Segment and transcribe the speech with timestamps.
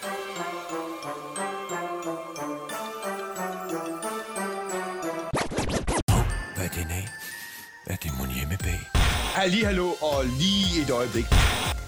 [0.00, 0.08] Hvad
[6.64, 7.08] er den af?
[7.86, 8.90] Er det mon hjemme bag?
[9.34, 11.24] Halli, hallo, og lige et øjeblik.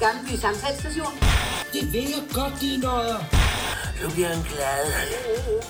[0.01, 1.13] Gammelby Samtalsstation.
[1.73, 3.19] Det vil jeg godt, de nøjer.
[4.01, 4.93] Så bliver han glad.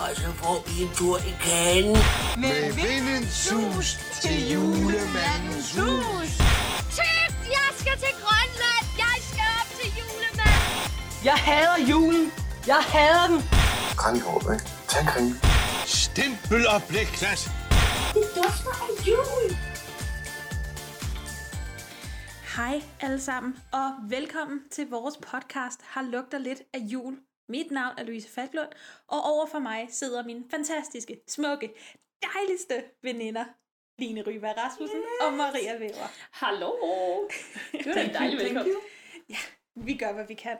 [0.00, 1.96] Og så får vi en tur i kagen.
[2.38, 6.41] Med vindens sus til julemandens hus.
[11.24, 12.26] Jeg hader julen.
[12.66, 13.40] Jeg hader den.
[14.00, 14.64] Kranjehåb, ikke?
[14.92, 15.30] Tag en.
[16.02, 17.40] Stempel og blikklat.
[18.14, 19.46] Det dufter af jul.
[22.56, 27.14] Hej alle sammen, og velkommen til vores podcast Har lugter lidt af jul.
[27.48, 28.72] Mit navn er Louise Falklund,
[29.08, 31.68] og over for mig sidder mine fantastiske, smukke,
[32.22, 33.44] dejligste veninder,
[33.98, 35.26] Line Ryberg Rasmussen yes.
[35.26, 36.08] og Maria Væver.
[36.32, 36.70] Hallo!
[37.72, 38.74] Det var en dejlig velkommen.
[39.28, 39.38] Ja,
[39.74, 40.58] vi gør, hvad vi kan.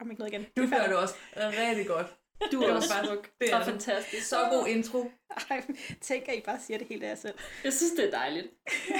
[0.00, 0.46] Kommer ikke noget igen.
[0.56, 2.06] Du gør det også rigtig godt.
[2.52, 4.26] Du er også bare smuk det er og fantastisk.
[4.26, 5.10] Så god intro.
[5.50, 5.66] Ej,
[6.00, 7.38] tænker I bare siger det helt af jer selv.
[7.64, 8.48] Jeg synes, det er dejligt.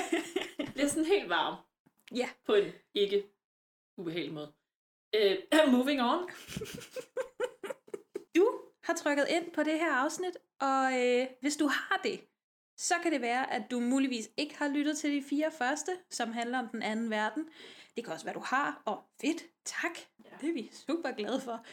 [0.75, 1.57] Det er sådan helt varm.
[2.15, 2.29] Ja.
[2.47, 3.25] På en ikke
[3.99, 4.53] ubehagelig måde.
[5.17, 6.31] Uh, moving on.
[8.37, 12.21] Du har trykket ind på det her afsnit, og øh, hvis du har det,
[12.77, 16.33] så kan det være, at du muligvis ikke har lyttet til de fire første, som
[16.33, 17.49] handler om den anden verden.
[17.97, 19.97] Det kan også være, du har, og fedt, tak.
[20.25, 20.31] Ja.
[20.41, 21.65] Det er vi super glade for.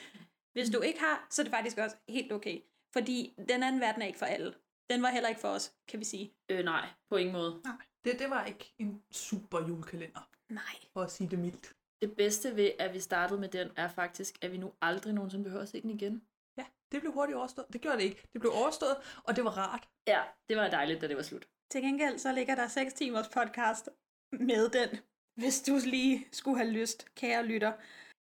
[0.54, 2.62] Hvis du ikke har, så er det faktisk også helt okay.
[2.94, 4.54] Fordi den anden verden er ikke for alle.
[4.90, 6.34] Den var heller ikke for os, kan vi sige.
[6.50, 7.62] Øh, nej, på ingen måde.
[7.64, 7.76] Nej,
[8.06, 10.76] det, det var ikke en super julekalender, Nej.
[10.94, 11.74] for at sige det mildt.
[12.02, 15.44] Det bedste ved, at vi startede med den, er faktisk, at vi nu aldrig nogensinde
[15.44, 16.22] behøver at se den igen.
[16.58, 17.68] Ja, det blev hurtigt overstået.
[17.74, 18.28] Det gjorde det ikke.
[18.34, 19.90] Det blev overstået, og det var rart.
[20.08, 21.48] Ja, det var dejligt, da det var slut.
[21.72, 23.90] Til gengæld så ligger der 6 timers podcast
[24.32, 25.00] med den,
[25.38, 27.74] hvis du lige skulle have lyst, kære lytter.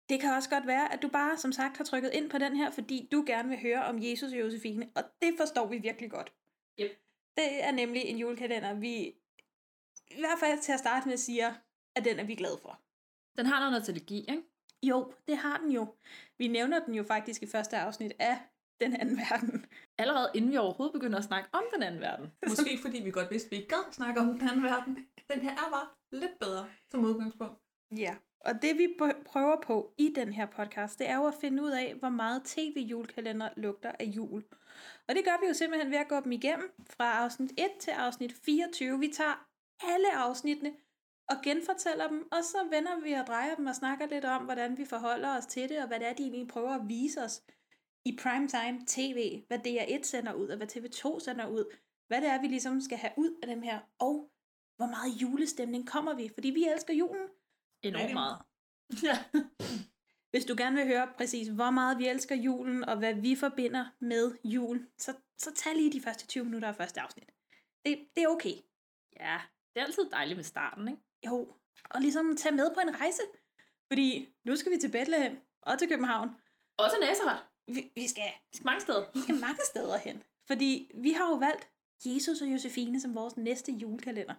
[0.09, 2.55] Det kan også godt være, at du bare, som sagt, har trykket ind på den
[2.55, 6.11] her, fordi du gerne vil høre om Jesus og Josefine, og det forstår vi virkelig
[6.11, 6.33] godt.
[6.79, 6.91] Yep.
[7.37, 8.93] Det er nemlig en julekalender, vi
[10.11, 11.53] i hvert fald til at starte med siger,
[11.95, 12.79] at den er vi glade for.
[13.37, 14.43] Den har noget nostalgi, ikke?
[14.83, 15.95] Jo, det har den jo.
[16.37, 18.37] Vi nævner den jo faktisk i første afsnit af
[18.79, 19.65] den anden verden.
[19.97, 22.31] Allerede inden vi overhovedet begynder at snakke om den anden verden.
[22.49, 25.07] Måske fordi vi godt vidste, at vi ikke gad snakke om den anden verden.
[25.33, 27.59] Den her er bare lidt bedre som udgangspunkt.
[27.97, 28.87] Ja, og det vi
[29.25, 32.43] prøver på i den her podcast, det er jo at finde ud af, hvor meget
[32.43, 34.43] tv-julekalender lugter af jul.
[35.07, 37.91] Og det gør vi jo simpelthen ved at gå dem igennem fra afsnit 1 til
[37.91, 38.99] afsnit 24.
[38.99, 39.47] Vi tager
[39.83, 40.73] alle afsnittene
[41.29, 44.77] og genfortæller dem, og så vender vi og drejer dem og snakker lidt om, hvordan
[44.77, 47.43] vi forholder os til det, og hvad det er, de egentlig prøver at vise os
[48.05, 51.75] i primetime tv, hvad DR1 sender ud, og hvad TV2 sender ud,
[52.07, 54.31] hvad det er, vi ligesom skal have ud af dem her, og
[54.77, 57.27] hvor meget julestemning kommer vi, fordi vi elsker julen,
[57.83, 58.37] Enormt meget.
[59.03, 59.17] Ja.
[60.31, 63.85] Hvis du gerne vil høre præcis, hvor meget vi elsker julen, og hvad vi forbinder
[63.99, 67.29] med jul, så, så tag lige de første 20 minutter af første afsnit.
[67.85, 68.55] Det, det er okay.
[69.19, 69.41] Ja,
[69.73, 71.01] det er altid dejligt med starten, ikke?
[71.25, 71.55] Jo,
[71.89, 73.21] og ligesom tage med på en rejse.
[73.91, 76.29] Fordi nu skal vi til Bethlehem og til København.
[76.77, 77.43] Også Nazareth.
[77.67, 79.05] Vi, vi, skal, Vi skal mange steder.
[79.13, 80.23] vi skal mange steder hen.
[80.47, 81.69] Fordi vi har jo valgt
[82.05, 84.35] Jesus og Josefine som vores næste julekalender.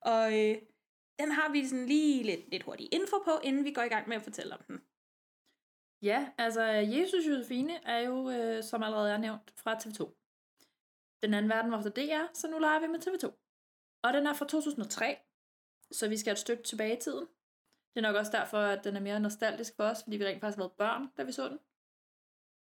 [0.00, 0.56] Og øh,
[1.18, 4.08] den har vi sådan lige lidt, lidt hurtig info på, inden vi går i gang
[4.08, 4.82] med at fortælle om den.
[6.02, 10.00] Ja, altså Jesus Josefine er jo, øh, som allerede er nævnt, fra TV2.
[11.22, 13.26] Den anden verden var fra DR, så nu leger vi med TV2.
[14.02, 15.16] Og den er fra 2003,
[15.92, 17.26] så vi skal et stykke tilbage i tiden.
[17.94, 20.40] Det er nok også derfor, at den er mere nostalgisk for os, fordi vi rent
[20.40, 21.58] faktisk har været børn, da vi så den.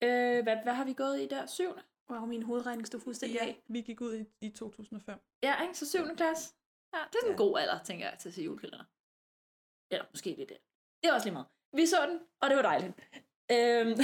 [0.02, 1.46] Øh, hvad, hvad har vi gået i der?
[1.46, 1.82] Syvende?
[2.10, 3.62] Wow, min hovedregning stod fuldstændig Ja, af.
[3.68, 5.18] vi gik ud i, i 2005.
[5.42, 5.78] Ja, ikke?
[5.78, 6.54] Så syvende klasse.
[6.94, 7.44] Ja, det er sådan en Ja.
[7.46, 8.84] god alder, tænker jeg, til at se julekalender.
[9.90, 10.58] Eller måske lidt det.
[11.02, 11.46] Det er også lige meget.
[11.72, 12.92] Vi så den, og det var dejligt.
[13.52, 13.96] Øhm,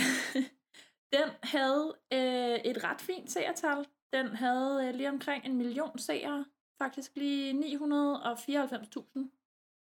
[1.17, 3.87] den havde øh, et ret fint seertal.
[4.13, 6.45] Den havde øh, lige omkring en million seere.
[6.79, 9.29] Faktisk lige 994.000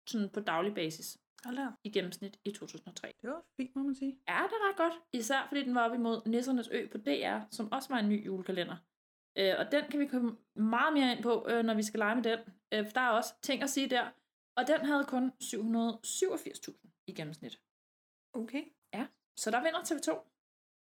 [0.06, 1.66] sådan på daglig basis Hold da.
[1.84, 3.12] i gennemsnit i 2003.
[3.22, 4.18] Det var fint, må man sige.
[4.28, 4.92] Ja, det er ret godt.
[5.12, 8.26] Især fordi den var op imod Nissernes Ø på DR, som også var en ny
[8.26, 8.76] julekalender.
[9.38, 12.14] Øh, og den kan vi komme meget mere ind på, øh, når vi skal lege
[12.14, 12.38] med den.
[12.74, 14.10] Øh, for der er også ting at sige der.
[14.56, 17.60] Og den havde kun 787.000 i gennemsnit.
[18.34, 18.64] Okay.
[19.38, 20.10] Så der vinder TV2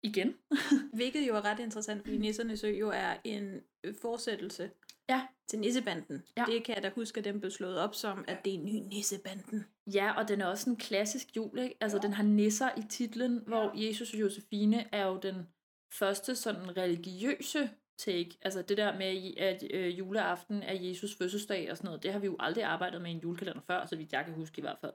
[0.03, 0.37] igen.
[0.97, 3.63] Hvilket jo er ret interessant, fordi Nissernes Ø jo er en
[4.01, 4.71] fortsættelse
[5.09, 5.27] Ja.
[5.47, 6.23] til Nissebanden.
[6.37, 6.45] Ja.
[6.47, 8.65] Det kan jeg da huske, at den blev slået op som, at det er en
[8.65, 9.65] ny Nissebanden.
[9.93, 11.75] Ja, og den er også en klassisk jul, ikke?
[11.81, 15.47] Altså, den har nisser i titlen, hvor Jesus og Josefine er jo den
[15.93, 18.37] første sådan religiøse take.
[18.41, 22.19] Altså det der med, at øh, juleaften er Jesus fødselsdag og sådan noget, det har
[22.19, 24.61] vi jo aldrig arbejdet med i en julekalender før, så vidt jeg kan huske i
[24.61, 24.93] hvert fald.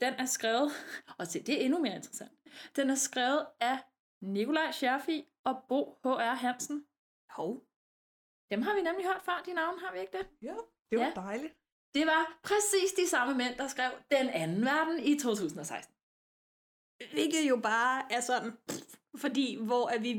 [0.00, 0.70] Den er skrevet,
[1.18, 2.32] og se, det er endnu mere interessant.
[2.76, 3.78] Den er skrevet af
[4.22, 6.34] Nikolaj Scherfi og Bo H.R.
[6.34, 6.84] Hansen.
[7.30, 7.69] Hov.
[8.50, 10.26] Dem har vi nemlig hørt før, de navne har vi ikke det?
[10.42, 10.54] Ja,
[10.90, 11.12] det var Ja.
[11.14, 11.54] dejligt.
[11.94, 15.94] Det var præcis de samme mænd, der skrev Den anden verden i 2016.
[17.12, 20.12] Hvilket jo bare er sådan, pff, fordi hvor er vi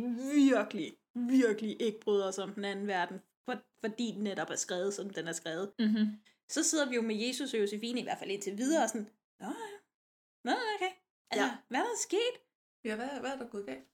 [0.54, 3.56] virkelig, virkelig ikke bryder os om den anden verden, for,
[3.86, 5.74] fordi den netop er skrevet, som den er skrevet.
[5.80, 6.06] Mm-hmm.
[6.50, 9.10] Så sidder vi jo med Jesus og Josefine, i hvert fald indtil videre, og sådan,
[9.40, 9.78] Nå, ja.
[10.44, 10.92] Nå, okay.
[11.32, 11.58] Altså, Ja.
[11.68, 12.36] hvad er der sket?
[12.86, 13.88] Ja, hvad, hvad er der gået galt?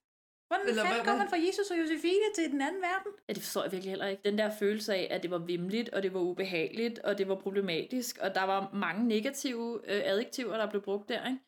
[0.47, 3.11] Hvordan Eller fanden hvad- går hvad- man fra Jesus og Josefine til den anden verden?
[3.27, 4.21] Ja, det forstår jeg virkelig heller ikke.
[4.25, 7.35] Den der følelse af, at det var vimligt, og det var ubehageligt, og det var
[7.35, 11.39] problematisk, og der var mange negative øh, adjektiver, der blev brugt der, ikke?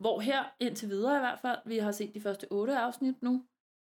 [0.00, 3.44] Hvor her, indtil videre i hvert fald, vi har set de første otte afsnit nu,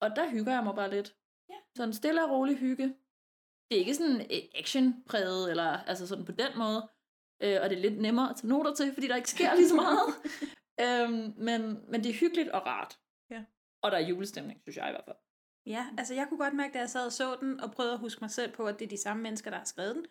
[0.03, 1.17] og der hygger jeg mig bare lidt.
[1.51, 1.55] Ja.
[1.77, 2.85] Sådan stille og rolig hygge.
[3.71, 6.89] Det er ikke sådan øh, actionpræget, eller altså sådan på den måde,
[7.43, 9.69] øh, og det er lidt nemmere at tage noter til, fordi der ikke sker lige
[9.69, 10.07] så meget.
[10.85, 11.61] øhm, men,
[11.91, 12.99] men det er hyggeligt og rart.
[13.31, 13.45] Ja.
[13.87, 15.17] Og der er julestemning, synes jeg i hvert fald.
[15.67, 17.99] Ja, altså jeg kunne godt mærke, da jeg sad og så den, og prøvede at
[17.99, 20.07] huske mig selv på, at det er de samme mennesker, der har skrevet den,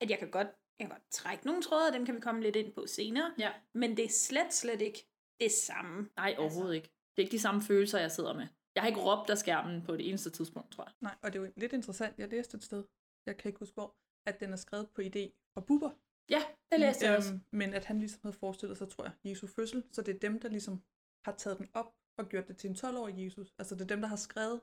[0.00, 0.48] at jeg kan godt,
[0.78, 3.34] jeg kan godt trække nogle tråde, og dem kan vi komme lidt ind på senere.
[3.38, 3.52] Ja.
[3.74, 5.06] Men det er slet, slet ikke
[5.40, 6.08] det samme.
[6.16, 6.88] Nej, overhovedet ikke.
[6.88, 8.46] Det er ikke de samme følelser, jeg sidder med.
[8.74, 10.92] Jeg har ikke råbt af skærmen på det eneste tidspunkt, tror jeg.
[11.00, 12.18] Nej, og det er jo lidt interessant.
[12.18, 12.84] Jeg læste et sted,
[13.26, 15.90] jeg kan ikke huske hvor, at den er skrevet på idé fra Bubber.
[16.30, 16.42] Ja,
[16.72, 17.32] det læste jeg også.
[17.32, 19.84] Øhm, men at han ligesom havde forestillet sig, tror jeg, Jesu fødsel.
[19.92, 20.82] Så det er dem, der ligesom
[21.24, 23.54] har taget den op og gjort det til en 12-årig Jesus.
[23.58, 24.60] Altså det er dem, der har skrevet,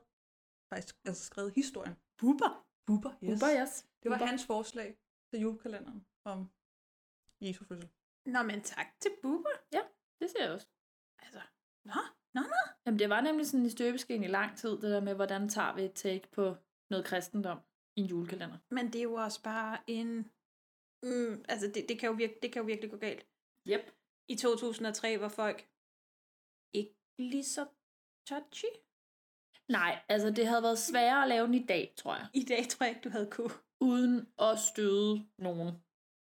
[0.72, 1.96] faktisk, altså skrevet historien.
[2.18, 2.66] Bubber?
[2.86, 3.30] Bubber, yes.
[3.30, 3.86] Bubber, yes.
[4.02, 4.26] Det var Bubber.
[4.26, 4.98] hans forslag
[5.30, 6.50] til julekalenderen om
[7.40, 7.90] Jesu fødsel.
[8.26, 9.56] Nå, men tak til Bubber.
[10.20, 10.66] Det ser jeg også.
[11.18, 11.40] Altså,
[11.84, 12.00] nå,
[12.34, 12.72] nå, nå.
[12.86, 15.74] Jamen, det var nemlig sådan i støbeskeen i lang tid, det der med, hvordan tager
[15.74, 16.56] vi et take på
[16.90, 17.58] noget kristendom
[17.96, 18.58] i en julekalender.
[18.70, 20.30] Men det er jo også bare en...
[21.02, 23.26] Mm, altså, det, det, kan jo virke, det kan jo virkelig gå galt.
[23.68, 23.92] Yep.
[24.28, 25.68] I 2003 var folk
[27.18, 27.66] lige så
[28.26, 28.68] touchy.
[29.68, 32.26] Nej, altså det havde været sværere at lave den i dag, tror jeg.
[32.34, 33.50] I dag tror jeg ikke, du havde kunne.
[33.80, 35.74] Uden at støde nogen,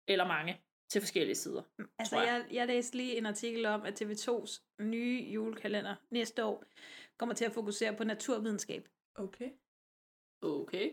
[0.07, 1.61] eller mange, til forskellige sider.
[1.99, 2.45] Altså, tror jeg.
[2.47, 6.63] jeg, jeg læste lige en artikel om, at TV2's nye julekalender næste år
[7.17, 8.89] kommer til at fokusere på naturvidenskab.
[9.15, 9.49] Okay.
[10.41, 10.91] Okay.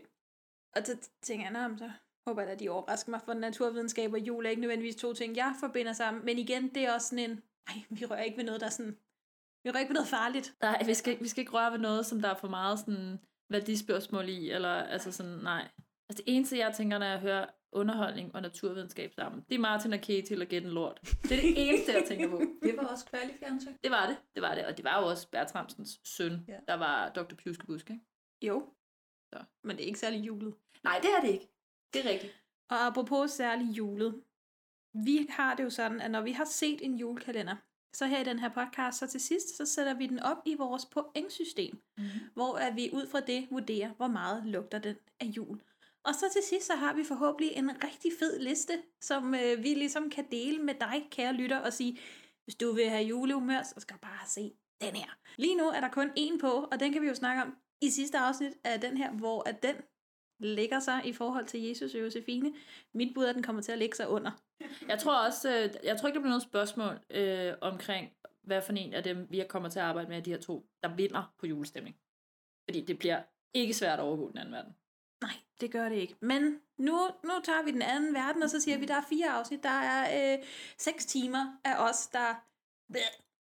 [0.75, 1.91] Og så tænker jeg, "Nå, men så
[2.27, 5.35] håber jeg, at de overrasker mig, for naturvidenskab og jul er ikke nødvendigvis to ting,
[5.35, 6.25] jeg forbinder sammen.
[6.25, 8.71] Men igen, det er også sådan en, ej, vi rører ikke ved noget, der er
[8.71, 8.97] sådan,
[9.63, 10.55] vi rører ikke ved noget farligt.
[10.61, 13.19] Nej, vi skal, vi skal ikke røre ved noget, som der er for meget sådan
[13.49, 15.67] værdispørgsmål i, eller altså sådan, nej.
[16.09, 19.93] Altså det eneste, jeg tænker, når jeg hører underholdning og naturvidenskab sammen, det er Martin
[19.93, 20.99] og Ketil og Get en Lort.
[21.01, 22.41] Det er det eneste, jeg tænker på.
[22.63, 23.73] Det var også kvalifikfjernsyn.
[23.83, 24.65] Det var det, det var det.
[24.65, 26.57] Og det var jo også Bertramsens søn, ja.
[26.67, 27.35] der var Dr.
[27.35, 28.03] Pjuskebusk, ikke?
[28.41, 28.73] Jo.
[29.33, 29.43] Så.
[29.63, 30.53] Men det er ikke særlig julet.
[30.83, 31.47] Nej, det er det ikke.
[31.93, 32.43] Det er rigtigt.
[32.69, 34.21] Og apropos særlig julet.
[34.93, 37.55] Vi har det jo sådan, at når vi har set en julekalender,
[37.93, 40.55] så her i den her podcast, så til sidst, så sætter vi den op i
[40.55, 42.03] vores pointsystem, Mm.
[42.33, 45.61] hvor at vi ud fra det vurderer, hvor meget lugter den af jul.
[46.03, 49.73] Og så til sidst, så har vi forhåbentlig en rigtig fed liste, som øh, vi
[49.73, 51.99] ligesom kan dele med dig, kære lytter, og sige,
[52.43, 54.51] hvis du vil have julehumør, så skal du bare se
[54.81, 55.17] den her.
[55.37, 57.89] Lige nu er der kun én på, og den kan vi jo snakke om i
[57.89, 59.75] sidste afsnit af den her, hvor at den
[60.39, 62.53] lægger sig i forhold til Jesus og Josefine.
[62.93, 64.31] Mit bud er, at den kommer til at lægge sig under.
[64.87, 68.11] Jeg tror også, øh, jeg tror ikke, der bliver noget spørgsmål øh, omkring,
[68.43, 70.65] hvad for en af dem, vi kommer til at arbejde med, af de her to,
[70.83, 71.95] der vinder på julestemning.
[72.69, 73.21] Fordi det bliver
[73.53, 74.75] ikke svært at overgå den anden verden.
[75.21, 76.15] Nej, det gør det ikke.
[76.21, 79.05] Men nu, nu tager vi den anden verden, og så siger vi, at der er
[79.09, 79.63] fire afsnit.
[79.63, 80.45] Der er øh,
[80.77, 82.35] seks timer af os, der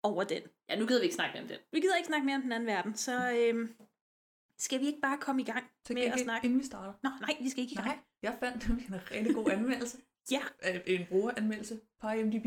[0.03, 0.43] over den.
[0.69, 1.59] Ja, nu gider vi ikke snakke mere om den.
[1.73, 3.69] Vi gider ikke snakke mere om den anden verden, så øh,
[4.59, 6.45] skal vi ikke bare komme i gang Til med at snakke?
[6.47, 6.93] inden vi starter.
[7.03, 7.87] Nå, nej, vi skal ikke i gang.
[7.89, 9.99] Nej, jeg fandt nemlig en rigtig god anmeldelse.
[10.31, 10.41] Ja.
[10.75, 12.47] Øh, En brugeranmeldelse på IMDb.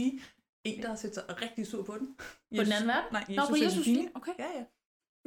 [0.63, 2.15] En, der har set sig rigtig sur på den.
[2.18, 3.12] På den anden verden?
[3.12, 3.86] Nej, Nå, Jesus på og Jesus.
[3.86, 4.12] Fine.
[4.15, 4.32] Okay.
[4.39, 4.65] Ja, ja.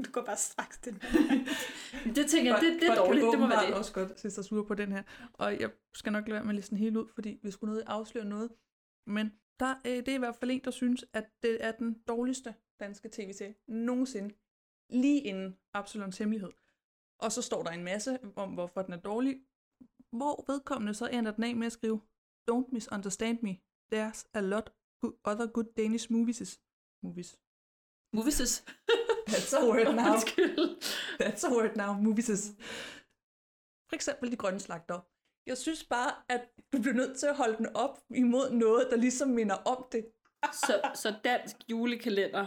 [0.04, 0.94] Du går bare straks den.
[2.16, 3.26] Det tænker jeg, det, det er dårligt.
[3.32, 3.74] Det må være det.
[3.74, 5.02] også godt se sig sur på den her.
[5.32, 7.70] Og jeg skal nok lade være med at læse den helt ud, fordi vi skulle
[7.72, 8.50] noget afsløre noget.
[9.06, 11.94] Men der, øh, det er i hvert fald en, der synes, at det er den
[12.08, 14.34] dårligste danske tv-serie nogensinde.
[14.90, 16.50] Lige inden Absalons Hemmelighed.
[17.18, 19.40] Og så står der en masse om, hvorfor den er dårlig.
[20.12, 22.00] Hvor vedkommende så ender den af med at skrive,
[22.50, 23.60] Don't misunderstand me.
[23.94, 24.70] There's a lot
[25.24, 26.60] other good Danish movies.
[27.02, 27.38] Movies.
[28.12, 28.64] Movies.
[29.28, 30.14] That's a word now.
[31.20, 32.54] That's a word now, movies.
[33.88, 35.00] For eksempel de grønne slagter.
[35.46, 38.96] Jeg synes bare, at du bliver nødt til at holde den op imod noget, der
[38.96, 40.06] ligesom minder om det.
[40.52, 42.46] Så, så dansk julekalender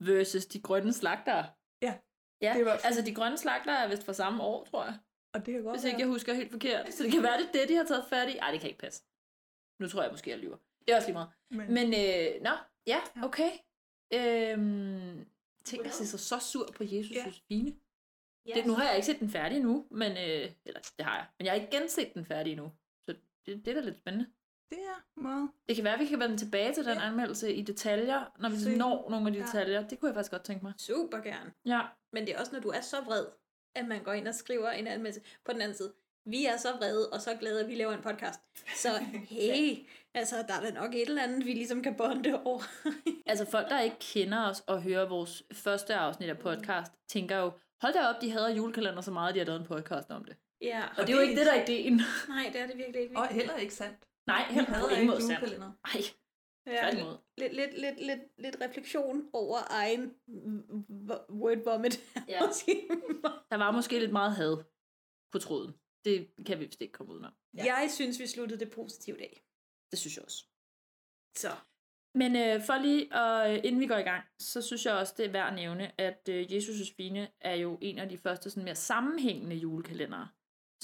[0.00, 1.46] versus de grønne slagtere.
[1.82, 1.98] Ja.
[2.44, 4.94] Ja, Det var- altså de grønne slagtere er vist fra samme år, tror jeg.
[5.34, 6.00] Og det kan godt Hvis ikke være.
[6.00, 6.94] jeg husker helt forkert.
[6.94, 8.36] Så det kan være, det det, de har taget fat i.
[8.36, 9.02] Ej, det kan ikke passe.
[9.80, 10.56] Nu tror jeg måske, jeg lyver.
[10.86, 11.28] Det er også lige meget.
[11.50, 12.50] Men, Men, øh, nå,
[12.86, 13.50] Ja, okay.
[14.14, 15.26] Øhm,
[15.64, 17.24] tænk at se sig så sur på Jesus ja.
[17.26, 17.74] Josefine.
[18.46, 21.16] Ja, Det, nu har jeg ikke set den færdig endnu, men, øh, eller det har
[21.16, 22.72] jeg, men jeg har ikke genset den færdig endnu.
[23.08, 24.26] Så det, det er da lidt spændende.
[24.70, 25.50] Det er meget.
[25.68, 28.56] Det kan være, at vi kan vende tilbage til den anmeldelse i detaljer, når vi
[28.56, 28.76] Se.
[28.76, 29.44] når nogle af de Ja.
[29.44, 29.88] detaljer.
[29.88, 30.72] Det kunne jeg faktisk godt tænke mig.
[30.78, 31.52] Super gerne.
[31.66, 31.80] Ja,
[32.12, 33.26] Men det er også, når du er så vred,
[33.74, 35.20] at man går ind og skriver en anmeldelse.
[35.44, 35.92] På den anden side,
[36.26, 38.40] vi er så vrede og så glade, at vi laver en podcast.
[38.76, 38.88] Så
[39.30, 39.76] hey,
[40.14, 42.62] altså der er da nok et eller andet, vi ligesom kan bonde over.
[43.26, 47.50] altså folk, der ikke kender os og hører vores første afsnit af podcast, tænker jo,
[47.82, 50.24] hold da op, de hader julekalender så meget, at de har lavet en podcast om
[50.24, 50.36] det.
[50.60, 52.00] ja, Og det er jo ikke det, der er ideen.
[52.28, 53.16] Nej, det er det virkelig ikke.
[53.16, 53.98] Og heller ikke sandt.
[54.26, 55.40] Nej, på ingen ikke måde sandt.
[55.40, 55.72] julekalender.
[55.94, 56.02] Nej,
[56.66, 57.16] Ja, tværtimod.
[57.38, 60.14] lidt, lidt, lidt, lidt, lidt refleksion over egen
[61.30, 62.00] word vomit.
[62.28, 62.40] Ja.
[63.50, 64.64] Der var måske lidt meget had
[65.32, 65.74] på tråden.
[66.04, 67.32] Det kan vi vist ikke komme udenom.
[67.54, 69.42] Jeg synes, vi sluttede det positivt af.
[69.90, 70.44] Det synes jeg også.
[71.36, 71.50] Så.
[72.14, 75.26] Men øh, for lige, og inden vi går i gang, så synes jeg også, det
[75.26, 78.64] er værd at nævne, at øh, Jesus Josefine er jo en af de første sådan
[78.64, 80.28] mere sammenhængende julekalendere,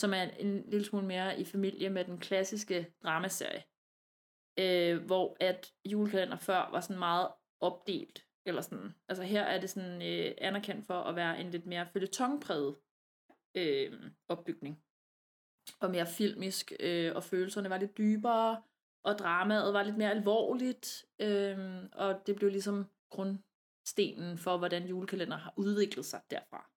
[0.00, 3.64] som er en lille smule mere i familie med den klassiske dramaserie.
[4.58, 7.28] Øh, hvor at julekalender før var sådan meget
[7.60, 8.26] opdelt.
[8.46, 8.94] Eller sådan.
[9.08, 12.76] Altså her er det sådan øh, anerkendt for at være en lidt mere følgetongpræget
[13.54, 14.82] øh, opbygning.
[15.80, 18.62] Og mere filmisk, øh, og følelserne var lidt dybere,
[19.04, 25.36] og dramaet var lidt mere alvorligt, øhm, og det blev ligesom grundstenen for, hvordan julekalender
[25.36, 26.70] har udviklet sig derfra.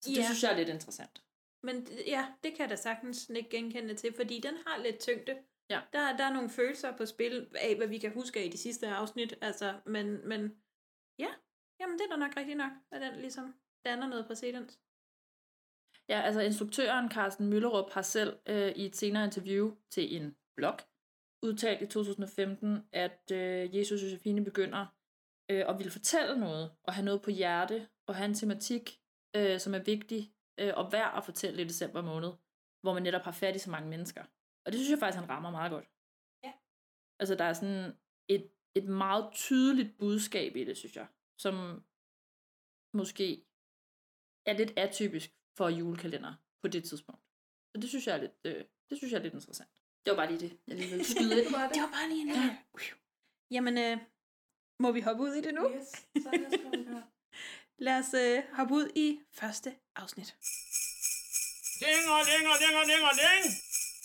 [0.00, 0.24] Så det Ja.
[0.24, 1.23] synes jeg er lidt interessant.
[1.64, 5.34] Men ja, det kan jeg da sagtens ikke genkende til, fordi den har lidt tyngde.
[5.70, 5.80] Ja.
[5.92, 8.58] Der, der er nogle følelser på spil af, hvad vi kan huske af i de
[8.58, 9.34] sidste afsnit.
[9.40, 10.62] Altså, men, men
[11.18, 11.28] ja,
[11.80, 13.54] jamen det er da nok rigtigt nok, at den ligesom
[13.84, 14.80] danner noget præcedens.
[16.08, 20.78] Ja, altså instruktøren Carsten Møllerup har selv øh, i et senere interview til en blog
[21.42, 24.86] udtalt i 2015, at øh, Jesus Josefine begynder
[25.50, 29.00] øh, at ville fortælle noget, og have noget på hjerte, og have en tematik,
[29.36, 32.32] øh, som er vigtig øh, og værd at fortælle i december måned,
[32.82, 34.24] hvor man netop har fat i så mange mennesker.
[34.66, 35.88] Og det synes jeg faktisk, han rammer meget godt.
[36.44, 36.52] Ja.
[37.18, 37.96] Altså, der er sådan
[38.28, 41.06] et, et meget tydeligt budskab i det, synes jeg,
[41.38, 41.84] som
[42.94, 43.44] måske
[44.46, 47.22] er lidt atypisk for julekalender på det tidspunkt.
[47.74, 49.70] Så det synes jeg er lidt, øh, det synes jeg er lidt interessant.
[50.04, 51.44] Det var bare lige det, jeg lige ville skyde ind.
[51.44, 52.58] Det var bare lige en lille...
[53.50, 53.98] Jamen, øh,
[54.80, 55.70] må vi hoppe ud i det nu?
[55.70, 55.88] Yes,
[56.22, 57.13] så lad os komme.
[57.78, 60.36] Lad os øh, hoppe ud i første afsnit.
[61.80, 63.54] Dinger, dinger, dinger, dinger, ding!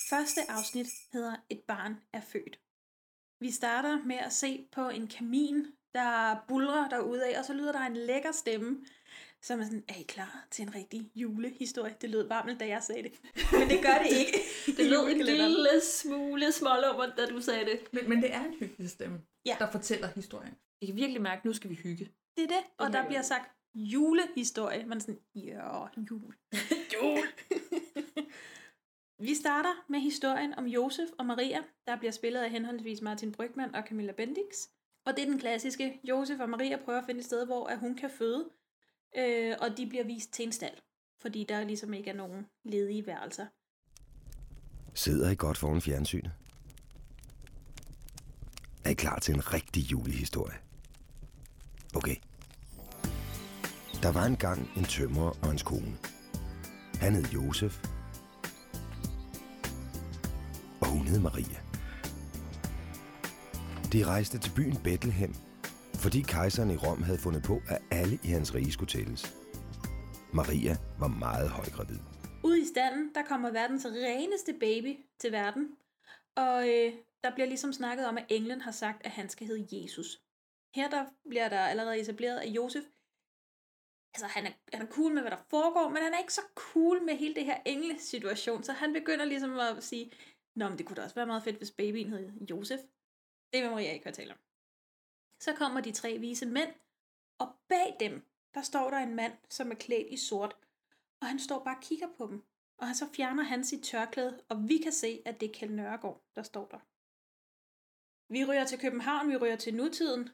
[0.10, 2.60] Første afsnit hedder Et barn er født.
[3.40, 7.72] Vi starter med at se på en kamin, der bulrer derude af, og så lyder
[7.72, 8.86] der en lækker stemme,
[9.42, 11.96] som er sådan, er I klar til en rigtig julehistorie?
[12.02, 13.12] Det lød varmt, da jeg sagde det.
[13.52, 14.40] Men det gør det ikke.
[14.78, 17.80] Det lød en lille smule smålummer, da du sagde det.
[17.94, 19.56] Men, men det er en hyggelig stemme, Ja.
[19.60, 20.56] der fortæller historien.
[20.82, 22.12] Jeg kan virkelig mærke, at nu skal vi hygge.
[22.38, 24.86] Det er det, og Det der er bliver sagt julehistorie.
[24.86, 26.36] Man er sådan, ja, jul.
[26.94, 27.28] jul.
[29.28, 33.76] Vi starter med historien om Josef og Maria, der bliver spillet af henholdsvis Martin Brygman
[33.76, 34.56] og Camilla Bendix.
[35.06, 37.80] Og det er den klassiske, Josef og Maria prøver at finde et sted, hvor at
[37.80, 38.50] hun kan føde,
[39.18, 40.78] øh, og de bliver vist til en stald,
[41.22, 43.46] fordi der ligesom ikke er nogen ledige værelser.
[44.94, 46.32] Sidder I godt foran fjernsynet?
[48.86, 50.58] Er I klar til en rigtig julehistorie?
[51.96, 52.16] Okay.
[54.04, 55.98] Der var engang en tømrer og hans kone.
[57.02, 57.74] Han hed Josef.
[60.82, 61.60] Og hun hed Maria.
[63.94, 65.34] De rejste til byen Bethlehem,
[65.94, 69.36] fordi kejseren i Rom havde fundet på, at alle i hans rige skulle tælles.
[70.34, 72.00] Maria var meget højgravid.
[72.44, 75.68] Ude i standen, der kommer verdens reneste baby til verden.
[76.36, 79.68] Og øh, der bliver ligesom snakket om, at englen har sagt, at han skal hedde
[79.72, 80.22] Jesus.
[80.76, 82.84] Her der bliver der allerede etableret, at Josef,
[84.14, 86.42] altså han er, han er cool med, hvad der foregår, men han er ikke så
[86.56, 90.12] cool med hele det her engle-situation, så han begynder ligesom at sige,
[90.56, 92.80] Nå, men det kunne da også være meget fedt, hvis babyen hed Josef.
[93.54, 94.40] Det vil Maria ikke høre tale om.
[95.40, 96.74] Så kommer de tre vise mænd,
[97.38, 100.56] og bag dem, der står der en mand, som er klædt i sort,
[101.22, 102.44] og han står bare og kigger på dem.
[102.78, 106.24] Og så fjerner han sit tørklæde, og vi kan se, at det er Kjeld Nørregård,
[106.36, 106.80] der står der.
[108.34, 110.30] Vi ryger til København, vi ryger til nutiden,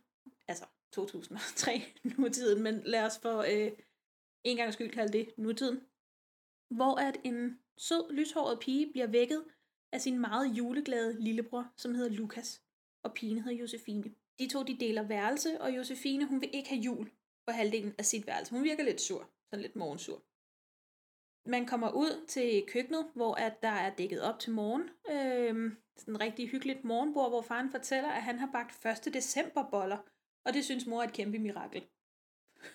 [0.47, 1.83] altså 2003
[2.17, 3.71] nutiden, men lad os for øh,
[4.43, 5.81] en gang skyld kalde det nutiden.
[6.69, 9.43] Hvor at en sød, lyshåret pige bliver vækket
[9.93, 12.61] af sin meget juleglade lillebror, som hedder Lukas,
[13.03, 14.13] og pigen hedder Josefine.
[14.39, 17.11] De to de deler værelse, og Josefine hun vil ikke have jul
[17.47, 18.51] på halvdelen af sit værelse.
[18.51, 20.23] Hun virker lidt sur, sådan lidt morgensur.
[21.45, 24.89] man kommer ud til køkkenet, hvor at der er dækket op til morgen.
[25.09, 29.13] Øhm, sådan en rigtig hyggeligt morgenbord, hvor faren fortæller, at han har bagt 1.
[29.13, 29.97] december boller.
[30.45, 31.87] Og det synes mor er et kæmpe mirakel.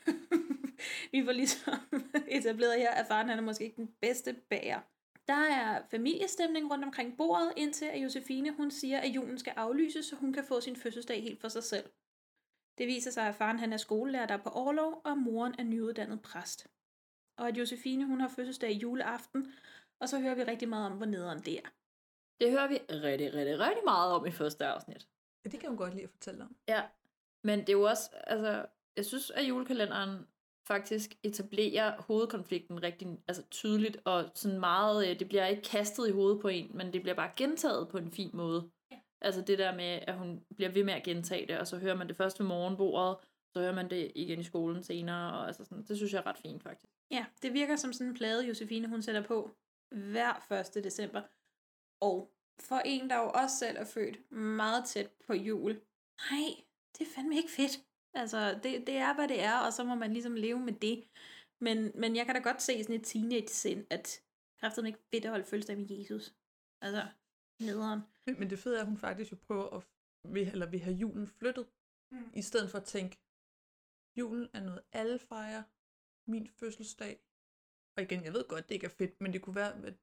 [1.12, 1.74] Vi får ligesom
[2.38, 4.80] etableret her, at faren han er måske ikke den bedste bager.
[5.26, 10.06] Der er familiestemning rundt omkring bordet, indtil at Josefine hun siger, at julen skal aflyses,
[10.06, 11.90] så hun kan få sin fødselsdag helt for sig selv.
[12.78, 15.64] Det viser sig, at faren han er skolelærer, der er på overlov, og moren er
[15.64, 16.66] nyuddannet præst.
[17.38, 19.52] Og at Josefine hun har fødselsdag juleaften,
[20.00, 21.68] og så hører vi rigtig meget om, hvor nederen det er.
[22.40, 25.08] Det hører vi rigtig, rigtig, rigtig meget om i første afsnit.
[25.44, 26.56] Ja, det kan hun godt lide at fortælle om.
[26.68, 26.82] Ja,
[27.44, 28.66] men det er jo også, altså,
[28.96, 30.26] jeg synes, at julekalenderen
[30.66, 36.12] faktisk etablerer hovedkonflikten rigtig altså, tydeligt, og sådan meget, øh, det bliver ikke kastet i
[36.12, 38.70] hovedet på en, men det bliver bare gentaget på en fin måde.
[38.90, 38.96] Ja.
[39.20, 41.96] Altså det der med, at hun bliver ved med at gentage det, og så hører
[41.96, 43.16] man det først ved morgenbordet,
[43.52, 46.26] så hører man det igen i skolen senere, og altså sådan, det synes jeg er
[46.26, 46.92] ret fint faktisk.
[47.10, 49.50] Ja, det virker som sådan en plade, Josefine hun sætter på
[49.90, 50.84] hver 1.
[50.84, 51.22] december.
[52.00, 52.30] Og
[52.60, 55.80] for en, der jo også selv er født meget tæt på jul,
[56.30, 56.64] nej,
[56.98, 57.74] det er fandme ikke fedt.
[58.14, 61.08] Altså, det, det er, hvad det er, og så må man ligesom leve med det.
[61.60, 64.22] Men, men jeg kan da godt se sådan et teenage-sind, at
[64.60, 66.34] kræfterne ikke fedt at holde fødselsdag med Jesus.
[66.82, 67.02] Altså,
[67.60, 68.00] nederen.
[68.26, 69.82] Men, det fede er, at hun faktisk jo prøver at
[70.34, 71.66] vil, eller vil have julen flyttet,
[72.12, 72.30] mm.
[72.34, 73.16] i stedet for at tænke,
[74.18, 75.62] julen er noget alle fejrer,
[76.30, 77.14] min fødselsdag.
[77.96, 79.94] Og igen, jeg ved godt, det ikke er fedt, men det kunne være, at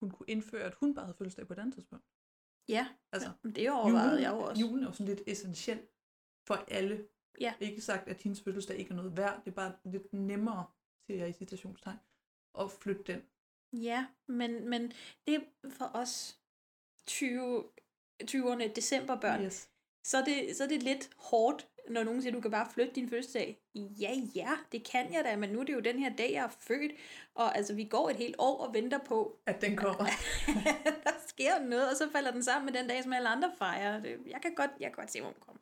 [0.00, 2.06] hun kunne indføre, at hun bare havde fødselsdag på et andet tidspunkt.
[2.68, 4.60] Ja, Altså, ja, det overvejede julen, jeg jo også.
[4.60, 5.80] Julen er jo sådan lidt essentiel
[6.46, 7.08] for alle.
[7.40, 7.54] Ja.
[7.60, 9.40] Ikke sagt, at hendes fødselsdag ikke er noget værd.
[9.44, 10.66] Det er bare lidt nemmere,
[11.06, 11.98] siger jeg i citationstegn,
[12.60, 13.22] at flytte den.
[13.82, 14.92] Ja, men, men
[15.26, 16.40] det er for os
[17.06, 17.64] 20,
[18.22, 19.70] 20'erne decemberbørn, Yes.
[20.04, 22.92] så, er det, så er det lidt hårdt, når nogen siger, du kan bare flytte
[22.94, 23.58] din fødselsdag.
[23.74, 26.44] Ja, ja, det kan jeg da, men nu er det jo den her dag, jeg
[26.44, 26.92] er født,
[27.34, 30.04] og altså, vi går et helt år og venter på, At den kommer.
[31.04, 34.00] der sker noget, og så falder den sammen med den dag, som alle andre fejrer.
[34.00, 35.60] Det, jeg kan godt, jeg kan godt se, hvor den kommer.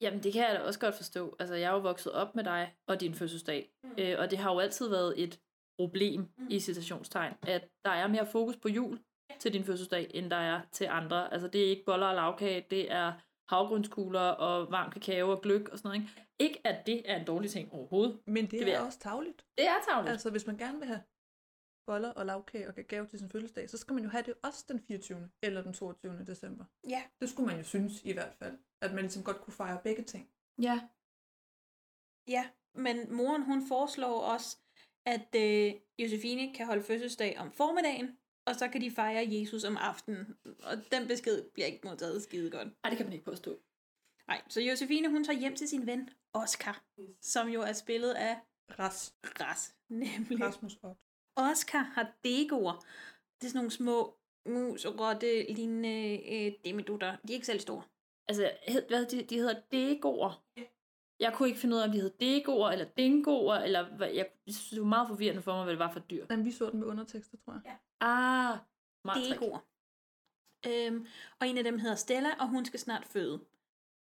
[0.00, 1.36] Jamen, det kan jeg da også godt forstå.
[1.38, 3.90] Altså, jeg er jo vokset op med dig og din fødselsdag, mm.
[3.98, 5.40] øh, og det har jo altid været et
[5.78, 6.46] problem, mm.
[6.50, 8.98] i citationstegn, at der er mere fokus på jul
[9.38, 11.32] til din fødselsdag, end der er til andre.
[11.32, 13.12] Altså, det er ikke boller og lavkage, det er
[13.48, 16.02] havgrundskugler og varm kakao og gløk og sådan noget.
[16.02, 18.20] Ikke, ikke at det er en dårlig ting overhovedet.
[18.26, 19.46] Men det, Det er jeg- også tavligt.
[19.58, 20.12] Det er tavligt.
[20.12, 21.02] Altså, hvis man gerne vil have
[21.86, 24.64] boller og lavkage og kakao til sin fødselsdag, så skal man jo have det også
[24.68, 25.30] den 24.
[25.42, 26.24] eller den 22.
[26.26, 26.64] december.
[26.88, 27.02] Ja.
[27.20, 30.02] Det skulle man jo synes i hvert fald, at man ligesom godt kunne fejre begge
[30.02, 30.30] ting.
[30.62, 30.88] Ja.
[32.28, 34.58] Ja, men moren hun foreslår også,
[35.06, 39.76] at øh, Josefine kan holde fødselsdag om formiddagen, og så kan de fejre Jesus om
[39.76, 40.36] aftenen.
[40.62, 42.68] Og den besked bliver ikke modtaget skide godt.
[42.84, 43.58] Ej, det kan man ikke påstå.
[44.28, 46.84] Nej, så Josefine hun tager hjem til sin ven Oscar,
[47.20, 48.36] som jo er spillet af
[48.78, 49.14] Ras.
[49.40, 50.40] Ras, nemlig.
[50.40, 50.98] Rasmus Ott.
[51.36, 52.84] Oscar har degoer.
[53.40, 57.16] Det er sådan nogle små mus og rotte lignende øh, demidutter.
[57.16, 57.82] De er ikke selv store.
[58.28, 60.44] Altså, hed, hvad, de, de hedder degoer.
[61.24, 64.26] Jeg kunne ikke finde ud af, om de hed degoer eller dingoer, eller hvad, jeg,
[64.46, 66.26] jeg synes, det var meget forvirrende for mig, hvad det var for dyr.
[66.28, 67.62] Men vi så den med undertekster, tror jeg.
[67.64, 68.06] Ja.
[68.06, 68.58] Ah,
[69.14, 69.40] trick.
[69.40, 69.58] Degoer.
[70.66, 71.06] Øhm,
[71.40, 73.40] og en af dem hedder Stella, og hun skal snart føde.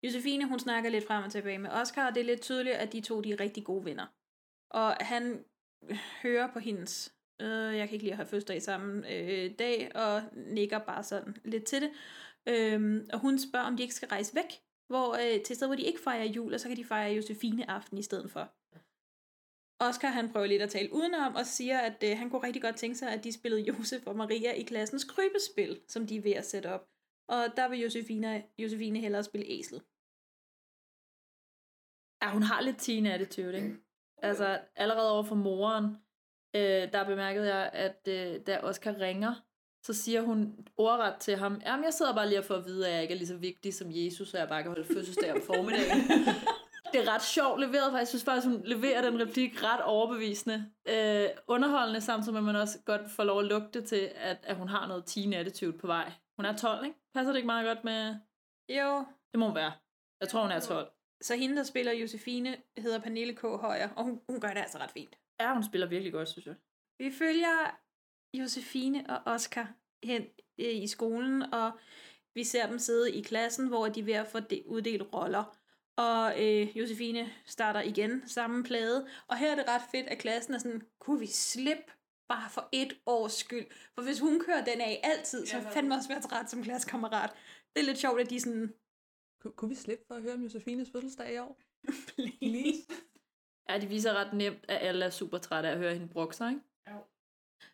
[0.04, 2.94] Josefine, hun snakker lidt frem og tilbage med Oscar, og det er lidt tydeligt, at
[2.94, 4.06] de to de er rigtig gode venner.
[4.70, 5.46] Og han
[6.24, 10.22] hører på hendes, øh, jeg kan ikke lide at have fødselsdag samme øh, dag, og
[10.34, 11.92] nikker bare sådan lidt til det.
[12.46, 15.68] Øhm, og hun spørger, om de ikke skal rejse væk, hvor, øh, til et sted,
[15.68, 18.44] hvor de ikke fejrer jul, og så kan de fejre Josefine aften i stedet for.
[19.90, 22.76] Oscar han prøver lidt at tale udenom og siger, at øh, han kunne rigtig godt
[22.76, 26.32] tænke sig, at de spillede Josef og Maria i klassens krybespil, som de er ved
[26.32, 26.88] at sætte op.
[27.28, 29.82] Og der vil Josefine, Josefine hellere spille æslet.
[32.22, 33.76] Ja, hun har lidt teen attitude, ikke?
[34.18, 35.86] Altså, allerede over for moren,
[36.56, 39.34] øh, der bemærkede jeg, at øh, da Oscar ringer,
[39.84, 42.88] så siger hun ordret til ham, jamen jeg sidder bare lige og får at vide,
[42.88, 45.34] at jeg ikke er lige så vigtig som Jesus, så jeg bare kan holde fødselsdag
[45.34, 46.00] om formiddagen.
[46.94, 50.72] det er ret sjovt leveret, for jeg synes faktisk, hun leverer den replik ret overbevisende.
[50.90, 54.56] Øh, underholdende, samtidig med, at man også godt får lov at lugte til, at, at
[54.56, 56.12] hun har noget teen attitude på vej.
[56.38, 56.98] Hun er 12, ikke?
[57.14, 58.16] Passer det ikke meget godt med...
[58.70, 59.06] Jo.
[59.32, 59.72] Det må hun være.
[60.22, 60.92] Jeg tror, hun er 12.
[61.22, 63.42] Så hende, der spiller Josefine, hedder Pernille K.
[63.42, 65.16] Højer, og hun, hun gør det altså ret fint.
[65.40, 66.56] Ja, hun spiller virkelig godt, synes jeg.
[66.98, 67.80] Vi følger
[68.34, 70.22] Josefine og Oscar hen
[70.60, 71.72] øh, i skolen, og
[72.36, 75.58] vi ser dem sidde i klassen, hvor de er ved at få de- uddelt roller.
[75.98, 80.54] Og øh, Josefine starter igen samme plade, og her er det ret fedt, at klassen
[80.54, 81.84] er sådan, kunne vi slippe
[82.30, 83.66] bare for et års skyld?
[83.96, 87.30] For hvis hun kører den af altid, så fandme også være træt som klassekammerat.
[87.76, 88.74] Det er lidt sjovt, at de sådan,
[89.42, 91.62] Ku- Kunne vi slippe for at høre om Josefines fødselsdag i år?
[92.08, 92.88] please.
[93.70, 96.36] Ja, de viser ret nemt, at alle er super trætte af at høre hende brokke
[96.36, 96.62] sig, ikke?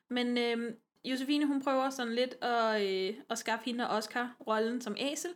[0.09, 0.73] Men øh,
[1.05, 5.31] Josefine, hun prøver sådan lidt at, øh, at skaffe hende og Oscar rollen som æsel,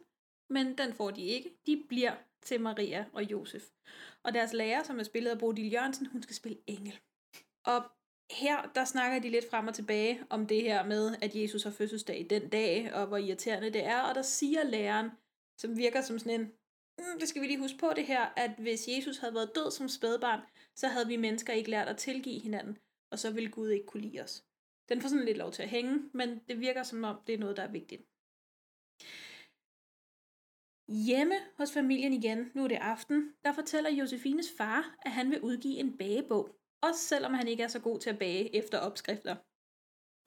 [0.50, 1.50] men den får de ikke.
[1.66, 3.64] De bliver til Maria og Josef.
[4.24, 7.00] Og deres lærer, som er spillet af Bodil Jørgensen, hun skal spille engel.
[7.66, 7.84] Og
[8.32, 11.72] her, der snakker de lidt frem og tilbage om det her med, at Jesus har
[11.72, 14.02] fødselsdag den dag, og hvor irriterende det er.
[14.02, 15.12] Og der siger læreren,
[15.58, 16.52] som virker som sådan en,
[17.00, 19.72] mm, det skal vi lige huske på det her, at hvis Jesus havde været død
[19.72, 20.40] som spædbarn,
[20.76, 22.78] så havde vi mennesker ikke lært at tilgive hinanden,
[23.12, 24.44] og så ville Gud ikke kunne lide os.
[24.90, 27.40] Den får sådan lidt lov til at hænge, men det virker som om, det er
[27.40, 28.02] noget, der er vigtigt.
[31.08, 35.42] Hjemme hos familien igen, nu er det aften, der fortæller Josefines far, at han vil
[35.42, 39.36] udgive en bagebog, også selvom han ikke er så god til at bage efter opskrifter.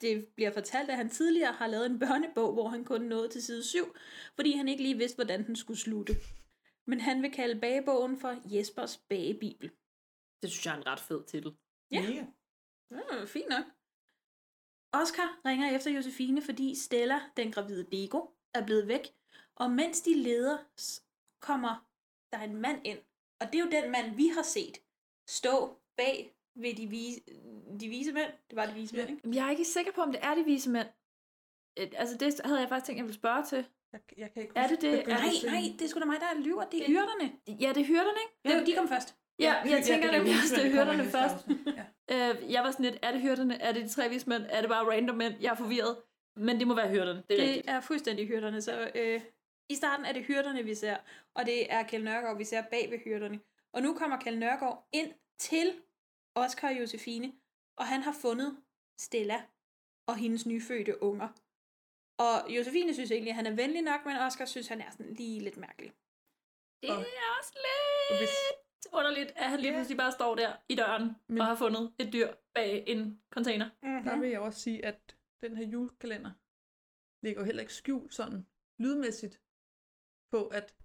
[0.01, 3.43] Det bliver fortalt, at han tidligere har lavet en børnebog, hvor han kun nåede til
[3.43, 3.95] side 7,
[4.35, 6.13] fordi han ikke lige vidste, hvordan den skulle slutte.
[6.87, 9.71] Men han vil kalde bagebogen for Jespers bagebibel.
[10.41, 11.55] Det synes jeg er en ret fed titel.
[11.91, 12.01] Ja.
[12.91, 13.65] Ja, fint nok.
[15.01, 19.13] Oscar ringer efter Josefine, fordi Stella, den gravide Dego, er blevet væk.
[19.55, 20.57] Og mens de leder,
[21.39, 21.85] kommer
[22.33, 22.99] der en mand ind.
[23.39, 24.77] Og det er jo den mand, vi har set
[25.27, 27.21] stå bag ved de vise,
[27.79, 28.31] de vise mænd.
[28.49, 29.21] Det var de vise mænd, ikke?
[29.33, 30.87] Jeg er ikke sikker på, om det er de vise mænd.
[31.77, 33.65] Altså, det havde jeg faktisk tænkt, jeg ville spørge til.
[33.93, 34.93] Jeg, jeg kan ikke Er det det?
[35.01, 36.65] Er Nej, det nej, det er sgu da mig, der lyver.
[36.65, 37.31] Det er hyrderne.
[37.47, 38.57] Ja, det er hyrderne, ikke?
[38.57, 39.15] Ja, de kom først.
[39.39, 41.47] Ja, jeg tænker det er nemlig også, det er hyrderne først.
[41.47, 41.51] i
[42.11, 43.61] Øh, jeg var sådan lidt, er det hyrderne?
[43.61, 44.43] Er det de tre vismænd?
[44.49, 45.33] Er det bare random mænd?
[45.41, 45.97] Jeg er forvirret.
[46.35, 47.23] Men det må være hyrderne.
[47.29, 47.69] Det er Det rigtigt.
[47.69, 48.61] er fuldstændig hyrderne.
[48.61, 49.21] Så øh,
[49.69, 50.97] i starten er det hyrderne, vi ser.
[51.35, 53.39] Og det er Kjell Nørgaard, vi ser bag ved hyrderne.
[53.73, 55.73] Og nu kommer Kjell Nørgaard ind til
[56.35, 57.33] Oscar og Josefine.
[57.77, 58.57] Og han har fundet
[58.99, 59.41] Stella
[60.07, 61.27] og hendes nyfødte unger.
[62.19, 65.13] Og Josefine synes egentlig, at han er venlig nok, men Oscar synes, han er sådan
[65.13, 65.91] lige lidt mærkelig.
[66.83, 66.95] Det er
[67.39, 67.53] også
[68.09, 68.29] lidt Hvis,
[68.93, 69.77] underligt, at han lige Ja.
[69.77, 73.69] pludselig bare står der i døren Men- og har fundet et dyr bag en container.
[73.81, 76.31] der vil jeg også sige, at den her julekalender
[77.25, 78.45] ligger jo heller ikke skjult sådan
[78.79, 79.41] lydmæssigt
[80.31, 80.75] på, at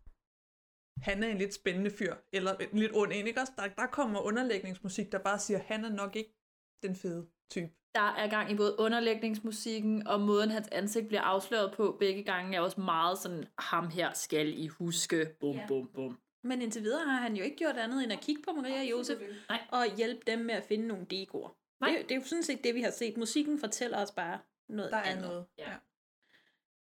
[1.03, 3.53] han er en lidt spændende fyr, eller en lidt ond en, ikke også?
[3.57, 6.35] Der, der kommer underlægningsmusik, der bare siger, at han er nok ikke
[6.83, 7.71] den fede type.
[7.95, 12.57] Der er gang i både underlægningsmusikken og måden, hans ansigt bliver afsløret på begge gange,
[12.57, 15.67] er også meget sådan, ham her skal I huske, bum, Ja.
[15.69, 16.19] bum, bum.
[16.43, 18.91] Men indtil videre har han jo ikke gjort andet end at kigge på Maria og
[18.91, 19.61] Josef Nej.
[19.71, 21.57] og hjælpe dem med at finde nogle dekoer.
[21.81, 21.91] Nej.
[21.91, 23.17] Det, det er jo sådan set det, vi har set.
[23.17, 25.25] Musikken fortæller os bare noget Der er andet.
[25.25, 25.47] noget.
[25.59, 25.77] Ja.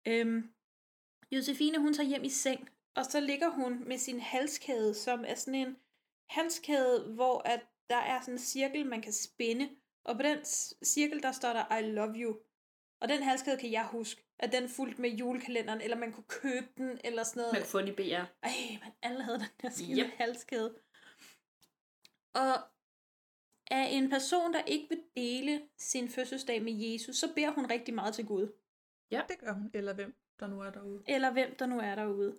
[0.06, 0.50] Øhm,
[1.32, 5.34] Josefine, hun tager hjem i seng, og så ligger hun med sin halskæde, som er
[5.34, 5.76] sådan en
[6.28, 9.68] halskæde, hvor at der er sådan en cirkel, man kan spænde,
[10.04, 10.44] og på den
[10.84, 12.36] cirkel, der står der I love you.
[13.00, 16.66] Og den halskæde kan jeg huske, at den fulgte med julekalenderen, eller man kunne købe
[16.76, 17.52] den, eller sådan noget.
[17.52, 18.24] Man kunne få den i BR.
[18.42, 18.50] Ej,
[18.84, 20.10] man, alle havde den der skide Yep.
[20.16, 20.74] halskæde.
[22.34, 22.54] Og
[23.70, 27.94] af en person, der ikke vil dele sin fødselsdag med Jesus, så beder hun rigtig
[27.94, 28.52] meget til Gud.
[29.10, 29.70] Ja, det gør hun.
[29.74, 31.02] Eller hvem der nu er derude.
[31.06, 32.36] Eller hvem der nu er derude.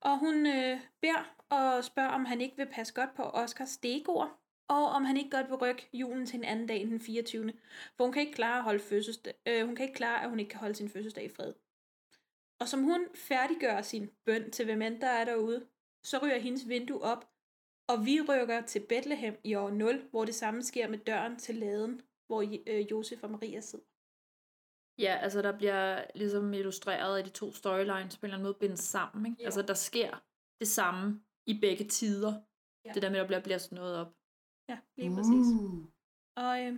[0.00, 4.38] Og hun øh, beder og spørger, om han ikke vil passe godt på Oscars degoer,
[4.68, 7.52] og om han ikke godt vil rykke julen til en anden dag end den 24.
[7.96, 9.34] For hun kan ikke klare at holde fødselsdag.
[9.48, 11.54] Øh, hun kan ikke klare, at hun ikke kan holde sin fødselsdag i fred.
[12.60, 15.66] Og som hun færdiggør sin bøn til hvem end der er derude,
[16.02, 17.30] så ryger hendes vindue op,
[17.88, 21.54] og vi rykker til Bethlehem i år 0, hvor det samme sker med døren til
[21.54, 23.84] laden, hvor øh, Josef og Maria sidder.
[24.98, 28.58] Ja, altså der bliver ligesom illustreret, at de to storylines på en eller anden måde
[28.60, 29.26] bindes sammen.
[29.26, 29.36] Ikke?
[29.40, 29.44] Ja.
[29.44, 30.24] Altså der sker
[30.60, 32.32] det samme i begge tider.
[32.84, 32.92] Ja.
[32.92, 34.17] Det der med, at der bliver blæst noget op.
[34.68, 35.46] Ja, lige præcis.
[36.36, 36.72] Og øh,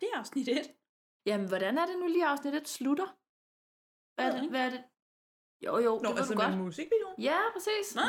[0.00, 0.56] det er afsnit 1.
[1.26, 3.16] Jamen, hvordan er det nu lige afsnit 1 slutter?
[4.14, 4.50] Hvad er det?
[4.50, 4.82] Hvad er det?
[5.66, 6.58] Jo, jo, det Nå, ved altså du med godt.
[6.58, 7.14] musikvideoen.
[7.18, 7.94] Ja, præcis.
[7.96, 8.02] Nå.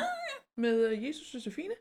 [0.57, 1.75] Med øh, Jesus og Josefine.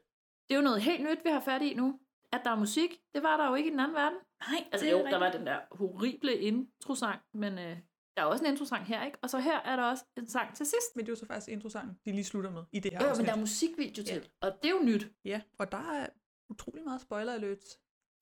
[0.49, 2.01] Det er jo noget helt nyt, vi har fat i nu.
[2.33, 4.19] At der er musik, det var der jo ikke i den anden verden.
[4.49, 7.79] Nej, Altså det er jo, der var den der horrible introsang, men øh,
[8.17, 9.19] der er også en introsang her, ikke?
[9.23, 10.97] Og så her er der også en sang til sidst.
[10.97, 13.05] Men det er jo så faktisk introsangen, de lige slutter med i det her Jo,
[13.05, 13.27] jo, men afsnit.
[13.27, 14.47] der er musikvideo til, Ja.
[14.49, 15.07] og det er jo nyt.
[15.25, 16.07] Ja, og der er
[16.51, 17.79] utrolig meget spoiler alerts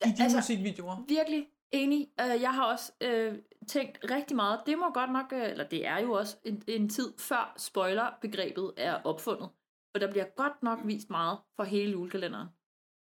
[0.07, 1.05] i de altså- musikvideoer.
[1.09, 2.11] Virkelig enig.
[2.21, 3.39] Øh, jeg har også øh,
[3.69, 4.61] tænkt rigtig meget.
[4.67, 8.75] Det må godt nok, øh, eller det er jo også en, en tid før spoiler-begrebet
[8.77, 9.49] er opfundet.
[9.93, 12.49] For der bliver godt nok vist meget for hele julekalenderen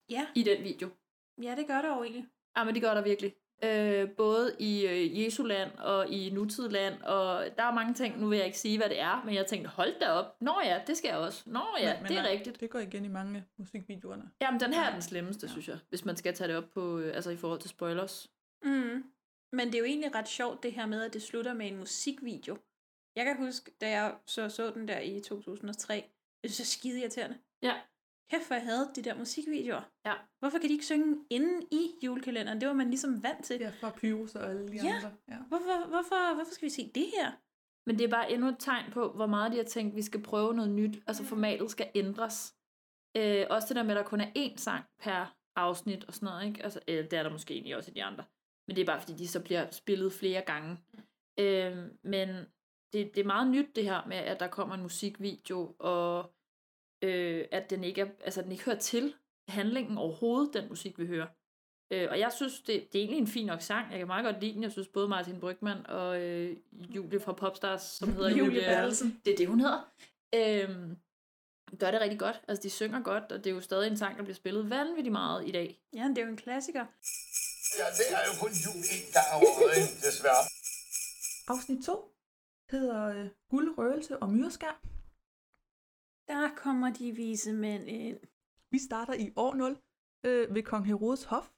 [0.09, 0.89] Ja, i den video.
[1.41, 2.25] ja, det gør det jo egentlig.
[2.57, 3.33] Ja, men det gør der virkelig.
[3.63, 8.37] Øh, både i øh, Jesuland og i nutidland, og der er mange ting, nu vil
[8.37, 10.35] jeg ikke sige, hvad det er, men jeg tænkte, hold da op.
[10.41, 11.43] Nå ja, det skal jeg også.
[11.45, 12.59] Nå ja, Men- men det er nej, rigtigt.
[12.59, 14.29] Det går igen i mange musikvideoerne.
[14.41, 16.99] Jamen, den her er den slemmeste, synes jeg, hvis man skal tage det op på,
[16.99, 18.29] øh, altså i forhold til spoilers.
[18.63, 19.03] Mm.
[19.53, 21.77] Men det er jo egentlig ret sjovt det her med, at det slutter med en
[21.77, 22.57] musikvideo.
[23.15, 25.93] Jeg kan huske, da jeg så, så den der i 2003,
[26.43, 27.37] jeg synes, det er skide irriterende.
[27.61, 27.73] Ja.
[28.31, 29.81] Kæft, hvor jeg havde de der musikvideoer.
[30.05, 30.13] Ja.
[30.39, 32.59] Hvorfor kan de ikke synge inden i julekalenderen?
[32.61, 33.57] Det var man ligesom vant til.
[33.59, 34.95] Ja, fra Pyrus og alle de Ja.
[34.95, 35.11] andre.
[35.27, 35.37] Ja.
[35.47, 37.31] Hvorfor, hvorfor, hvorfor skal vi se det her?
[37.87, 40.01] Men det er bare endnu et tegn på, hvor meget de har tænkt, at vi
[40.01, 41.03] skal prøve noget nyt.
[41.07, 42.55] Altså formatet skal ændres.
[43.17, 46.25] Øh, også det der med, at der kun er én sang per afsnit og sådan
[46.25, 46.47] noget.
[46.47, 46.63] Ikke?
[46.63, 48.23] Altså, øh, det er der måske egentlig også i de andre.
[48.67, 50.77] Men det er bare fordi, de så bliver spillet flere gange.
[51.39, 52.29] Øh, men
[52.93, 56.33] det, det er meget nyt det her med, at der kommer en musikvideo, og
[57.03, 59.13] øh, at den ikke, er, altså, den ikke hører til
[59.47, 61.27] handlingen overhovedet, den musik, vi hører.
[61.91, 63.91] Øh, og jeg synes, det, det er egentlig en fin nok sang.
[63.91, 64.63] Jeg kan meget godt lide den.
[64.63, 69.21] Jeg synes både Martin Brygman og øh, Julie fra Popstars, som hedder Julie Julie, Bertelsen.
[69.25, 69.91] Det er det, hun hedder.
[70.35, 70.69] Øh,
[71.79, 72.41] gør det rigtig godt.
[72.47, 75.11] Altså, de synger godt, og det er jo stadig en sang, der bliver spillet vanvittigt
[75.11, 75.79] meget i dag.
[75.93, 76.85] Ja, det er jo en klassiker.
[77.79, 80.07] Ja, det er jo kun jul en gang om året, ikke?
[80.07, 80.43] desværre.
[81.47, 82.13] Afsnit 2
[82.71, 84.92] hedder øh, Guld, Røgelse og Myreskær.
[86.27, 88.19] Der kommer de vise mænd ind.
[88.71, 89.77] Vi starter i år 0
[90.23, 91.49] øh, ved Kong Herodes Hof.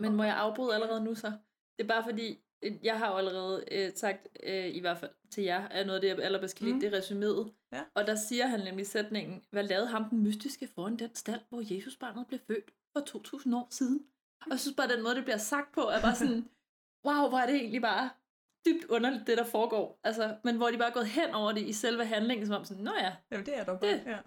[0.00, 1.32] Men må jeg afbryde allerede nu så?
[1.78, 5.10] Det er bare fordi, øh, jeg har jo allerede øh, sagt, øh, i hvert fald
[5.30, 6.80] til jer, at noget af det, jeg allerbedst kan lide, Mm.
[6.80, 7.52] det er resuméet.
[7.72, 7.82] Ja.
[7.94, 11.74] Og der siger han nemlig sætningen, hvad lavede ham den mystiske foran den stald, hvor
[11.74, 14.06] Jesusbarnet blev født for 2000 år siden?
[14.40, 16.48] Og jeg synes bare, den måde, det bliver sagt på, er bare sådan,
[17.06, 18.10] wow, hvor er det egentlig bare
[18.66, 20.00] dybt underligt, det der foregår.
[20.04, 22.64] Altså, men hvor de bare er gået hen over det i selve handlingen, som om
[22.64, 23.90] sådan, nå ja, Jamen, det er der bare.
[23.92, 24.18] Det- Ja.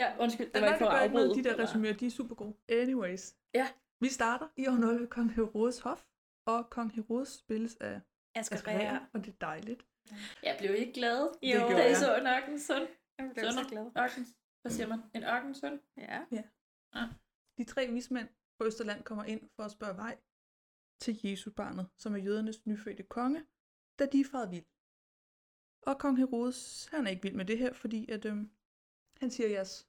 [0.00, 1.34] ja, undskyld, det Det var ikke for at afbryde.
[1.34, 2.54] de der resuméer, de er super gode.
[2.68, 3.34] Anyways.
[3.54, 3.68] Ja.
[4.00, 6.04] Vi starter i år 0 ved Kong Herodes Hof,
[6.46, 8.00] og Kong Herodes spilles af
[8.34, 8.72] Asger Asger.
[8.78, 9.86] Rea, og det er dejligt.
[10.42, 12.86] Jeg blev ikke glad, Jo, det gjorde da jeg så en ørkensøn.
[13.18, 13.86] Jeg blev så glad.
[13.98, 14.28] Ørkens,
[14.62, 14.98] hvad siger man?
[15.14, 15.80] En ørkensøn?
[15.96, 16.20] Ja.
[17.58, 20.16] De tre vismænd på Østerland kommer ind for at spørge vej
[21.00, 23.44] til Jesus barnet, som er jødernes nyfødte konge,
[23.98, 24.64] da de er faret vild.
[25.82, 28.50] Og kong Herodes, han er ikke vild med det her, fordi at, øhm,
[29.16, 29.88] han siger, at jeres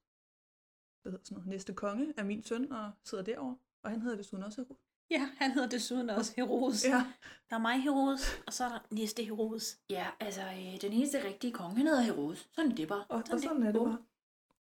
[1.02, 4.18] hvad hedder sådan noget, næste konge er min søn og sidder derovre, og han hedder
[4.18, 4.84] desuden også Herodes.
[5.10, 6.86] Ja, han hedder desuden også Herodes.
[6.86, 7.14] Ja,
[7.50, 9.82] Der er mig Herodes, og så er der næste Herodes.
[9.90, 12.50] Ja, altså, øh, den eneste rigtige konge, han hedder Herodes.
[12.52, 13.06] Sådan er det bare.
[13.10, 14.06] og, og sådan er det bare.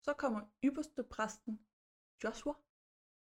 [0.02, 1.60] Så kommer ypperste præsten
[2.24, 2.54] Joshua,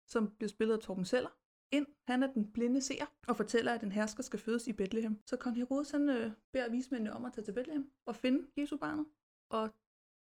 [0.08, 1.30] som bliver spillet af Torben Seller,
[1.72, 1.88] ind.
[2.08, 5.22] Han er den blinde seer og fortæller, at en hersker skal fødes i Bethlehem.
[5.26, 8.78] Så kong Herodes han, øh, beder vismændene om at tage til Bethlehem og finde Jesu
[8.78, 9.06] barnet
[9.50, 9.70] og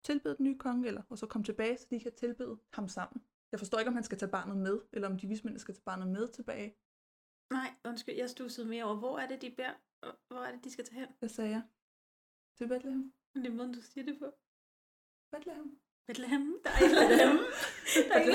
[0.04, 3.24] tilbede den nye konge, eller og så komme tilbage, så de kan tilbede ham sammen.
[3.52, 5.90] Jeg forstår ikke, om han skal tage barnet med, eller om de vismændene skal tage
[5.92, 6.70] barnet med tilbage.
[7.54, 9.76] Nej, undskyld, jeg stussede mere over, hvor er det, de beder?
[10.28, 11.10] Hvor er det, de skal tage hen?
[11.20, 11.64] Hvad sagde jeg?
[12.58, 13.14] Til Bethlehem?
[13.36, 14.28] Det er måden, du siger det på.
[15.32, 15.80] Bethlehem?
[16.08, 16.60] Bethlehem.
[16.64, 17.46] Der er et eller andet.
[18.10, 18.26] Der er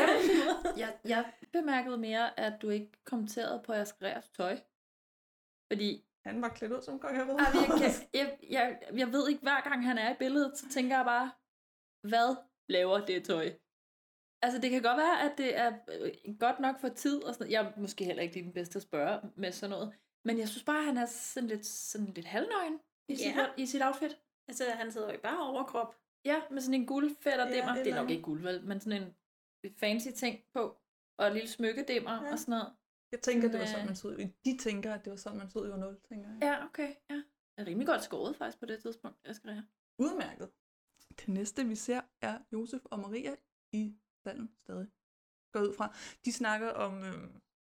[0.44, 0.78] noget.
[0.78, 4.58] Jeg, jeg bemærkede mere, at du ikke kommenterede på Askereas tøj.
[5.72, 9.42] Fordi Han var klædt ud som kong men jeg, kan, jeg, jeg, jeg ved ikke,
[9.42, 11.30] hver gang han er i billedet, så tænker jeg bare,
[12.08, 12.36] hvad
[12.68, 13.52] laver det tøj?
[14.44, 17.52] Altså, det kan godt være, at det er øh, godt nok for tid, og sådan.
[17.52, 19.94] Jeg er måske heller ikke den bedste at spørge med sådan noget.
[20.24, 23.46] Men jeg synes bare, at han er sådan lidt, sådan lidt halvnøgen i, sit, Ja.
[23.56, 24.18] i sit outfit.
[24.48, 26.01] Altså, han sidder jo ikke bare overkrop.
[26.24, 27.74] Ja, med sådan en guldfætter Ja, dimmer.
[27.74, 29.14] det er nok ikke guld, vel, men sådan en
[29.76, 30.78] fancy ting på.
[31.18, 32.32] Og en lille smykkedimmer Ja.
[32.32, 32.76] og sådan noget.
[33.12, 34.28] Jeg tænker, det var sådan, øh, man så ud.
[34.44, 36.38] De tænker, at det var sådan, man så ud i år 0, tænker jeg.
[36.42, 37.14] Ja, okay, ja.
[37.16, 37.24] Det
[37.62, 39.66] er rimelig godt skåret faktisk på det tidspunkt, jeg skal have.
[39.98, 40.50] Udmærket.
[41.20, 43.36] Det næste, vi ser, er Josef og Maria
[43.72, 44.88] i stallen stadig.
[45.52, 45.96] Går ud fra.
[46.24, 47.30] De snakker om, øh,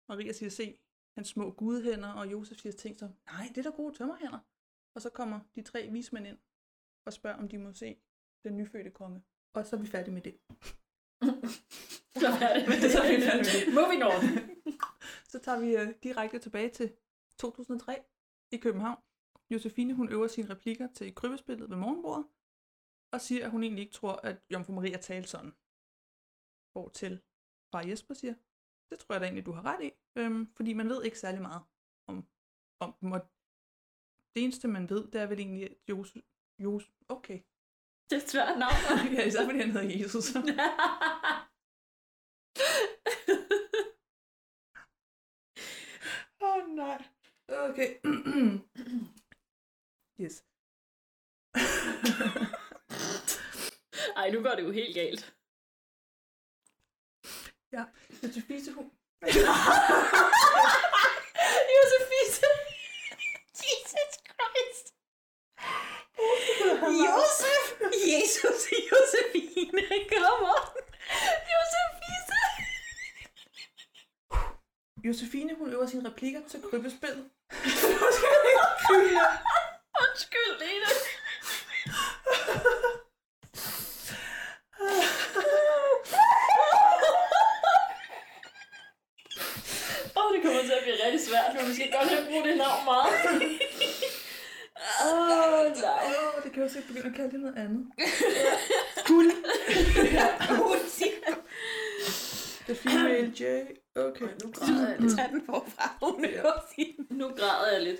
[0.09, 0.77] Maria siger, se
[1.17, 4.39] hans små gudehænder, og Josef siger ting som, nej, det er da gode tømmerhænder.
[4.95, 6.37] Og så kommer de tre vismænd ind
[7.05, 8.01] og spørger, om de må se
[8.43, 9.23] den nyfødte konge.
[9.53, 10.35] Og så er vi færdige med det.
[12.21, 12.91] Så er det.
[12.91, 13.73] Så er vi færdige med det.
[13.73, 14.21] Moving on.
[15.31, 16.95] Så tager vi øh, direkte tilbage til
[17.39, 18.03] 2003
[18.51, 18.99] i København.
[19.49, 22.25] Josefine, hun øver sine replikker til krybespillet ved morgenbordet,
[23.13, 25.53] og siger, at hun egentlig ikke tror, at Jomfru Maria talte sådan.
[26.71, 27.21] Hvor til
[27.71, 28.35] far Jesper siger,
[28.89, 31.41] det tror jeg da egentlig, du har ret i, øhm, fordi man ved ikke særlig
[31.41, 31.61] meget
[32.07, 32.27] om,
[32.79, 33.21] om dem, og
[34.35, 36.23] det eneste, man ved, det er vel egentlig, at Josef,
[36.59, 37.39] Josef okay,
[38.09, 38.79] Det er et svært navn.
[39.15, 40.35] ja, især fordi han hedder Jesus.
[46.41, 47.03] Åh oh, nej.
[47.47, 47.89] Okay.
[50.21, 50.43] yes.
[54.15, 55.33] Ej, nu går det jo helt galt.
[57.73, 57.83] ja,
[58.23, 58.91] Josefine, hun...
[61.73, 62.49] Josefine.
[63.59, 64.85] Jesus Christ.
[67.05, 67.62] Josef!
[68.13, 70.57] Jesus, Josefine, kommer.
[71.53, 72.13] Josefine.
[75.03, 77.29] Josefine, hun øver sine replikker til krybespillet.
[78.05, 79.17] Undskyld,
[80.01, 80.89] Undskyld, Lena.
[90.17, 92.45] Åh, oh, det kommer til at blive rigtig svært, men vi skal godt have brugt
[92.45, 93.22] det navn meget.
[96.73, 97.91] Sikkert begynde at kalde det noget andet.
[99.07, 99.31] Guld.
[102.65, 103.43] The female J.
[103.95, 104.27] Okay.
[104.43, 105.15] Nu græder jeg lidt.
[105.17, 105.97] Tag den forfra.
[106.11, 106.43] Hun Ja.
[107.09, 107.99] Nu græder jeg lidt.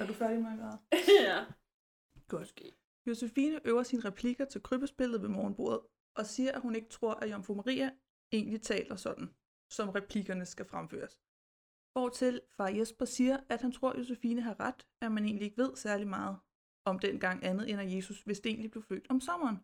[0.00, 0.78] Er du færdig med at græde?
[1.22, 1.44] ja.
[2.28, 2.52] Godt.
[3.06, 5.80] Josefine øver sine replikker til krybespillet ved morgenbordet,
[6.14, 7.90] og siger, at hun ikke tror, at Jomfru Maria
[8.32, 9.30] egentlig taler sådan,
[9.70, 11.20] som replikkerne skal fremføres.
[11.96, 15.62] Hvortil far Jesper siger, at han tror, at Josefine har ret, at man egentlig ikke
[15.62, 16.36] ved særlig meget
[16.84, 19.56] om dengang andet, end at Jesus vist egentlig blev født om sommeren,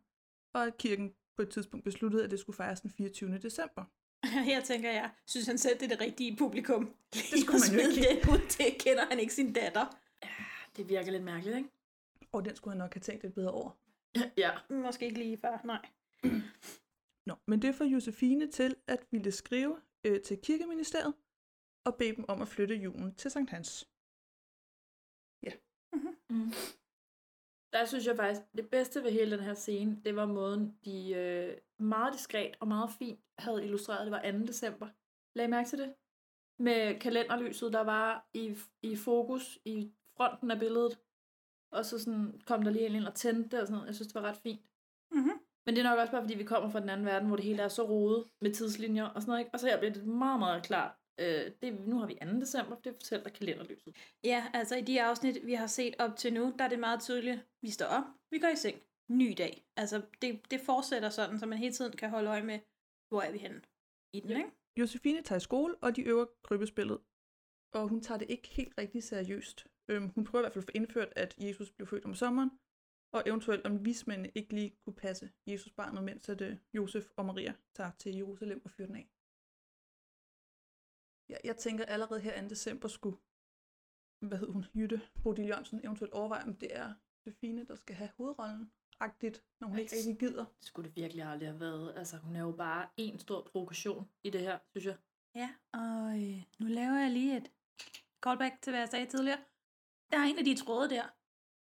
[0.54, 3.38] og at kirken på et tidspunkt besluttede, at det skulle fejres den 24.
[3.38, 3.84] december.
[4.50, 6.94] Her tænker jeg, synes han selv, det er det rigtige publikum.
[7.14, 8.00] Det skulle man jo ikke.
[8.00, 9.98] Det, ud til kender han ikke sin datter.
[10.76, 11.68] Det virker lidt mærkeligt, ikke?
[12.32, 13.70] Og den skulle han nok have tænkt lidt bedre over.
[14.36, 14.50] Ja.
[14.70, 15.86] Måske ikke lige før, nej.
[17.26, 21.14] Nå, men det får Josefine til at ville skrive øh, til kirkeministeriet
[21.84, 23.92] og bede dem om at flytte julen til Sankt Hans.
[26.32, 26.52] Mm.
[27.72, 31.14] Der synes jeg faktisk, det bedste ved hele den her scene, det var måden, de
[31.14, 34.04] øh, meget diskret og meget fint havde illustreret.
[34.06, 34.38] Det var 2.
[34.38, 34.88] december.
[35.34, 35.94] Lag mærke til det?
[36.58, 40.98] Med kalenderlyset, der var i, i fokus i fronten af billedet.
[41.72, 43.86] Og så sådan kom der lige en ind og tændte det og sådan noget.
[43.86, 44.62] Jeg synes, det var ret fint.
[45.10, 45.38] Mm-hmm.
[45.66, 47.44] Men det er nok også bare, fordi vi kommer fra den anden verden, hvor det
[47.44, 49.40] hele er så rodet med tidslinjer og sådan noget.
[49.40, 49.50] Ikke?
[49.54, 51.01] Og så her bliver det meget, meget klart.
[51.22, 52.40] Øh, det, nu har vi 2.
[52.40, 53.96] december, det fortæller kalenderlyset.
[54.24, 57.00] Ja, altså i de afsnit, vi har set op til nu, der er det meget
[57.02, 59.64] tydeligt, vi står op, vi går i seng, ny dag.
[59.76, 62.58] Altså det, det fortsætter sådan, så man hele tiden kan holde øje med,
[63.08, 63.60] hvor er vi henne
[64.12, 64.50] i den, ikke?
[64.76, 66.98] Josefine tager i skole, og de øver krybespillet.
[67.74, 69.66] Og hun tager det ikke helt rigtig seriøst.
[69.88, 72.50] Øhm, hun prøver i hvert fald at få indført, at Jesus blev født om sommeren,
[73.12, 77.24] og eventuelt om vismændene ikke lige kunne passe Jesus barnet, mens at, øh, Josef og
[77.24, 79.11] Maria tager til Jerusalem og fyrer den af.
[81.32, 82.48] Ja, jeg tænker allerede her 2.
[82.48, 83.16] december skulle,
[84.20, 86.94] hvad hed hun, Jytte Bodil Jørgensen eventuelt overveje, om det er
[87.26, 90.44] Josefine, der skal have hovedrollen, agtigt, når hun ikke rigtig gider.
[90.44, 91.94] Det skulle det virkelig aldrig have været.
[91.96, 94.96] Altså, hun er jo bare en stor provokation i det her, synes jeg.
[95.34, 97.50] Ja, og øh, nu laver jeg lige et
[98.24, 99.40] callback til, hvad jeg sagde tidligere.
[100.10, 101.04] Der er en af de tråde der.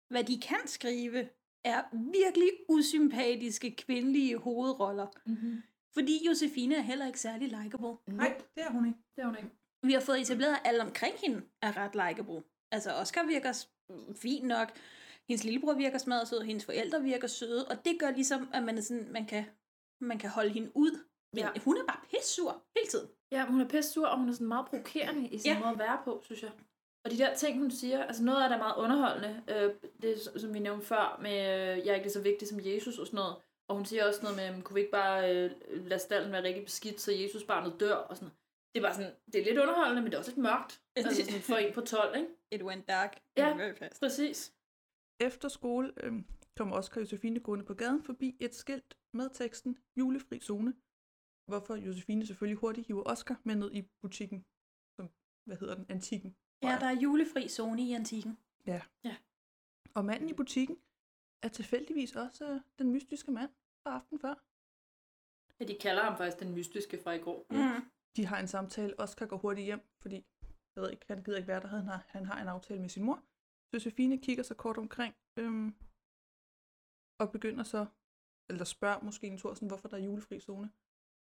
[0.07, 1.29] Hvad de kan skrive,
[1.63, 5.07] er virkelig usympatiske kvindelige hovedroller.
[5.25, 5.63] Mm-hmm.
[5.93, 7.97] Fordi Josefine er heller ikke særlig likable.
[8.07, 8.99] Nej, det er hun ikke.
[9.15, 9.49] Det er hun ikke.
[9.83, 12.43] Vi har fået etableret, at alle omkring hende er ret likable.
[12.71, 13.65] Altså, Oscar virker
[14.15, 14.71] fint nok.
[15.29, 18.77] Hendes lillebror virker smadret sød, hendes forældre virker søde, og det gør ligesom, at man,
[18.77, 19.45] er sådan, man, kan,
[20.01, 20.99] man kan holde hende ud.
[21.33, 21.49] Men Ja.
[21.65, 23.07] hun er bare pissur hele tiden.
[23.31, 25.59] Ja, hun er pisse sur, og hun er sådan meget provokerende i sin Ja.
[25.59, 26.51] måde at være på, synes jeg.
[27.05, 29.43] Og de der ting, hun siger, altså noget af det er meget underholdende.
[29.49, 32.47] Øh, det er, som vi nævnte før, med øh, jeg er ikke lige så vigtig
[32.47, 33.35] som Jesus og sådan noget.
[33.67, 36.63] Og hun siger også noget med, kunne vi ikke bare øh, lade stallen være rigtig
[36.63, 38.37] beskidt, så Jesus barnet dør og sådan noget.
[38.73, 40.81] Det er bare sådan, det er lidt underholdende, men det er også lidt mørkt.
[40.95, 42.29] Altså sådan for en på 12, ikke?
[42.51, 43.19] It went dark.
[43.37, 43.99] Ja, very fast.
[43.99, 44.53] præcis.
[45.19, 46.13] Efter skole øh,
[46.57, 50.73] kommer Oscar og Josefine gående på gaden forbi et skilt med teksten julefri zone,
[51.47, 54.45] hvorfor Josefine selvfølgelig hurtigt hiver Oscar med ned i butikken,
[54.95, 55.09] som,
[55.45, 56.35] hvad hedder den, antikken.
[56.63, 58.37] Ja, der er julefri zone i antikken.
[58.65, 58.81] Ja.
[59.03, 59.15] Ja.
[59.95, 60.77] Og manden i butikken
[61.43, 63.51] er tilfældigvis også øh, den mystiske mand
[63.83, 64.35] fra aften før.
[65.59, 67.45] Ja, de kalder ham faktisk den mystiske fra i går.
[67.49, 67.91] Mm.
[68.15, 68.99] De har en samtale.
[68.99, 70.15] Oscar går hurtigt hjem, fordi
[70.75, 71.67] jeg ved ikke, han gider ikke være der.
[71.67, 73.23] Han har, han har en aftale med sin mor.
[73.73, 75.75] Josefine kigger sig kort omkring, øhm,
[77.21, 77.85] og begynder så,
[78.49, 80.71] eller spørger måske en Thorsen, hvorfor der er julefri zone.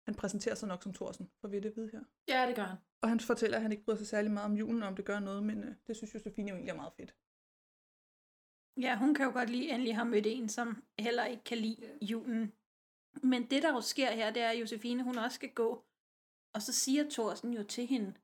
[0.07, 2.05] Han præsenterer sig nok som Thorsen, for vi det vide her.
[2.29, 2.79] Ja, det gør han.
[3.03, 5.05] Og han fortæller, at han ikke bryder sig særlig meget om julen, og om det
[5.05, 7.15] gør noget, men øh, det synes Josefine jo egentlig er meget fedt.
[8.77, 11.99] Ja, hun kan jo godt lide endelig have mødt en, som heller ikke kan lide
[12.03, 12.53] julen.
[13.23, 15.85] Men det, der jo sker her, det er, at Josefine, hun også skal gå.
[16.55, 18.15] Og så siger Thorsten jo til hende,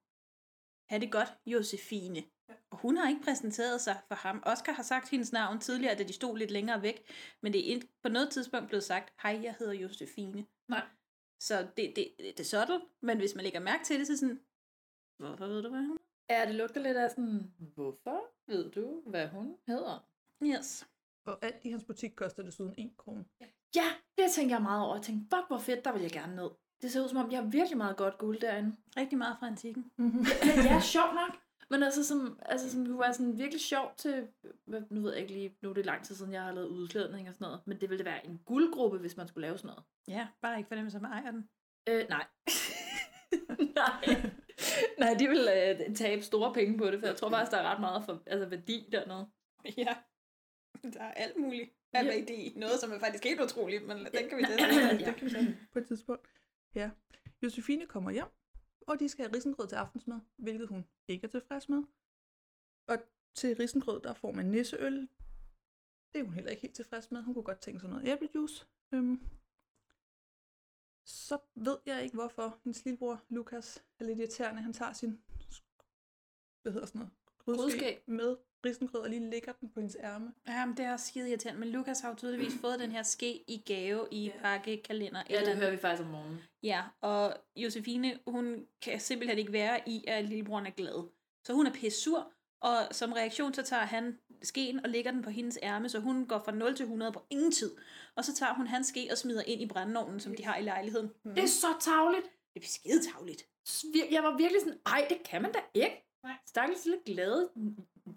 [0.91, 2.25] ha' det godt, Josefine.
[2.71, 4.43] Og hun har ikke præsenteret sig for ham.
[4.47, 7.11] Oscar har sagt hendes navn tidligere, da de stod lidt længere væk.
[7.43, 10.47] Men det er på noget tidspunkt blevet sagt, hej, jeg hedder Josefine.
[10.69, 10.87] Nej.
[11.41, 14.41] Så det, det, det er subtle, men hvis man lægger mærke til det, så sådan,
[15.19, 15.99] hvorfor ved du, hvad hun
[16.31, 20.09] Ja, det lugter lidt af sådan, hvorfor ved du, hvad hun hedder?
[20.45, 20.87] Yes.
[21.27, 23.25] Og alt i hans butik koster desuden 1 krone.
[23.77, 23.85] Ja,
[24.19, 24.95] det tænker jeg meget over.
[24.97, 26.51] Jeg tænkte, fuck, hvor fedt, der vil jeg gerne ned.
[26.83, 28.77] Det ser ud som om, jeg har virkelig meget godt guld derinde.
[28.97, 29.91] Rigtig meget fra antikken.
[29.99, 30.19] Mm-hmm.
[30.57, 31.37] Men ja, sjovt nok.
[31.71, 34.29] Men altså, som, altså, som kunne være sådan virkelig sjov til,
[34.67, 36.67] hvad- nu ved jeg ikke lige, nu er det lang tid siden, jeg har lavet
[36.69, 39.69] udklædning og sådan noget, men det ville være en guldgruppe, hvis man skulle lave sådan
[39.69, 39.85] noget.
[40.09, 41.49] Ja, bare ikke for dem, som ejer den.
[41.89, 42.27] Øh, nej.
[43.83, 44.31] nej.
[44.99, 47.73] Nej, de vil øh, tabe store penge på det, for jeg tror faktisk, der er
[47.73, 49.27] ret meget for, altså, værdi dernede.
[49.77, 49.97] Ja.
[50.95, 52.09] Der er alt muligt af Ja.
[52.19, 52.53] værdi.
[52.57, 54.57] Noget, som er faktisk helt utroligt, men den kan vi da
[55.07, 56.29] det kan vi tage på et tidspunkt.
[56.75, 56.91] Ja.
[57.43, 58.27] Josefine kommer hjem,
[58.87, 61.83] og de skal have risengrød til aftensmad, hvilket hun ikke er tilfreds med.
[62.87, 62.97] Og
[63.35, 65.09] til risengrød, der får man nisseøl.
[66.13, 67.23] Det er hun heller ikke helt tilfreds med.
[67.23, 68.67] Hun kunne godt tænke sig noget æblejuice.
[68.95, 69.21] Øhm.
[71.05, 74.63] Så ved jeg ikke, hvorfor hendes lillebror Lukas er lidt irriterende.
[74.63, 75.23] Han tager sin,
[76.63, 78.03] hvad hedder sådan noget, Grydske.
[78.07, 78.37] med
[78.67, 80.33] risengrød og lige lægger den på hendes ærme.
[80.49, 81.61] Ja, men det er også skide irriterende.
[81.61, 85.23] Men Lukas har jo tydeligvis fået den her ske i gave i pakkekalender.
[85.31, 86.39] Ja, det hører vi faktisk om morgenen.
[86.63, 91.09] Ja, og Josefine, hun kan simpelthen ikke være i, at lillebroren er glad.
[91.45, 95.23] Så hun er pisse sur, og som reaktion, så tager han skeen og lægger den
[95.23, 97.77] på hendes ærme, så hun går fra 0 til 100 på ingen tid.
[98.17, 100.63] Og så tager hun hans ske og smider ind i brændeovnen, som de har i
[100.63, 101.11] lejligheden.
[101.25, 102.27] Det er så tavligt.
[102.55, 103.43] Det er skide tavligt.
[104.11, 106.05] Jeg var virkelig sådan, ej, det kan man da ikke.
[106.23, 106.35] Nej.
[106.47, 107.51] Stakkels lille glade,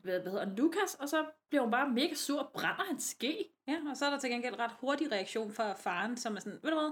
[0.04, 3.04] hvad, hvad hedder han, Lukas, og så bliver hun bare mega sur og brænder hans
[3.04, 3.54] ske.
[3.68, 6.60] Ja, og så er der til gengæld ret hurtig reaktion fra faren, som er sådan,
[6.64, 6.92] ved du hvad,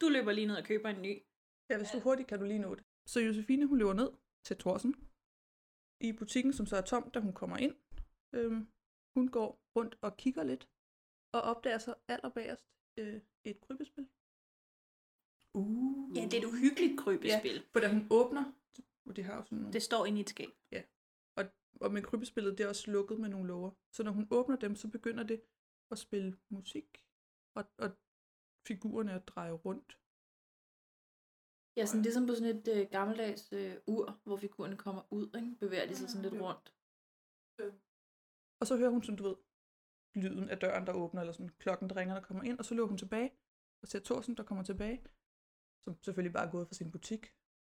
[0.00, 1.22] du løber lige ned og køber en ny.
[1.70, 2.84] Ja, hvis du hurtigt kan du lige nå det.
[3.06, 4.10] Så Josefine, hun løber ned
[4.44, 4.94] til Thorsen
[6.00, 7.74] i butikken, som så er tom, da hun kommer ind.
[8.34, 8.68] Øhm,
[9.16, 10.68] hun går rundt og kigger lidt,
[11.32, 12.66] og opdager så allerbagerst
[12.98, 14.08] øh, et krybespil.
[15.54, 16.16] Uh.
[16.16, 17.54] Ja, det er et uhyggeligt krybespil.
[17.54, 18.44] Ja, for da hun åbner,
[19.06, 19.72] og det har jo sådan nogle...
[19.72, 20.50] Det står inde i et skab.
[20.72, 20.82] Ja,
[21.80, 23.70] og, med krybespillet, det er også lukket med nogle låger.
[23.92, 25.42] Så når hun åbner dem, så begynder det
[25.90, 26.88] at spille musik,
[27.56, 27.90] og, og
[28.68, 29.90] figurerne at dreje rundt.
[31.78, 35.56] Ja, sådan ligesom på sådan et øh, gammeldags øh, ur, hvor figurerne kommer ud, ikke?
[35.60, 36.66] bevæger de sig sådan lidt rundt.
[38.60, 39.36] Og så hører hun sådan, du ved,
[40.22, 42.74] lyden af døren, der åbner, eller sådan klokken, der ringer, der kommer ind, og så
[42.74, 43.30] løber hun tilbage,
[43.82, 44.98] og ser Thorsen, der kommer tilbage,
[45.84, 47.22] som selvfølgelig bare er gået fra sin butik,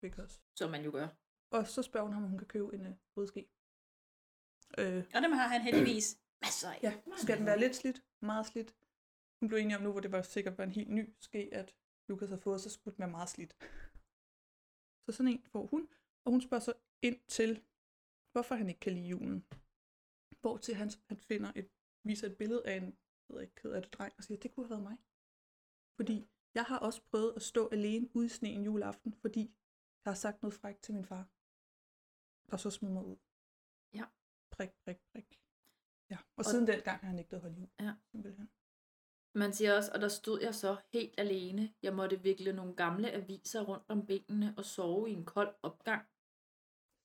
[0.01, 0.41] because.
[0.59, 1.07] Som man jo gør.
[1.55, 3.49] Og så spørger hun ham, om hun kan købe en uh, brødske.
[4.77, 6.79] Øh, Og dem har han heldigvis masser af.
[6.83, 8.75] ja, skal den være lidt slidt, meget slidt.
[9.39, 11.75] Hun blev enig om nu, hvor det var sikkert var en helt ny ske, at
[12.09, 13.53] Lukas har fået, så skulle den være meget slidt.
[15.05, 15.89] Så sådan en får hun,
[16.25, 17.63] og hun spørger så ind til,
[18.31, 19.45] hvorfor han ikke kan lide julen.
[20.41, 21.69] Hvor til han, han finder et,
[22.03, 22.83] viser et billede af en,
[23.29, 24.97] jeg ved ikke, ked af det dreng, og siger, det kunne have været mig.
[25.95, 29.41] Fordi jeg har også prøvet at stå alene ude i sneen juleaften, fordi
[30.05, 31.29] jeg har sagt noget frækt til min far.
[32.51, 33.15] Og så smed mig ud.
[34.59, 34.63] Ja.
[34.63, 35.39] Prik, prik, prik.
[36.11, 37.69] Ja, og, og siden dengang har han ikke holde jul.
[37.79, 37.93] Ja.
[38.11, 38.49] Simpelthen.
[39.35, 41.73] Man siger også, og der stod jeg så helt alene.
[41.83, 46.03] Jeg måtte vikle nogle gamle aviser rundt om benene og sove i en kold opgang.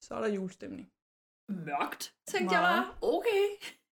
[0.05, 0.93] Så er der julestemning.
[1.49, 2.87] Mørkt, tænkte jeg Meget.
[2.87, 2.99] bare.
[3.03, 3.47] Okay.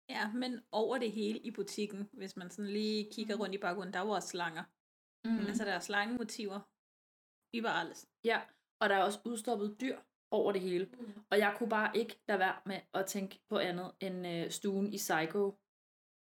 [0.10, 3.93] Ja, men over det hele i butikken, hvis man sådan lige kigger rundt i baggrunden,
[3.93, 4.64] der var også slanger.
[5.26, 5.47] Mm.
[5.47, 6.60] Altså, der er slangemotiver
[7.58, 8.10] überalt.
[8.24, 8.41] Ja,
[8.82, 9.97] og der er også udstoppet dyr
[10.34, 10.86] over det hele.
[10.99, 11.13] Mm.
[11.31, 14.93] Og jeg kunne bare ikke lade være med at tænke på andet end øh, stuen
[14.93, 15.55] i Psycho.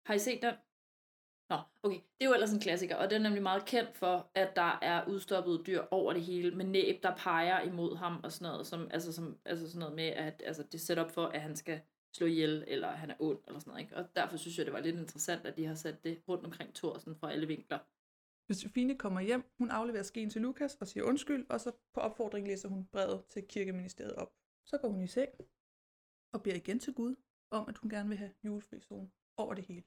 [0.06, 0.54] Har I set den?
[1.50, 1.96] Nå, okay.
[1.96, 4.78] Det er jo ellers en klassiker, og den er nemlig meget kendt for, at der
[4.82, 8.66] er udstoppede dyr over det hele, med næb, der peger imod ham og sådan noget,
[8.66, 11.40] som, altså, som, altså sådan noget med, at altså, det er sat op for, at
[11.40, 11.80] han skal
[12.16, 13.82] slå ihjel, eller han er ond, eller sådan noget.
[13.82, 13.96] Ikke?
[13.96, 16.74] Og derfor synes jeg, det var lidt interessant, at de har sat det rundt omkring
[16.74, 17.78] Thorsen fra alle vinkler.
[18.52, 22.46] Josefine kommer hjem, hun afleverer skeen til Lukas og siger undskyld, og så på opfordring
[22.46, 24.32] læser hun brevet til kirkeministeriet op.
[24.66, 25.30] Så går hun i seng
[26.34, 27.16] og beder igen til Gud
[27.50, 29.84] om, at hun gerne vil have julefri zone over det hele.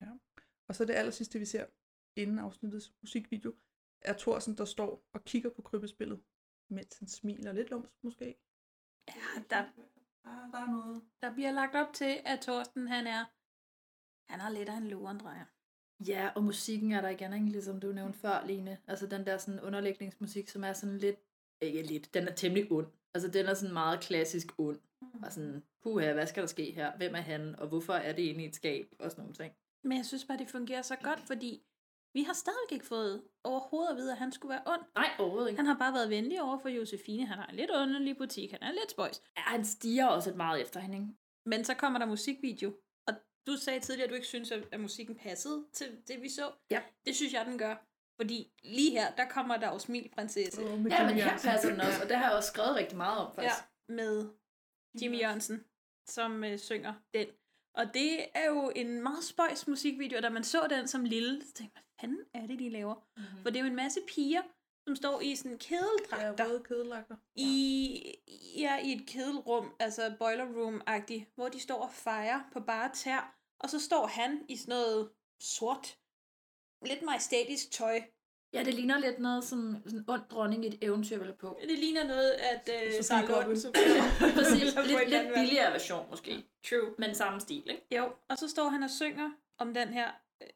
[0.00, 0.10] Ja.
[0.68, 1.66] Og så det aller sidste, vi ser
[2.16, 3.54] inden afsnittets musikvideo,
[4.00, 6.24] er Thorsen, der står og kigger på krybespillet,
[6.70, 8.38] mens han smiler lidt lumsk måske.
[9.08, 9.62] Ja, der,
[10.28, 11.02] Ah, der er noget.
[11.22, 13.24] der bliver lagt op til, at Thorsten, han er,
[14.32, 15.46] han har lidt af en lurendrejer.
[16.00, 17.46] Ja, og musikken er der igen, ikke?
[17.46, 18.78] ligesom du nævnte før, Line.
[18.86, 21.16] Altså den der sådan underlægningsmusik, som er sådan lidt,
[21.60, 22.86] ikke lidt, den er temmelig ond.
[23.14, 24.80] Altså den er sådan meget klassisk ond.
[25.22, 26.96] Og sådan, puha, hvad skal der ske her?
[26.96, 27.56] Hvem er han?
[27.58, 28.86] Og hvorfor er det inde i et skab?
[28.98, 29.52] Og sådan nogle ting.
[29.84, 31.62] Men jeg synes bare, det fungerer så godt, fordi
[32.14, 34.80] vi har stadig ikke fået overhovedet at vide, at han skulle være ond.
[34.94, 35.58] Nej, overhovedet ikke.
[35.58, 37.26] Han har bare været venlig over for Josefine.
[37.26, 38.50] Han har en lidt underlig butik.
[38.50, 39.22] Han er lidt spøjs.
[39.36, 41.08] Ja, han stiger også et meget efter hende, ikke?
[41.46, 42.72] Men så kommer der musikvideo.
[43.46, 46.52] Du sagde tidligere, at du ikke synes, at musikken passede til det, vi så.
[46.70, 46.82] Ja.
[47.06, 47.74] Det synes jeg, den gør.
[48.20, 50.62] Fordi lige her, der kommer der jo smil, prinsesse.
[50.62, 51.50] Oh, Ja, men her Jørgensen.
[51.50, 53.54] passer den også, og det har jeg også skrevet rigtig meget om, faktisk.
[53.88, 54.28] Ja, med
[55.02, 55.64] Jimmy Jørgensen,
[56.08, 57.26] som øh, synger den.
[57.74, 61.42] Og det er jo en meget spøjs musikvideo, og da man så den som lille,
[61.46, 62.94] så tænkte man, hvad fanden er det, de laver?
[62.94, 63.42] Mm-hmm.
[63.42, 64.42] For det er jo en masse piger,
[64.88, 66.44] som står i sådan Ja, kedeldragter.
[66.48, 67.16] røde kedelagter.
[67.36, 68.14] i,
[68.58, 73.35] ja, i et kedelrum, altså boiler room-agtigt, hvor de står og fejrer på bare tær,
[73.58, 75.98] og så står han i sådan noget sort,
[76.86, 78.02] lidt majestætisk tøj.
[78.52, 81.58] Ja, det ligner lidt noget sådan, sådan ond dronning i et eventyr, vel på.
[81.68, 83.28] Det ligner noget, at øh, Sarah.
[83.28, 83.46] Lund,
[84.36, 86.94] Præcis, en lidt, lidt billigere version måske, True.
[86.98, 87.96] men samme stil, ikke?
[87.96, 90.10] Jo, og så står han og synger om den her
[90.42, 90.48] øh,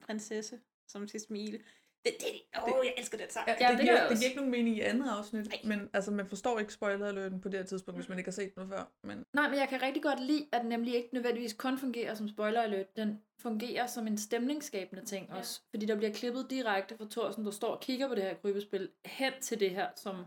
[0.00, 1.60] prinsesse, som skal smile.
[2.04, 3.48] Det, det, åh, jeg elsker den sang.
[3.48, 6.10] Ja, Ja, det, det giver, det giver ikke nogen mening i andet afsnit, men altså,
[6.10, 8.70] man forstår ikke spoiler alerten på det her tidspunkt, hvis man ikke har set noget
[8.70, 8.92] før.
[9.02, 12.14] Men Nej, men jeg kan rigtig godt lide, at den nemlig ikke nødvendigvis kun fungerer
[12.14, 12.96] som spoiler alert.
[12.96, 15.38] Den fungerer som en stemningsskabende ting ja.
[15.38, 15.60] også.
[15.70, 18.88] Fordi der bliver klippet direkte fra Thorsen, der står og kigger på det her krybespil,
[19.04, 20.24] hen til det her, som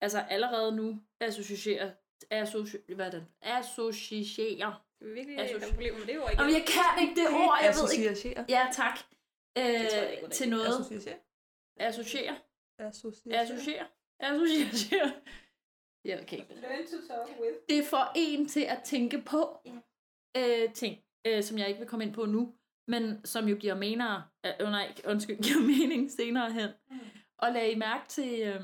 [0.00, 1.90] altså allerede nu associerer,
[2.30, 3.26] associ, hvad er det?
[3.42, 4.84] associerer.
[5.00, 6.40] Det er virkelig Associ- et problem med det ord igen.
[6.40, 8.44] Jamen, jeg kan ikke det ord, jeg ved ikke.
[8.48, 8.98] Ja, tak.
[9.58, 10.66] Øh, Det tror jeg ikke, er til noget.
[10.66, 11.16] Associerer.
[11.76, 12.36] Associere.
[12.78, 13.34] Associerer.
[13.38, 13.86] Associere.
[14.20, 15.12] Associere.
[16.04, 16.38] Ja, okay.
[16.38, 17.56] Learn to talk with.
[17.68, 19.60] det får en til at tænke på
[20.36, 22.54] øh, ting, øh, som jeg ikke vil komme ind på nu,
[22.88, 24.02] men som jo giver mening,
[24.46, 26.68] øh, nej, undskyld, giver mening senere hen.
[26.90, 26.98] Mm.
[27.38, 28.60] Og lagde I mærke til øh,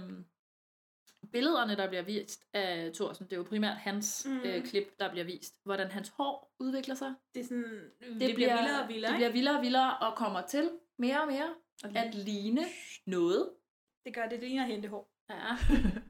[1.32, 3.24] billederne, der bliver vist af Thorsen.
[3.26, 4.32] Det er jo primært hans Mm.
[4.32, 4.40] mm.
[4.44, 5.54] øh, klip, der bliver vist.
[5.64, 7.14] Hvordan hans hår udvikler sig.
[7.34, 7.64] Det er sådan,
[8.00, 11.20] det, Det, bliver vildere og vildere, Det bliver vildere og vildere og kommer til mere
[11.20, 12.64] og mere at ligne
[13.06, 13.50] noget.
[14.04, 15.10] Det gør det, det ligner hentehår.
[15.30, 15.56] Ja,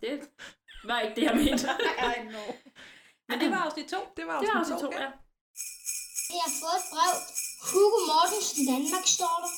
[0.01, 0.31] det
[0.85, 1.69] var ikke det, jeg mente.
[2.17, 2.49] I know.
[3.29, 3.97] Men det var afsnit to.
[4.17, 5.11] Det var Det var afsnit også to, to, ja.
[6.37, 7.15] Jeg har fået et brev.
[7.71, 9.53] Hugo Mortensen, Danmark, står der.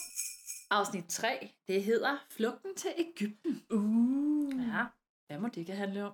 [0.70, 3.62] Afsnit 3, det hedder Flugten til Ægypten.
[3.70, 4.51] Uh.
[4.74, 4.85] Ja,
[5.27, 6.12] hvad må det kan handle om?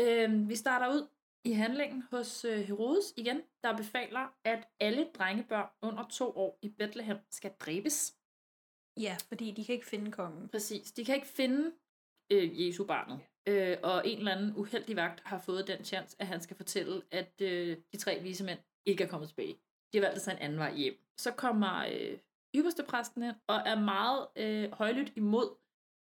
[0.00, 1.08] Øhm, vi starter ud
[1.44, 6.68] i handlingen hos øh, Herodes igen, der befaler, at alle drengebørn under to år i
[6.68, 8.14] Bethlehem skal dræbes.
[8.96, 10.48] Ja, fordi de kan ikke finde kongen.
[10.48, 10.92] Præcis.
[10.92, 11.72] De kan ikke finde
[12.32, 13.20] øh, Jesu barnet.
[13.46, 17.02] Øh, og en eller anden uheldig vagt har fået den chance, at han skal fortælle,
[17.10, 19.56] at øh, de tre vise mænd ikke er kommet tilbage.
[19.92, 20.98] De har valgt tage en anden vej hjem.
[21.18, 22.18] Så kommer øh,
[22.54, 25.59] ypperste præsten ind og er meget øh, højlydt imod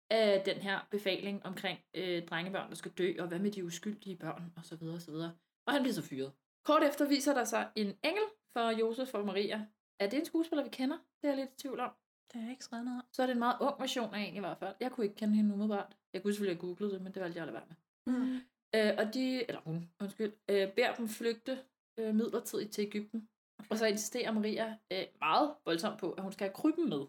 [0.10, 4.16] af den her befaling omkring øh, drengebørn, der skal dø, og hvad med de uskyldige
[4.16, 5.32] børn, og så videre, og så videre.
[5.68, 6.32] Og han bliver så fyret.
[6.66, 9.66] Kort efter viser der sig en engel for Josef og Maria.
[10.00, 10.98] Er det en skuespiller, vi kender?
[11.22, 11.92] Det er jeg lidt i tvivl om.
[12.34, 13.04] Det er ikke skrevet noget.
[13.14, 14.76] Så er det en meget ung version af en i hvert fald.
[14.80, 15.98] Jeg kunne ikke kende hende umiddelbart.
[16.14, 17.78] Jeg kunne selvfølgelig have googlet det, men det valgte jeg at lade være med.
[18.14, 18.36] Mm.
[18.76, 21.60] Øh, og de, eller hun, undskyld, øh, beder dem flygte
[22.00, 23.30] øh, midlertidigt til Ægypten.
[23.70, 27.06] Og så insisterer Maria øh, meget voldsomt på, at hun skal have krybben med.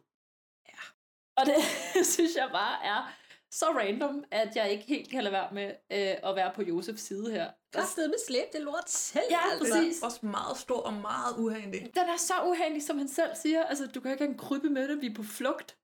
[1.41, 3.13] Og det synes jeg bare er
[3.51, 7.03] så random, at jeg ikke helt kan lade være med øh, at være på Josefs
[7.03, 7.51] side her.
[7.73, 9.25] Kastet med slæb, det lort selv.
[9.31, 9.75] Ja, altså.
[9.75, 10.03] præcis.
[10.03, 11.81] Også meget stor og meget uhandig.
[11.81, 13.65] Den er så uhandig, som han selv siger.
[13.65, 15.77] Altså, du kan ikke have en krybbe med det, vi er på flugt.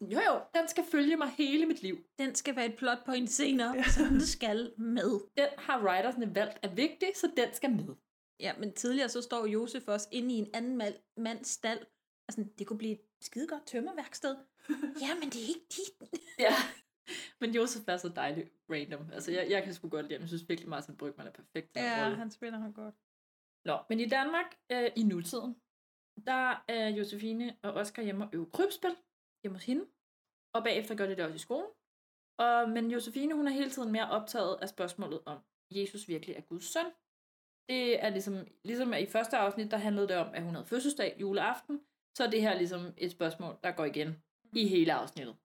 [0.00, 1.98] Jo jo, den skal følge mig hele mit liv.
[2.18, 3.82] Den skal være et plot point senere, ja.
[3.82, 5.20] som det skal med.
[5.36, 7.94] Den har writersne valgt er vigtig, så den skal med.
[8.40, 11.78] Ja, men tidligere så står Josef også inde i en anden mand, mands stald.
[12.28, 14.36] Altså, det kunne blive et skidegodt tømmerværksted.
[15.04, 16.20] Ja, men det er ikke dit.
[16.46, 16.54] Ja.
[17.40, 19.10] Men Josef er så dejlig random.
[19.12, 20.20] Altså, jeg, jeg kan sgu godt lide ham.
[20.20, 21.76] Jeg synes virkelig, Martin Brygman er perfekt.
[21.76, 22.16] Ja, rolle.
[22.16, 22.94] han spiller ham godt.
[23.64, 25.56] Nå, men i Danmark, øh, i nutiden,
[26.26, 28.96] der er Josefine og Oscar hjemme og øve krybspil
[29.42, 29.86] hjemme hos hende.
[30.54, 31.70] Og bagefter gør de det også i skolen.
[32.38, 35.38] Og, men Josefine, hun er hele tiden mere optaget af spørgsmålet om,
[35.70, 36.86] Jesus virkelig er Guds søn.
[37.68, 41.16] Det er ligesom, ligesom i første afsnit, der handlede det om, at hun havde fødselsdag
[41.20, 41.80] juleaften.
[42.16, 44.22] Så er det her ligesom et spørgsmål, der går igen
[44.56, 45.36] i hele afsnittet.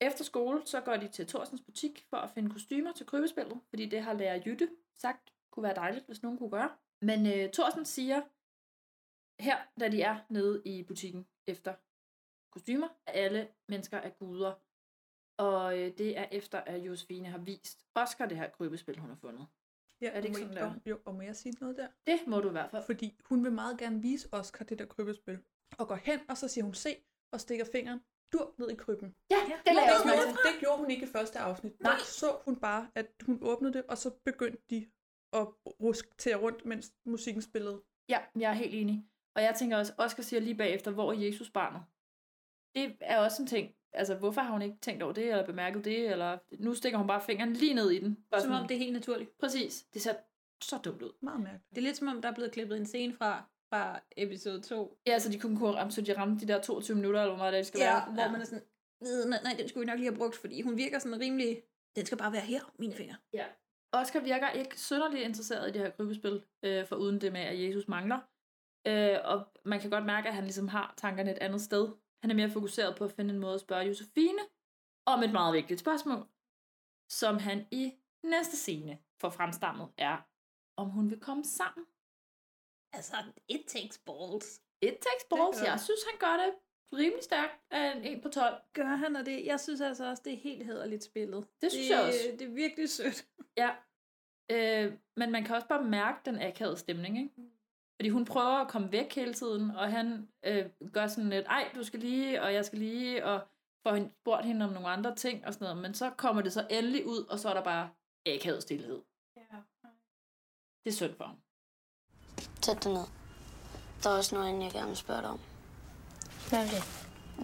[0.00, 3.86] Efter skole, så går de til Thorsens butik for at finde kostymer til krybespillet, fordi
[3.86, 6.70] det har lærer Jytte sagt kunne være dejligt, hvis nogen kunne gøre.
[7.02, 8.22] Men øh, Thorsen siger,
[9.42, 11.74] her, da de er nede i butikken efter
[12.50, 14.54] kostymer, at alle mennesker er guder.
[15.36, 19.16] Og øh, det er efter, at Josefine har vist Oscar det her krybespil, hun har
[19.16, 19.46] fundet.
[20.00, 20.66] Ja, Er det ikke sådan, der?
[20.66, 21.88] Jo, jo, og må jeg sige noget der?
[22.06, 22.84] Det må du i hvert fald.
[22.84, 25.38] Fordi hun vil meget gerne vise Oscar det der krybespil.
[25.78, 26.96] Og går hen, og så siger hun, se,
[27.32, 28.00] og stikker fingeren
[28.32, 29.14] dur ned i krybben.
[29.30, 31.80] Ja, det lader det, også hun, det gjorde hun ikke i første afsnit.
[31.80, 31.92] Nej.
[31.92, 34.86] Der så hun bare, at hun åbnede det, og så begyndte de
[35.32, 35.46] at
[35.80, 37.82] ruske til rundt, mens musikken spillede.
[38.08, 39.04] Ja, jeg er helt enig.
[39.36, 41.82] Og jeg tænker også, Oscar siger lige bagefter, hvor er Jesus barnet?
[42.74, 43.74] Det er også en ting.
[43.92, 47.06] Altså, hvorfor har hun ikke tænkt over det, eller bemærket det, eller nu stikker hun
[47.06, 48.24] bare fingeren lige ned i den.
[48.30, 49.38] Bare Som sådan- om det er helt naturligt.
[49.38, 49.82] Præcis.
[49.94, 50.14] Det ser
[50.62, 51.12] så dumt ud.
[51.22, 51.70] Meget mærkeligt.
[51.70, 54.98] Det er lidt som om, der er blevet klippet en scene fra, fra episode 2.
[55.06, 57.38] Ja, så de kunne kunne ramme, så de ramte de der 22 minutter, eller hvor
[57.44, 58.04] meget det skal Ja, være.
[58.14, 58.62] hvor man er sådan,
[59.02, 61.62] "Øh, nej, nej, den skulle vi nok lige have brugt, fordi hun virker sådan rimelig,
[61.96, 63.16] den skal bare være her, mine fingre.
[63.32, 63.46] Ja.
[63.92, 67.62] Oscar virker ikke synderligt interesseret i det her krybespil, øh, for uden det med, at
[67.62, 68.20] Jesus mangler.
[68.86, 71.88] Øh, og man kan godt mærke, at han ligesom har tankerne et andet sted.
[72.22, 74.38] Han er mere fokuseret på at finde en måde at spørge Josefine
[75.06, 76.26] om et meget vigtigt spørgsmål,
[77.08, 77.92] som han i
[78.24, 80.16] næste scene får fremstammet er,
[80.76, 81.86] om hun vil komme sammen.
[82.92, 83.16] Altså,
[83.48, 84.60] it takes balls.
[84.82, 85.62] It takes balls.
[85.62, 85.80] Jeg det.
[85.80, 86.54] synes, han gør det
[86.92, 88.54] rimelig stærkt af en 1 på 12.
[88.72, 89.46] Gør han og det?
[89.46, 91.46] Jeg synes altså også, det er helt hederligt spillet.
[91.62, 92.18] Det synes jeg også.
[92.38, 93.26] Det er virkelig sødt.
[93.56, 93.70] Ja.
[94.50, 97.30] Øh, men man kan også bare mærke den akavede stemning, ikke?
[97.96, 101.70] Fordi hun prøver at komme væk hele tiden, og han øh, gør sådan lidt, ej,
[101.74, 103.40] du skal lige, og jeg skal lige, og
[103.82, 106.52] får hende, spurgt hende om nogle andre ting og sådan noget, men så kommer det
[106.52, 107.90] så endelig ud, og så er der bare
[108.26, 109.02] akavet stillhed.
[109.36, 109.56] Ja.
[110.84, 111.36] Det er synd for ham.
[112.62, 113.04] Sæt dig ned.
[114.02, 115.40] Der er også noget, andet, jeg gerne vil spørge dig om.
[116.48, 116.84] Hvad er det?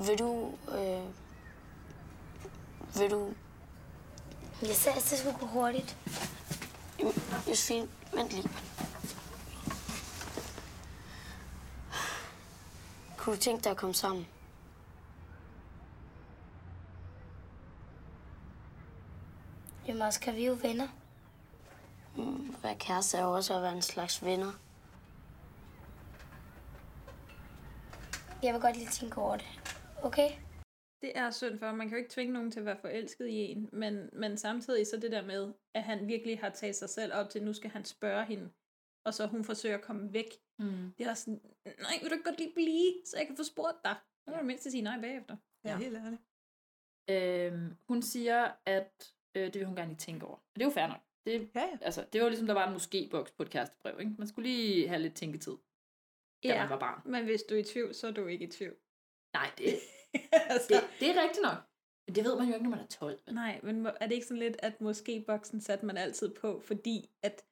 [0.07, 0.53] Vil du...
[0.73, 1.05] Øh,
[3.01, 3.35] vil du...
[4.63, 5.97] Jeg sagde, at det skulle gå hurtigt.
[6.99, 7.13] Jamen,
[7.49, 8.51] Josefine, vent lige.
[13.17, 14.27] Kunne du tænke dig at komme sammen?
[19.89, 20.89] Jamen, kan vi jo venner.
[22.17, 24.53] Mm, At være kæreste er jo også at være en slags venner.
[28.43, 29.47] Jeg vil godt lige tænke over det.
[30.03, 30.31] Okay?
[31.03, 33.35] Det er synd for, man kan jo ikke tvinge nogen til at være forelsket i
[33.35, 37.13] en, men, men samtidig så det der med, at han virkelig har taget sig selv
[37.15, 38.51] op til, nu skal han spørge hende,
[39.05, 40.31] og så hun forsøger at komme væk.
[40.59, 40.93] Mm.
[40.99, 43.45] Det er også sådan, nej, vil du ikke godt lige blive, så jeg kan få
[43.45, 43.97] spurgt dig?
[44.25, 45.37] Så må du mindst sige nej bagefter.
[45.65, 46.23] Ja, helt ærligt.
[47.11, 50.37] Øhm, hun siger, at øh, det vil hun gerne lige tænke over.
[50.37, 51.01] Og det er jo fair nok.
[51.27, 51.79] Det, ja, ja.
[51.81, 54.01] Altså, det var ligesom, der var en måske-boks på et kærestebrev.
[54.01, 54.13] Ikke?
[54.19, 55.57] Man skulle lige have lidt tænketid,
[56.45, 57.03] da man var barn.
[57.05, 58.77] men hvis du er i tvivl, så er du ikke i tvivl.
[59.35, 59.79] Nej, det,
[60.53, 61.57] altså, det, det er rigtigt nok.
[62.07, 63.21] Men det ved man jo ikke, når man er 12.
[63.27, 63.35] vel?
[63.35, 67.45] Nej, men er det ikke sådan lidt, at måske-boksen satte man altid på, fordi at,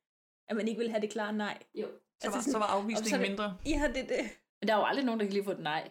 [0.49, 1.63] at man ikke ville have det klare nej?
[1.75, 1.89] Jo.
[2.23, 3.59] Så var- så var afvisningen mindre.
[3.67, 4.25] Ja, det det.
[4.61, 5.91] Men der er jo aldrig nogen, der kan lige få et nej.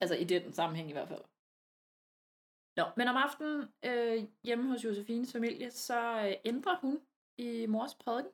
[0.00, 1.22] Altså i den sammenhæng i hvert fald.
[2.76, 7.00] Nå, men om aftenen øh, hjemme hos Josefines familie, så øh, ændrer hun
[7.38, 8.32] i mors prædiken.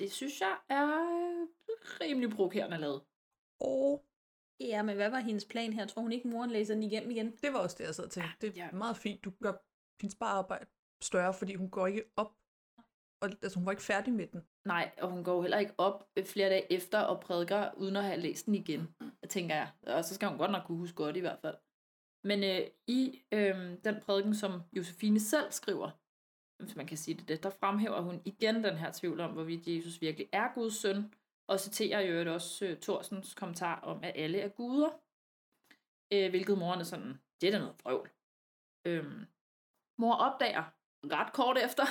[0.00, 1.48] Det synes jeg er øh,
[2.00, 3.02] rimelig provokerende lavet.
[3.60, 4.04] Og
[4.60, 5.86] Ja, men hvad var hendes plan her?
[5.86, 7.36] Tror hun ikke, moren læser den igennem igen?
[7.42, 8.46] det var også det, jeg sad og tænkte.
[8.46, 9.24] Det er meget fint.
[9.24, 9.52] Du gør
[10.00, 10.66] hendes sparearbejde
[11.02, 12.32] større, fordi hun går ikke op.
[13.22, 14.40] Og, altså, hun var ikke færdig med den.
[14.64, 18.04] Nej, og hun går heller ikke op øh, flere dage efter og prædiker, uden at
[18.04, 18.94] have læst den igen,
[19.28, 19.70] tænker jeg.
[19.86, 21.56] Og så skal hun godt nok kunne huske godt i hvert fald.
[22.24, 25.90] Men øh, i øh, den prædiken, som Josefine selv skriver,
[26.60, 29.66] hvis man kan sige det, det, der fremhæver hun igen den her tvivl om, hvorvidt
[29.66, 31.14] Jesus virkelig er Guds søn,
[31.48, 34.90] og citerer jo øvrigt også øh, Thorsens kommentar om, at alle er guder,
[36.12, 38.10] øh, hvilket moren er sådan, det er da noget vrøvl.
[38.86, 39.26] Øhm,
[39.98, 40.64] mor opdager
[41.04, 41.84] ret kort efter,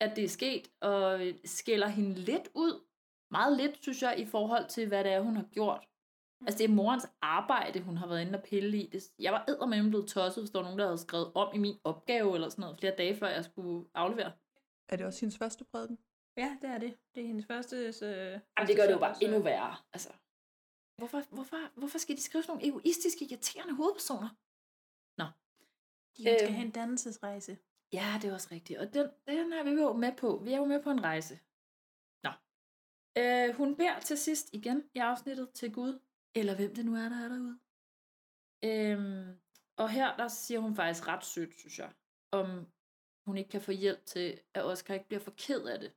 [0.00, 2.84] at det er sket, og skælder hende lidt ud.
[3.30, 5.88] Meget lidt, synes jeg, i forhold til, hvad det er, hun har gjort.
[6.46, 8.86] Altså, det er morens arbejde, hun har været inde og pille i.
[8.86, 11.58] Det, jeg var eddermame blevet tosset, hvis der var nogen, der havde skrevet om i
[11.58, 14.32] min opgave, eller sådan noget, flere dage før jeg skulle aflevere.
[14.88, 15.98] Er det også hendes første prædiken?
[16.36, 16.96] Ja, det er det.
[17.14, 17.76] Det er hendes første...
[17.76, 17.92] Øh,
[18.58, 19.76] Jamen, det gør det jo bare endnu værre.
[19.92, 20.08] Altså,
[20.98, 24.28] hvorfor, hvorfor, hvorfor skal de skrive sådan nogle egoistiske, irriterende hovedpersoner?
[25.18, 25.24] Nå.
[26.16, 26.54] De skal Øhm.
[26.54, 27.58] have en dannelsesrejse.
[27.92, 28.78] Ja, det er også rigtigt.
[28.78, 30.40] Og den, den er vi jo med på.
[30.44, 31.38] Vi er jo med på en rejse.
[32.24, 32.30] Nå.
[33.18, 35.98] Øh, hun beder til sidst igen i afsnittet til Gud,
[36.34, 37.58] eller hvem det nu er, der er derude.
[38.64, 39.40] Øhm,
[39.76, 41.92] og her, der siger hun faktisk ret sødt, synes jeg,
[42.30, 42.66] om
[43.26, 45.92] hun ikke kan få hjælp til, at Oscar ikke bliver for ked af det,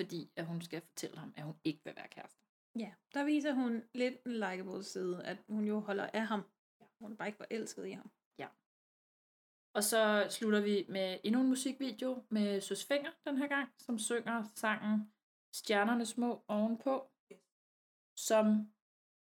[0.00, 2.40] fordi at hun skal fortælle ham, at hun ikke vil være kæreste.
[2.78, 6.42] Ja, der viser hun lidt en likeable side, at hun jo holder af ham.
[7.00, 8.10] Hun er bare ikke forelsket i ham.
[8.38, 8.48] Ja.
[9.74, 13.98] Og så slutter vi med endnu en musikvideo med Søs Finger den her gang, som
[13.98, 15.12] synger sangen
[15.52, 17.10] Stjernerne små ovenpå,
[18.16, 18.72] som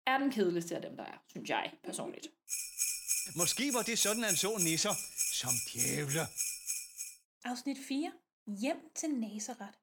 [0.10, 2.28] er den kedeligste af dem, der er, synes jeg personligt.
[3.36, 4.95] Måske var det sådan, han så nisser
[5.41, 6.26] som djævler.
[7.43, 8.12] Afsnit 4.
[8.62, 9.78] Hjem til Nazareth.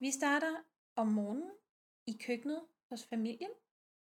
[0.00, 0.54] Vi starter
[0.96, 1.50] om morgenen
[2.06, 2.60] i køkkenet
[2.90, 3.50] hos familien,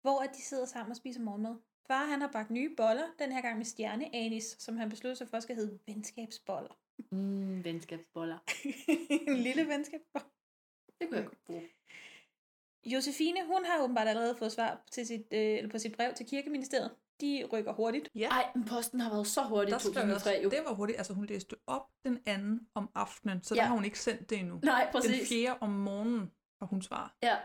[0.02, 1.56] hvor at de sidder sammen og spiser morgenmad.
[1.86, 5.28] Far han har bagt nye boller, den her gang med stjerneanis, som han besluttede sig
[5.28, 6.78] for skal hedde venskabsboller.
[7.10, 8.38] Mm, venskabsboller.
[9.30, 10.28] en lille venskabsboller.
[10.98, 11.68] Det kunne jeg godt bruge.
[12.86, 16.26] Josefine, hun har åbenbart allerede fået svar til sit, øh, eller på sit brev til
[16.26, 16.90] kirkeministeriet.
[17.20, 18.08] De rykker hurtigt.
[18.14, 18.28] Ja.
[18.28, 20.50] Ej, men posten har været så hurtig i Der skrev jeg 2003 jo.
[20.50, 20.98] det var hurtigt.
[20.98, 23.60] Altså, hun læste op den anden om aftenen, så Ja.
[23.60, 24.60] der har hun ikke sendt det endnu.
[24.62, 25.28] Nej, Den præcis.
[25.28, 26.30] fjerde om morgenen
[26.60, 27.16] har hun svar.
[27.22, 27.36] Ja.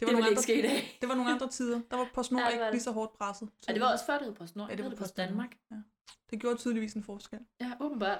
[0.00, 0.98] Det nogle ville ikke andre, ske i dag.
[1.00, 1.80] Det var nogle andre tider.
[1.90, 2.72] Der var PostNord Ja, det var ikke det.
[2.74, 3.48] lige så hårdt presset.
[3.68, 4.70] Ja, det var også før, det hed PostNord.
[4.70, 5.56] Ja, det var Post Post Danmark.
[5.70, 5.76] Ja.
[6.30, 7.38] Det gjorde tydeligvis en forskel.
[7.60, 8.18] Ja, åbenbart.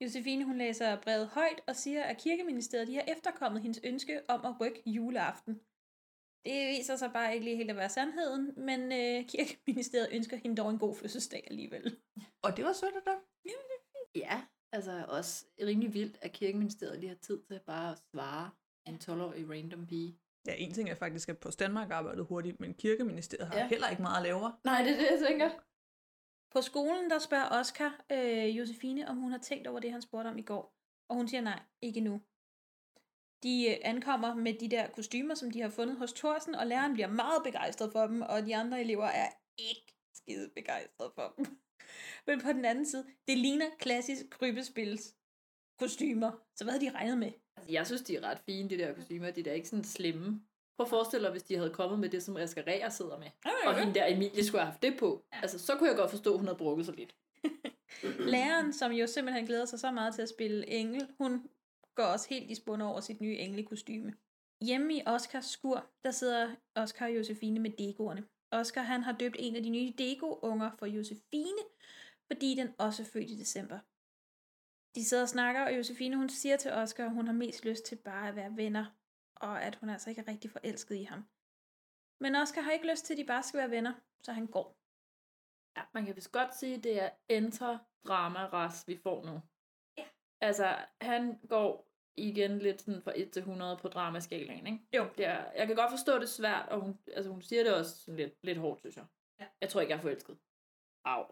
[0.00, 4.44] Josefine, hun læser brevet højt og siger, at kirkeministeriet de har efterkommet hendes ønske om
[4.44, 5.60] at rykke juleaften.
[6.46, 10.56] Det viser sig bare ikke lige helt at være sandheden, men øh, kirkeministeriet ønsker hende
[10.56, 11.96] dog en god fødselsdag alligevel.
[12.42, 13.18] Og det var sødt af dem.
[14.14, 14.42] Ja,
[14.72, 18.50] altså også rimelig vildt, at kirkeministeriet lige har tid til bare at svare
[18.86, 20.18] en 12-årig random pige.
[20.46, 23.68] Ja, en ting er faktisk, at Post Danmark arbejdede hurtigt, men kirkeministeriet har ja.
[23.68, 24.52] heller ikke meget at lave.
[24.64, 25.50] Nej, det er det, jeg tænker.
[26.54, 30.28] På skolen, der spørger Oscar øh, Josefine, om hun har tænkt over det, han spurgte
[30.28, 30.74] om i går.
[31.08, 32.20] Og hun siger nej, ikke nu.
[33.44, 36.92] De øh, ankommer med de der kostymer, som de har fundet hos Thorsen, og læreren
[36.92, 39.28] bliver meget begejstret for dem, og de andre elever er
[39.58, 41.46] ikke skide begejstrede for dem.
[42.26, 45.14] Men på den anden side, det ligner klassisk krybespils
[45.78, 46.32] kostymer.
[46.56, 47.32] Så hvad havde de regnet med?
[47.56, 49.30] Altså, jeg synes, de er ret fine, de der kostymer.
[49.30, 50.40] De er da ikke sådan slemme.
[50.76, 53.26] Prøv at forestille dig, hvis de havde kommet med det, som Ascaria sidder med.
[53.66, 55.24] Og hende der Emilie skulle have haft det på.
[55.32, 57.14] Altså, så kunne jeg godt forstå, at hun havde brukket sig lidt.
[58.32, 61.48] Læreren, som jo simpelthen glæder sig så meget til at spille engel, hun
[61.94, 64.14] går også helt i spund over sit nye englekostyme.
[64.62, 68.28] Hjemme i Oscars skur, der sidder Oscar og Josefine med degoerne.
[68.50, 71.62] Oscar han har døbt en af de nye dego-unger for Josefine,
[72.26, 73.78] fordi den også er født i december.
[74.94, 77.84] De sidder og snakker, og Josefine hun siger til Oscar, at hun har mest lyst
[77.84, 78.86] til bare at være venner,
[79.36, 81.24] og at hun altså ikke er rigtig forelsket i ham.
[82.20, 84.76] Men Oscar har ikke lyst til, at de bare skal være venner, så han går.
[85.76, 87.78] Ja, man kan vist godt sige, at det er enter
[88.08, 89.40] drama ras vi får nu.
[90.44, 94.78] Altså, han går igen lidt sådan fra 1 til 100 på dramaskalaen, ikke?
[94.96, 95.08] Jo.
[95.18, 97.74] Det er, jeg kan godt forstå, det er svært, og hun, altså, hun siger det
[97.74, 99.04] også sådan lidt, lidt hårdt, synes jeg.
[99.40, 99.46] Ja.
[99.60, 100.38] Jeg tror ikke, jeg er forelsket.
[101.04, 101.24] Au.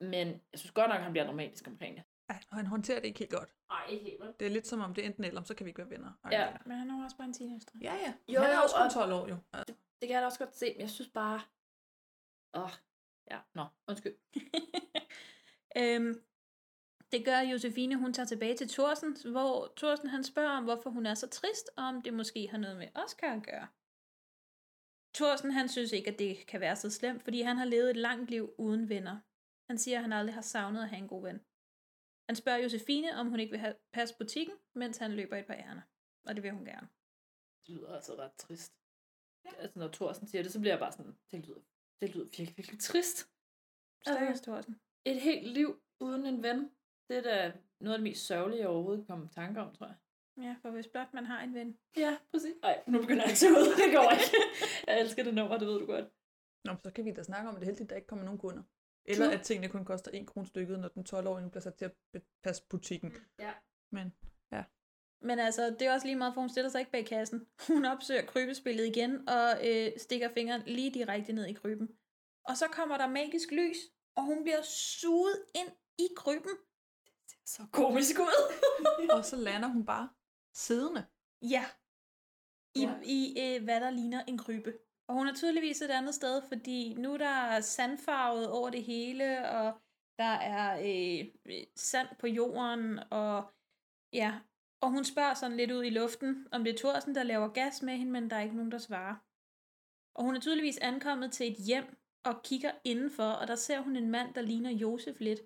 [0.00, 2.04] Men jeg synes godt nok, at han bliver dramatisk omkring det.
[2.30, 3.54] Ja, og han håndterer det ikke helt godt.
[3.68, 4.20] Nej, ikke helt.
[4.22, 4.34] vel?
[4.40, 6.12] Det er lidt som om det er enten eller, så kan vi ikke være venner.
[6.30, 6.56] Ja.
[6.66, 7.70] Men han er jo også bare en teenager.
[7.80, 8.14] Ja, ja.
[8.28, 9.36] Jo, han er også kun og- 12 år, jo.
[9.54, 9.58] Ja.
[9.58, 11.40] Det, det kan jeg da også godt se, men jeg synes bare...
[12.54, 12.70] Åh, oh,
[13.30, 14.16] ja, nå, undskyld.
[15.76, 16.14] Øhm,
[17.12, 21.06] det gør Josefine, hun tager tilbage til Thorsen, hvor Thorsen han spørger om, hvorfor hun
[21.06, 23.68] er så trist, og om det måske har noget med Oscar at gøre.
[25.14, 27.96] Thorsen han synes ikke, at det kan være så slemt, fordi han har levet et
[27.96, 29.20] langt liv uden venner.
[29.70, 31.40] Han siger, at han aldrig har savnet at have en god ven.
[32.28, 35.54] Han spørger Josefine, om hun ikke vil have passe butikken, mens han løber et par
[35.54, 35.82] ærner.
[36.26, 36.88] Og det vil hun gerne.
[37.66, 38.72] Det lyder altså ret trist.
[39.44, 39.54] Ja.
[39.58, 41.60] Altså, når Thorsen siger det, så bliver jeg bare sådan, det lyder,
[42.00, 43.18] det lyder virkelig, virkelig trist.
[44.00, 44.80] Stakkels Thorsen.
[45.04, 46.70] Et helt liv uden en ven,
[47.12, 49.74] det er da noget af det mest sørgelige, jeg overhovedet kan komme i tanke om,
[49.74, 49.96] tror jeg.
[50.42, 51.78] Ja, for hvis blot man har en ven.
[51.96, 52.54] Ja, præcis.
[52.62, 53.76] Nej, nu begynder jeg at se ud.
[53.82, 54.36] Det går ikke.
[54.86, 56.04] Jeg elsker det nummer, det ved du godt.
[56.64, 58.24] Nå, så kan vi da snakke om, at det er heldigt, at der ikke kommer
[58.24, 58.62] nogen kunder.
[59.04, 59.34] Eller True.
[59.34, 62.62] at tingene kun koster 1 krone stykket, når den 12-årige bliver sat til at passe
[62.70, 63.12] butikken.
[63.38, 63.52] Ja.
[63.92, 64.12] Men
[64.52, 64.64] ja.
[65.22, 67.46] Men altså, det er også lige meget, for hun stiller sig ikke bag kassen.
[67.66, 71.88] Hun opsøger krybespillet igen og øh, stikker fingeren lige direkte ned i kryben.
[72.44, 73.78] Og så kommer der magisk lys,
[74.16, 76.56] og hun bliver suget ind i kryben.
[77.52, 78.38] Så komisk ud.
[79.16, 80.08] og så lander hun bare
[80.54, 81.06] siddende.
[81.42, 81.64] Ja.
[82.74, 82.94] I, ja.
[83.04, 84.72] i øh, hvad der ligner en krybe.
[85.08, 89.48] Og hun er tydeligvis et andet sted, fordi nu der er sandfarvet over det hele,
[89.48, 89.80] og
[90.18, 93.52] der er øh, øh, sand på jorden, og
[94.12, 94.40] ja.
[94.82, 97.82] Og hun spørger sådan lidt ud i luften, om det er Thorsen, der laver gas
[97.82, 99.16] med hende, men der er ikke nogen, der svarer.
[100.14, 103.96] Og hun er tydeligvis ankommet til et hjem, og kigger indenfor, og der ser hun
[103.96, 105.40] en mand, der ligner Josef lidt.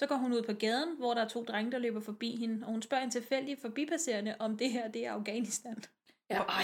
[0.00, 2.66] Så går hun ud på gaden, hvor der er to drenge, der løber forbi hende,
[2.66, 5.82] og hun spørger en tilfældig forbipasserende, om det her det er Afghanistan.
[6.30, 6.62] Ja, ej.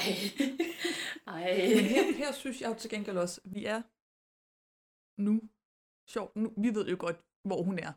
[1.37, 1.75] ej.
[1.75, 3.83] Men her, her synes jeg jo til gengæld også, at vi er
[5.21, 5.41] nu.
[6.09, 7.93] Sjovt, nu, vi ved jo godt, hvor hun er.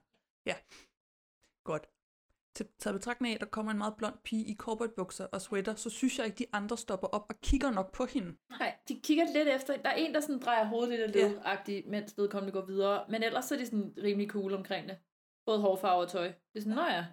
[0.45, 0.55] Ja,
[1.63, 1.89] godt.
[2.55, 4.57] Til taget betragtning af, at der kommer en meget blond pige i
[4.95, 8.05] bukser og sweater, så synes jeg ikke, de andre stopper op og kigger nok på
[8.05, 8.37] hende.
[8.49, 9.77] Nej, de kigger lidt efter.
[9.77, 13.05] Der er en, der sådan drejer hovedet lidt af led mens vedkommende går videre.
[13.09, 14.97] Men ellers så er de sådan rimelig cool omkring det.
[15.49, 16.27] Både hårfarve og tøj.
[16.27, 17.05] Det er sådan, nå ja,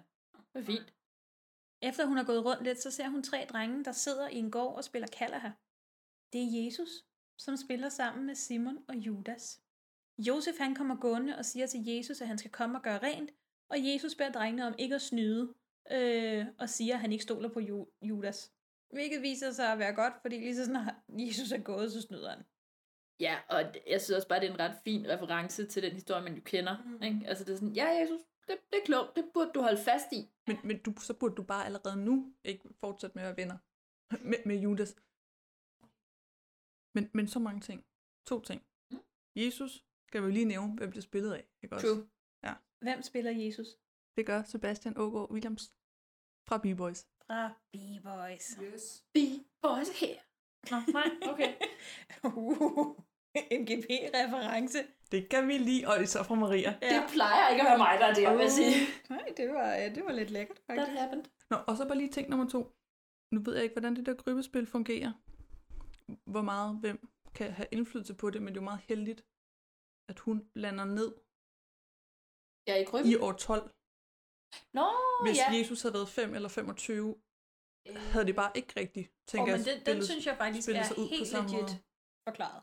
[0.53, 0.93] det er fint.
[1.81, 4.51] Efter hun har gået rundt lidt, så ser hun tre drenge, der sidder i en
[4.51, 5.49] gård og spiller Kalaha.
[6.33, 6.89] Det er Jesus,
[7.37, 9.61] som spiller sammen med Simon og Judas.
[10.17, 13.31] Josef han kommer gående og siger til Jesus, at han skal komme og gøre rent,
[13.69, 15.53] og Jesus beder drengene om ikke at snyde,
[15.91, 18.51] øh, og siger, at han ikke stoler på Ju- Judas.
[18.89, 22.29] Hvilket viser sig at være godt, fordi lige så snart Jesus er gået, så snyder
[22.29, 22.43] han.
[23.19, 26.23] Ja, og jeg synes også bare, det er en ret fin reference til den historie,
[26.23, 26.83] man jo kender.
[26.85, 27.03] Mm.
[27.03, 27.21] Ikke?
[27.27, 30.11] Altså det er sådan, ja Jesus, det, det er klogt, det burde du holde fast
[30.11, 30.29] i.
[30.47, 33.57] Men, men du, så burde du bare allerede nu ikke fortsætte med at være venner
[34.29, 34.95] med, med Judas.
[36.95, 37.85] Men, men så mange ting.
[38.27, 38.65] To ting.
[38.91, 38.99] Mm.
[39.35, 41.47] Jesus skal vi jo lige nævne, hvem det er spillet af.
[41.63, 41.87] Ikke også?
[41.87, 42.09] True.
[42.43, 42.53] Ja.
[42.81, 43.67] Hvem spiller Jesus?
[44.17, 45.73] Det gør Sebastian Ågaard Williams
[46.47, 47.07] fra B-Boys.
[47.27, 48.47] Fra B-Boys.
[48.61, 49.03] Yes.
[49.13, 50.26] B-Boys her.
[50.71, 51.51] Nå, nej, okay.
[52.27, 52.95] uh,
[53.61, 54.77] MGP-reference.
[55.11, 56.71] Det kan vi lige, og så fra Maria.
[56.81, 58.75] Det plejer ikke at være mig, der er det, vil jeg sige.
[59.09, 60.87] Nej, det var, ja, det var lidt lækkert, faktisk.
[60.87, 61.25] That happened.
[61.49, 62.61] Nå, og så bare lige ting nummer to.
[63.33, 65.11] Nu ved jeg ikke, hvordan det der krybespil fungerer.
[66.31, 69.21] Hvor meget hvem kan have indflydelse på det, men det er jo meget heldigt,
[70.09, 71.11] at hun lander ned
[72.67, 73.11] Ja, i krybben.
[73.11, 73.71] i år 12.
[74.73, 74.87] Nå,
[75.25, 75.57] Hvis ja.
[75.57, 77.15] Jesus havde været 5 eller 25,
[77.95, 80.73] havde det bare ikke rigtigt, tænker Oh, men den, den synes jeg faktisk er
[81.13, 81.83] helt legit måde.
[82.27, 82.61] forklaret.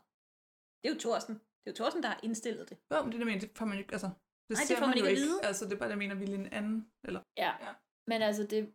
[0.81, 1.35] Det er jo Thorsten.
[1.35, 2.77] Det er jo Thorsten, der har indstillet det.
[2.91, 4.09] Jo, men det der mener, det får man ikke, altså,
[4.47, 5.39] det Nej, det får man jo ikke at vide.
[5.49, 7.21] Altså, det er bare, der mener, vi en anden, eller...
[7.37, 7.51] Ja.
[7.65, 7.73] ja.
[8.07, 8.73] Men altså, det,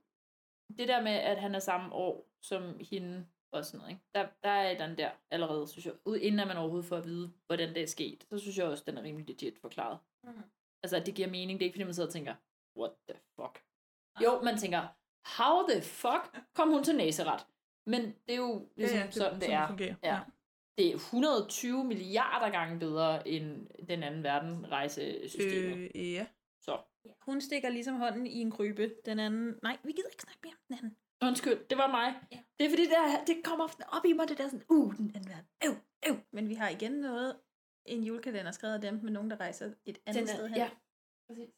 [0.79, 4.03] det der med, at han er samme år som hende og sådan noget, ikke?
[4.15, 5.95] Der, der er den der allerede, synes jeg.
[6.05, 8.67] Ud, inden at man overhovedet får at vide, hvordan det er sket, så synes jeg
[8.67, 9.99] også, den er rimelig legit forklaret.
[10.25, 10.43] Mhm.
[10.83, 11.59] Altså, at det giver mening.
[11.59, 12.35] Det er ikke, fordi man sidder og tænker,
[12.81, 13.65] what the fuck?
[14.25, 14.89] Jo, man tænker,
[15.25, 17.45] how the fuck kom hun til Nazareth?
[17.87, 19.61] Men det er jo ligesom Ja, ja, det- sådan, det sådan er.
[19.61, 19.95] det fungerer.
[20.03, 20.15] Ja.
[20.15, 20.21] Ja.
[20.79, 25.91] Det er 120 milliarder gange bedre end den anden verden rejsesystemet.
[25.95, 26.27] Øh, ja.
[26.61, 26.79] Så.
[27.21, 28.95] Hun stikker ligesom hånden i en krybe.
[29.05, 29.59] Den anden...
[29.63, 30.97] Nej, vi gider ikke snakke mere om den anden.
[31.23, 32.15] Undskyld, det var mig.
[32.33, 32.39] Ja.
[32.59, 34.97] Det er fordi, det, er, det kommer ofte op i mig, det der sådan, uh,
[34.97, 35.47] den anden verden.
[35.67, 35.75] Øv,
[36.09, 36.17] øv.
[36.33, 37.41] Men vi har igen noget,
[37.87, 40.57] en julekalender skrevet af dem med nogen, der rejser et andet Den er- sted hen.
[40.57, 40.71] ja,
[41.29, 41.49] præcis.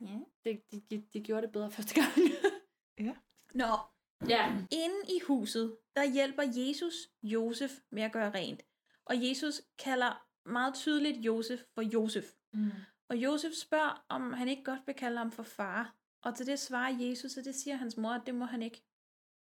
[0.00, 0.18] Ja.
[0.44, 2.12] Det, de, de, de gjorde det bedre første gang.
[2.98, 3.14] ja.
[3.54, 3.76] Nå.
[4.28, 4.66] Ja.
[4.70, 8.62] Inde i huset, der hjælper Jesus Josef med at gøre rent.
[9.04, 12.24] Og Jesus kalder meget tydeligt Josef for Josef.
[12.52, 12.70] Mm.
[13.08, 15.96] Og Josef spørger, om han ikke godt vil kalde ham for far.
[16.22, 18.82] Og til det svarer Jesus, og det siger hans mor, at det må han ikke.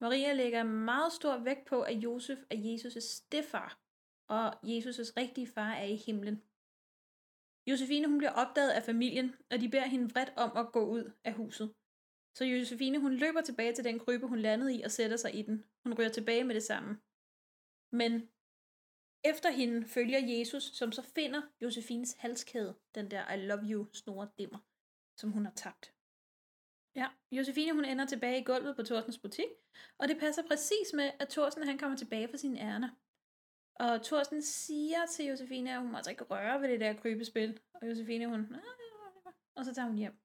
[0.01, 3.79] Maria lægger meget stor vægt på, at Josef er Jesus' stefar,
[4.27, 6.41] og Jesus' rigtige far er i himlen.
[7.67, 11.11] Josefine hun bliver opdaget af familien, og de beder hende vredt om at gå ud
[11.23, 11.73] af huset.
[12.37, 15.41] Så Josefine hun løber tilbage til den krybe, hun landede i og sætter sig i
[15.41, 15.65] den.
[15.83, 16.99] Hun ryger tilbage med det samme.
[17.91, 18.29] Men
[19.23, 24.29] efter hende følger Jesus, som så finder Josefines halskæde, den der I love you snore
[24.37, 24.59] dimmer,
[25.19, 25.93] som hun har tabt.
[26.95, 29.51] Ja, Josefine hun ender tilbage i gulvet på Thorsens butik,
[29.97, 32.89] og det passer præcis med, at Thorsen han kommer tilbage fra sine ærner.
[33.75, 37.59] Og Thorsten siger til Josefine, at hun må altså ikke røre ved det der krybespil.
[37.73, 40.20] Og Josefine hun, "Ah, og så tager hun hjem.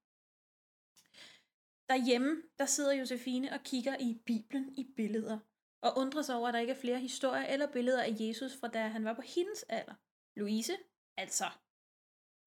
[1.89, 5.39] Derhjemme, der sidder Josefine og kigger i Bibelen i billeder,
[5.82, 8.68] og undrer sig over, at der ikke er flere historier eller billeder af Jesus fra
[8.68, 9.95] da han var på hendes alder.
[10.37, 10.76] Louise,
[11.16, 11.45] altså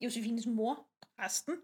[0.01, 1.55] Josefines mor, resten,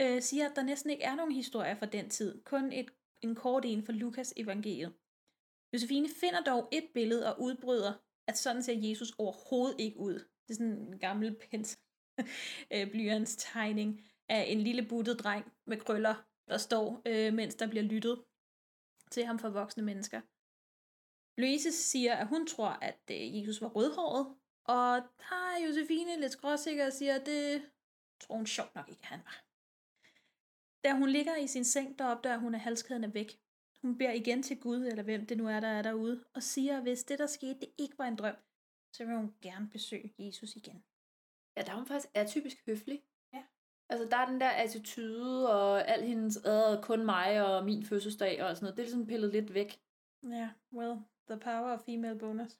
[0.00, 2.90] øh, siger, at der næsten ikke er nogen historier fra den tid, kun et,
[3.22, 4.94] en kort en fra Lukas evangeliet.
[5.72, 7.92] Josefine finder dog et billede og udbryder,
[8.26, 10.14] at sådan ser Jesus overhovedet ikke ud.
[10.14, 11.80] Det er sådan en gammel pensel
[12.74, 17.70] øh, blyants tegning af en lille buttet dreng med krøller, der står, øh, mens der
[17.70, 18.24] bliver lyttet
[19.10, 20.20] til ham for voksne mennesker.
[21.40, 24.26] Louise siger, at hun tror, at øh, Jesus var rødhåret,
[24.64, 27.70] og der er Josefine lidt skråsikker og siger, at det
[28.20, 29.44] tror hun sjovt nok ikke, han var.
[30.84, 33.40] Da hun ligger i sin seng, der opdager hun, at halskæden er væk.
[33.82, 36.76] Hun beder igen til Gud, eller hvem det nu er, der er derude, og siger,
[36.76, 38.36] at hvis det, der skete, det ikke var en drøm,
[38.92, 40.84] så vil hun gerne besøge Jesus igen.
[41.56, 43.02] Ja, der er hun faktisk atypisk høflig.
[43.90, 48.44] Altså, der er den der attitude, og al hendes ad, kun mig og min fødselsdag
[48.44, 49.80] og sådan noget, det er ligesom pillet lidt væk.
[50.22, 50.96] Ja, well,
[51.30, 52.52] the power of female bonus.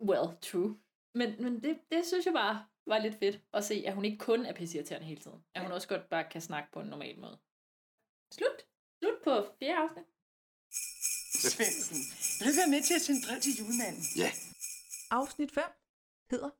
[0.00, 0.78] Well, true.
[1.14, 4.18] Men, men det, det synes jeg bare var lidt fedt at se, at hun ikke
[4.18, 5.44] kun er pisseirriterende hele tiden.
[5.54, 7.38] At hun også godt bare kan snakke på en normal måde.
[8.32, 8.58] Slut.
[9.02, 10.06] Slut på fjerde afsnit.
[11.52, 11.98] Svendsen,
[12.38, 14.02] vil du være med til at sende brev til julemanden?
[14.16, 14.30] Ja.
[15.10, 15.64] Afsnit 5
[16.30, 16.50] hedder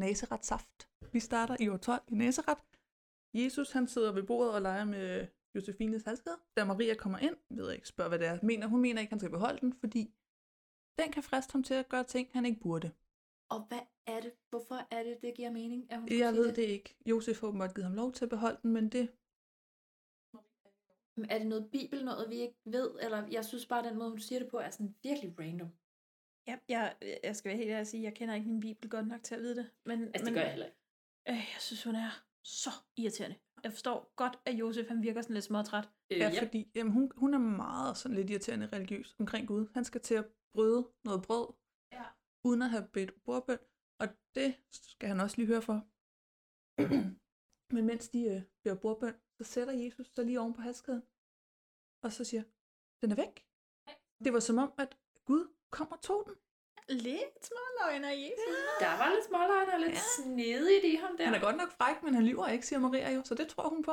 [0.00, 0.88] Nazareth Saft.
[1.12, 2.69] Vi starter i år 12 i Nazareth.
[3.34, 6.36] Jesus han sidder ved bordet og leger med Josefines halskæde.
[6.56, 9.10] Da Maria kommer ind, ved jeg ikke, spørger hvad det er, mener, hun mener ikke,
[9.10, 10.14] han skal beholde den, fordi
[10.98, 12.90] den kan friste ham til at gøre ting, han ikke burde.
[13.48, 14.32] Og hvad er det?
[14.50, 15.92] Hvorfor er det, det giver mening?
[15.92, 16.96] At hun Jeg ved det ikke.
[17.06, 19.12] Josef har åbenbart givet ham lov til at beholde den, men det...
[21.16, 22.90] Men Er det noget bibel, noget vi ikke ved?
[23.02, 25.68] Eller jeg synes bare, den måde, hun siger det på, er sådan virkelig random.
[26.46, 29.06] Ja, jeg, jeg skal være helt ærlig at sige, jeg kender ikke min bibel godt
[29.06, 29.70] nok til at vide det.
[29.86, 30.78] Men, Altså, det men, gør jeg heller ikke.
[31.28, 33.36] Øh, jeg synes, hun er så irriterende.
[33.64, 35.88] Jeg forstår godt, at Josef han virker sådan lidt småtræt.
[36.12, 39.68] Øh, Ja, fordi jamen, hun, hun er meget sådan lidt irriterende religiøs omkring Gud.
[39.74, 41.46] Han skal til at bryde noget brød,
[41.92, 42.04] Ja.
[42.44, 43.58] uden at have bedt bordbøn,
[44.00, 45.78] og det skal han også lige høre for.
[47.74, 51.02] Men mens de øh, beder bordbøn, så sætter Jesus sig lige oven på halskæden,
[52.04, 52.44] og så siger,
[53.02, 53.34] den er væk.
[54.24, 56.36] Det var som om, at Gud kom og tog den.
[56.90, 58.56] Lidt småløgner, Jesus.
[58.80, 60.00] Der var lidt smålejner og lidt ja.
[60.16, 61.24] snedigt i ham der.
[61.24, 63.68] Han er godt nok fræk, men han lyver ikke, siger Maria jo, så det tror
[63.68, 63.92] hun på.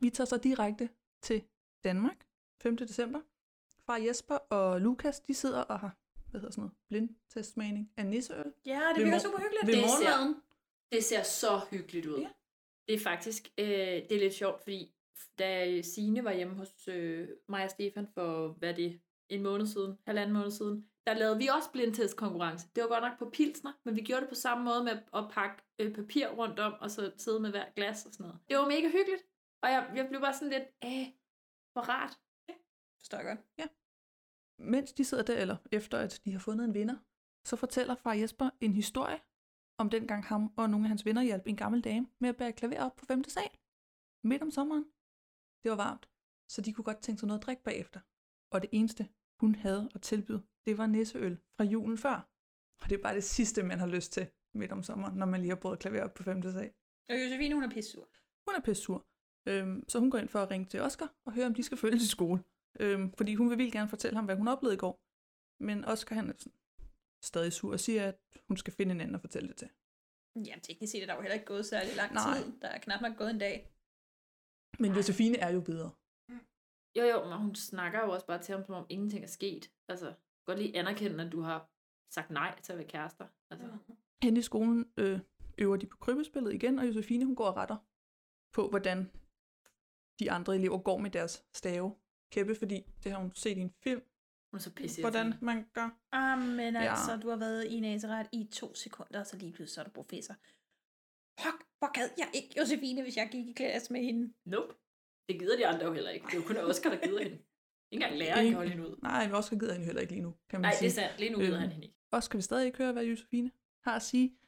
[0.00, 0.88] Vi tager så direkte
[1.22, 1.42] til
[1.84, 2.26] Danmark,
[2.62, 2.76] 5.
[2.76, 3.20] december.
[3.86, 5.96] Far Jesper og Lukas, de sidder og har,
[6.30, 8.52] hvad hedder sådan noget, blindtestmagning af nisseøl.
[8.66, 9.66] Ja, det mor- super hyggeligt.
[9.66, 10.34] Ved Det ser,
[10.92, 12.20] det ser så hyggeligt ud.
[12.20, 12.28] Ja.
[12.88, 14.94] Det er faktisk øh, det er lidt sjovt, fordi
[15.38, 19.98] da Sine var hjemme hos øh, mig og Stefan for, hvad det, en måned siden,
[20.06, 22.68] halvanden måned siden, der lavede vi også blindtestkonkurrence.
[22.74, 25.24] Det var godt nok på pilsner, men vi gjorde det på samme måde med at
[25.30, 28.40] pakke øh, papir rundt om, og så sidde med hver glas og sådan noget.
[28.48, 29.22] Det var mega hyggeligt,
[29.62, 31.06] og jeg, jeg blev bare sådan lidt, æh,
[31.72, 32.14] hvor rart.
[33.00, 33.40] Forstår jeg godt.
[33.58, 33.66] Ja.
[34.58, 36.96] Mens de sidder der, eller efter at de har fundet en vinder,
[37.44, 39.20] så fortæller far Jesper en historie
[39.78, 42.52] om dengang ham og nogle af hans venner hjalp en gammel dame med at bære
[42.52, 43.24] klaver op på 5.
[43.24, 43.50] sal.
[44.24, 44.84] Midt om sommeren.
[45.62, 46.08] Det var varmt,
[46.48, 48.00] så de kunne godt tænke sig noget at drikke bagefter.
[48.52, 49.08] Og det eneste,
[49.40, 52.28] hun havde at tilbyde, det var nisseøl fra julen før.
[52.82, 55.40] Og det er bare det sidste, man har lyst til midt om sommeren, når man
[55.40, 56.42] lige har brugt klaver op på 5.
[56.42, 56.72] sal.
[57.08, 58.08] Og Josefine, hun er pissur.
[58.48, 59.06] Hun er pisse sur.
[59.48, 61.78] Øhm, så hun går ind for at ringe til Oscar og høre, om de skal
[61.78, 62.44] følges i skole.
[62.80, 65.00] Øhm, fordi hun vil vildt gerne fortælle ham, hvad hun oplevede i går.
[65.64, 66.52] Men Oscar han er sådan,
[67.22, 68.18] stadig sur og siger, at
[68.48, 69.70] hun skal finde en anden at fortælle det til.
[70.36, 72.38] Jamen, teknisk set er der jo heller ikke gået særlig lang Nej.
[72.38, 72.52] tid.
[72.62, 73.70] Der er knap nok gået en dag.
[74.78, 75.90] Men Josefine er jo bedre.
[76.96, 79.70] Jo, jo, men hun snakker jo også bare til ham, som om ingenting er sket.
[79.88, 80.14] Altså,
[80.44, 81.70] godt lige anerkende, at du har
[82.10, 83.26] sagt nej til at være kærester.
[83.50, 83.66] Altså,
[84.24, 85.20] Henne i skolen øh,
[85.58, 87.76] øver de på krybespillet igen, og Josefine hun går og retter
[88.52, 89.10] på, hvordan
[90.18, 91.94] de andre elever går med deres stave
[92.32, 94.02] kæppe, fordi det har hun set i en film.
[94.50, 95.98] Hun er så pisse Hvordan man gør.
[96.12, 96.80] Ah, men Ja.
[96.80, 99.84] altså, du har været i Nazareth i to sekunder, og så lige pludselig så er
[99.84, 100.34] du professor.
[101.40, 104.34] Fuck, hvor gad jeg ikke Josefine, hvis jeg gik i klasse med hende.
[104.44, 104.74] Nope.
[105.28, 106.26] Det gider de andre jo heller ikke.
[106.26, 107.36] Det er jo kun Oscar, der gider hende.
[107.90, 108.96] Ikke engang læreren kan holde hende ud.
[109.02, 110.88] Nej, men Oscar gider hende heller ikke lige nu, kan man Nej, sige.
[110.90, 111.20] det er sandt.
[111.20, 111.98] Lige nu gider han hende ikke.
[112.10, 113.50] Oscar vil stadig ikke høre, hvad Josefine
[113.84, 114.38] har at sige,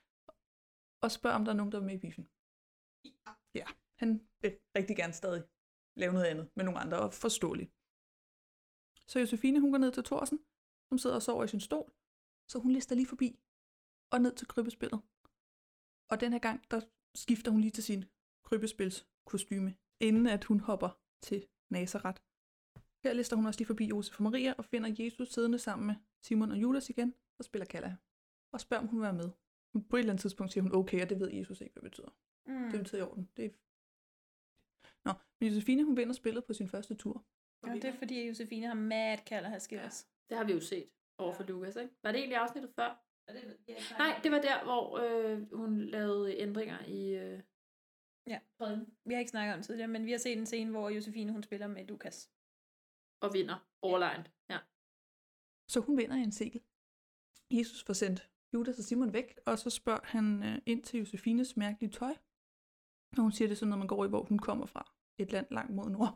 [1.01, 2.29] og spørger, om der er nogen, der er med i biffen.
[3.55, 3.67] Ja,
[3.99, 5.43] han vil rigtig gerne stadig
[5.97, 7.71] lave noget andet med nogle andre, og forståeligt.
[9.09, 10.41] Så Josefine, hun går ned til Thorsen,
[10.89, 11.93] som sidder og sover i sin stol,
[12.49, 13.39] så hun lister lige forbi
[14.11, 15.01] og ned til krybespillet.
[16.11, 16.81] Og den her gang, der
[17.15, 18.05] skifter hun lige til sin
[18.45, 22.23] krybespils kostyme, inden at hun hopper til Nazareth.
[23.05, 25.95] Her lister hun også lige forbi Josef og Maria og finder Jesus siddende sammen med
[26.23, 27.97] Simon og Judas igen og spiller Kalla.
[28.53, 29.31] Og spørger, om hun vil være med.
[29.75, 31.83] Men På et eller andet tidspunkt siger hun okay, og det ved Jesus ikke, hvad
[31.83, 32.11] det betyder.
[32.47, 32.71] Mm.
[32.71, 33.29] Det betyder i orden.
[33.37, 33.51] Det er...
[35.05, 37.25] Nå, men Josefine, hun vinder spillet på sin første tur.
[37.63, 40.09] Og det er fordi, at Josefine har mad kalder her skills.
[40.29, 41.95] Det har vi jo set over for Lukas, ikke?
[42.03, 43.03] Var det egentlig afsnittet før?
[43.29, 47.15] Ja, det, ja, Nej, det var der, hvor øh, hun lavede ændringer i...
[47.15, 47.41] Øh,
[48.33, 48.39] Ja,
[49.05, 51.33] vi har ikke snakket om det tidligere, men vi har set en scene, hvor Josefine
[51.33, 52.31] hun spiller med Lukas.
[53.25, 54.31] og vinder overlegnet.
[54.51, 54.59] Ja.
[55.73, 56.63] Så hun vinder i en segel.
[57.51, 61.57] Jesus får sendt Judas og Simon væk, og så spørger han øh, ind til Josefines
[61.57, 62.15] mærkelige tøj.
[63.17, 64.93] Og hun siger det er sådan, når man går i, hvor hun kommer fra.
[65.19, 66.13] Et land langt mod nord.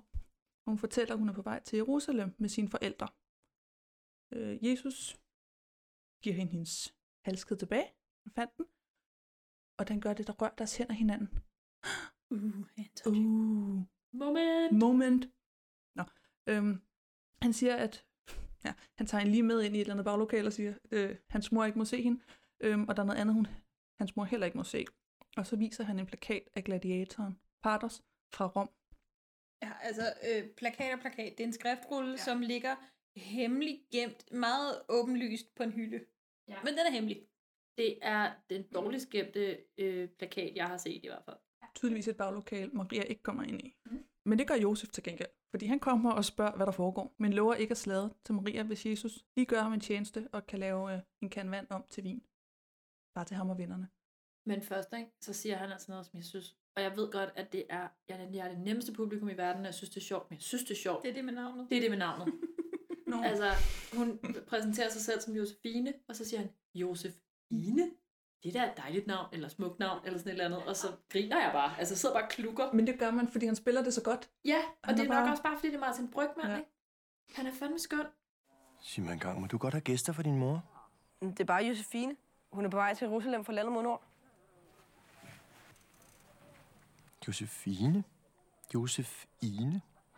[0.65, 3.09] Og hun fortæller, at hun er på vej til Jerusalem med sine forældre.
[4.35, 4.99] Øh, Jesus
[6.23, 6.95] giver hende hendes
[7.27, 7.89] halskæde tilbage.
[8.25, 8.67] Hun fandt den.
[9.79, 11.29] Og den gør det, der rører deres hænder hinanden.
[12.31, 12.43] Uh,
[13.07, 13.83] uh.
[14.12, 14.72] Moment.
[14.72, 15.28] Moment.
[15.95, 16.05] Nå.
[16.47, 16.83] Øhm,
[17.43, 18.05] han siger, at
[18.64, 21.16] ja, han tager hende lige med ind i et eller andet baglokale og siger, øh,
[21.28, 22.20] hans mor ikke må se hende,
[22.61, 23.47] øhm, og der er noget andet, hun,
[24.01, 24.85] hans mor heller ikke må se.
[25.37, 28.03] Og så viser han en plakat af gladiatoren Pardos
[28.35, 28.70] fra Rom.
[29.62, 31.33] Ja, altså øh, plakat og plakat.
[31.39, 32.16] Det er en skriftrulle, ja.
[32.16, 32.76] som ligger
[33.16, 36.01] hemmeligt gemt, meget åbenlyst på en hylde.
[36.49, 36.62] Ja.
[36.64, 37.26] Men den er hemmelig.
[37.78, 41.37] Det er den dårligst gemte øh, plakat, jeg har set i hvert fald.
[41.75, 43.77] Tydeligvis et baglokale, Maria ikke kommer ind i.
[44.27, 47.33] Men det gør Josef til gengæld, fordi han kommer og spørger, hvad der foregår, men
[47.33, 50.59] lover ikke at sladre til Maria, hvis Jesus lige gør ham en tjeneste og kan
[50.59, 52.23] lave øh, en kan vand om til vin.
[53.14, 53.89] Bare til ham og vennerne.
[54.47, 56.57] Men først, ikke, så siger han altså noget, som jeg synes...
[56.77, 59.37] Og jeg ved godt, at det er, jeg, er- jeg er det nemmeste publikum i
[59.37, 61.03] verden, og jeg synes, det er sjovt, men jeg synes, det er sjovt.
[61.03, 61.66] Det er det med navnet.
[61.71, 62.35] Det er det med navnet.
[63.07, 63.23] no.
[63.23, 63.51] Altså,
[63.97, 67.91] hun præsenterer sig selv som Josefine, og så siger han, Josefine?
[68.43, 70.68] Det der er et dejligt navn, eller smukt navn, eller sådan et eller andet.
[70.68, 71.78] Og så griner jeg bare.
[71.78, 72.72] Altså, jeg sidder bare og klukker.
[72.72, 74.30] Men det gør man, fordi han spiller det så godt.
[74.45, 76.47] Ja, og Han det er er nok bare- også bare, fordi det er Martin Brygman,
[76.51, 76.57] Ja.
[76.57, 76.70] ikke?
[77.36, 78.07] Han er fandme skøn.
[78.80, 80.64] Sig mig engang, må du godt have gæster for din mor?
[81.22, 82.16] Det er bare Josefine.
[82.53, 84.03] Hun er på vej til Jerusalem fra landet mod nord.
[87.28, 88.05] Josefine?
[88.74, 89.72] Josefine?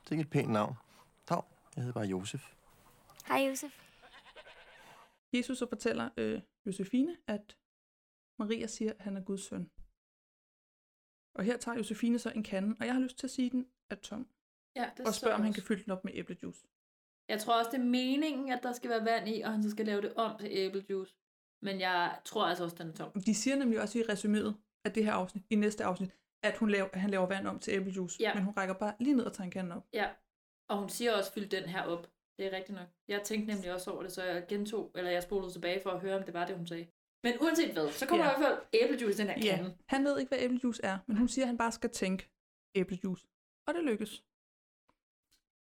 [0.05, 0.77] Det er ikke et pænt navn.
[1.29, 1.43] Dag,
[1.77, 2.53] jeg hedder bare Josef.
[3.29, 3.83] Hej, Josef.
[5.33, 7.57] Jesus så fortæller øh, Josefine, at
[8.43, 9.65] Maria siger, at han er Guds søn.
[11.37, 13.63] Og her tager Josefine så en kande, og jeg har lyst til at sige, den
[13.91, 14.23] er tom.
[14.77, 16.67] Ja, det og spørger, om han kan fylde den op med æblejuice.
[17.29, 19.71] Jeg tror også, det er meningen, at der skal være vand i, og han så
[19.71, 21.15] skal lave det om til æblejuice.
[21.67, 23.13] Men jeg tror altså også, den er tom.
[23.13, 26.13] De siger nemlig også i resuméet af det her afsnit, i næste afsnit,
[26.43, 28.17] at hun laver, at han laver vand om til æblejuice.
[28.21, 28.35] Ja.
[28.35, 29.87] Men hun rækker bare lige ned og tager en kande op.
[29.93, 30.11] Ja,
[30.71, 32.11] og hun siger også, fyld den her op.
[32.39, 32.89] Det er rigtigt nok.
[33.09, 36.01] Jeg tænkte nemlig også over det, så jeg gentog, eller jeg spolede tilbage for at
[36.01, 36.87] høre, om det var det, hun sagde.
[37.25, 38.31] Men uanset hvad, så kommer Ja.
[38.31, 38.37] ja.
[38.37, 39.77] i hvert fald æblejuice i den her Ja, kande.
[39.89, 42.31] han ved ikke, hvad æblejuice er, men hun siger, at han bare skal tænke
[42.75, 43.27] æblejuice.
[43.67, 44.25] Og det lykkes.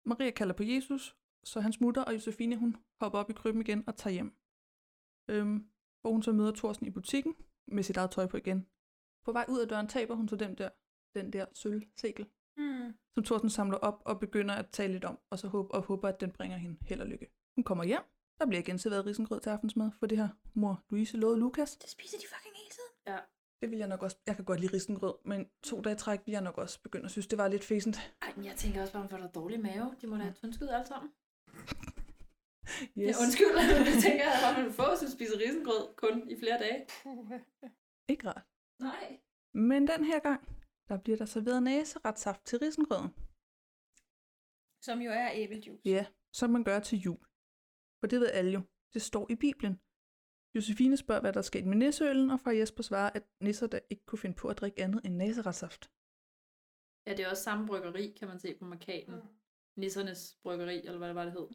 [0.06, 3.84] Maria kalder på Jesus, så han smutter, og Josefine hun hopper op i krybben igen
[3.88, 4.36] og tager hjem.
[5.30, 5.70] Øhm,
[6.02, 7.36] hvor hun så møder Thorsten i butikken
[7.68, 8.68] med sit eget tøj på igen.
[9.26, 10.70] På vej ud af døren taber hun så den der,
[11.16, 12.26] den der sølvsegel,
[12.58, 12.98] Hmm.
[13.16, 16.08] som Thorsten samler op og begynder at tale lidt om, og så håber, og håber,
[16.08, 17.28] at den bringer hende held og lykke.
[17.56, 18.02] Hun kommer hjem.
[18.40, 21.78] Der bliver igen serveret risengrød til aftensmad, for det har mor Louise lovet Lukas.
[21.78, 22.92] Det spiser de fucking hele tiden.
[23.08, 23.20] Ja.
[23.62, 24.18] Det vil jeg nok også.
[24.28, 27.12] Jeg kan godt lide risengrød, men to dage træk vil jeg nok også begynde at
[27.12, 27.98] synes, det var lidt fæsent.
[28.22, 29.96] Ej, men jeg tænker også bare, om får der dårlig mave.
[30.02, 31.12] De må da have tyndskid alle sammen.
[32.98, 33.08] Yes.
[33.08, 33.54] Ja, undskyld,
[33.90, 36.80] det tænker jeg, at man få, som spiser risengrød kun i flere dage.
[38.12, 38.46] Ikke rart.
[38.80, 39.20] Nej.
[39.54, 40.42] Men den her gang,
[40.90, 43.10] der bliver der serveret næseretssaft til risengrøden.
[44.86, 45.82] Som jo er æblejuice.
[45.86, 47.27] Ja, som man gør til jul.
[48.00, 48.62] For det ved alle jo.
[48.94, 49.80] Det står i Bibelen.
[50.56, 54.06] Josefine spørger, hvad der skete med nisseølen, og fra Jesper svarer, at nisser der ikke
[54.06, 55.92] kunne finde på at drikke andet end næseretssaft.
[57.08, 59.16] Ja, det er også samme bryggeri, kan man se på markaden.
[59.16, 59.22] Mm.
[59.76, 61.48] Nissernes bryggeri, eller hvad det var, det hed.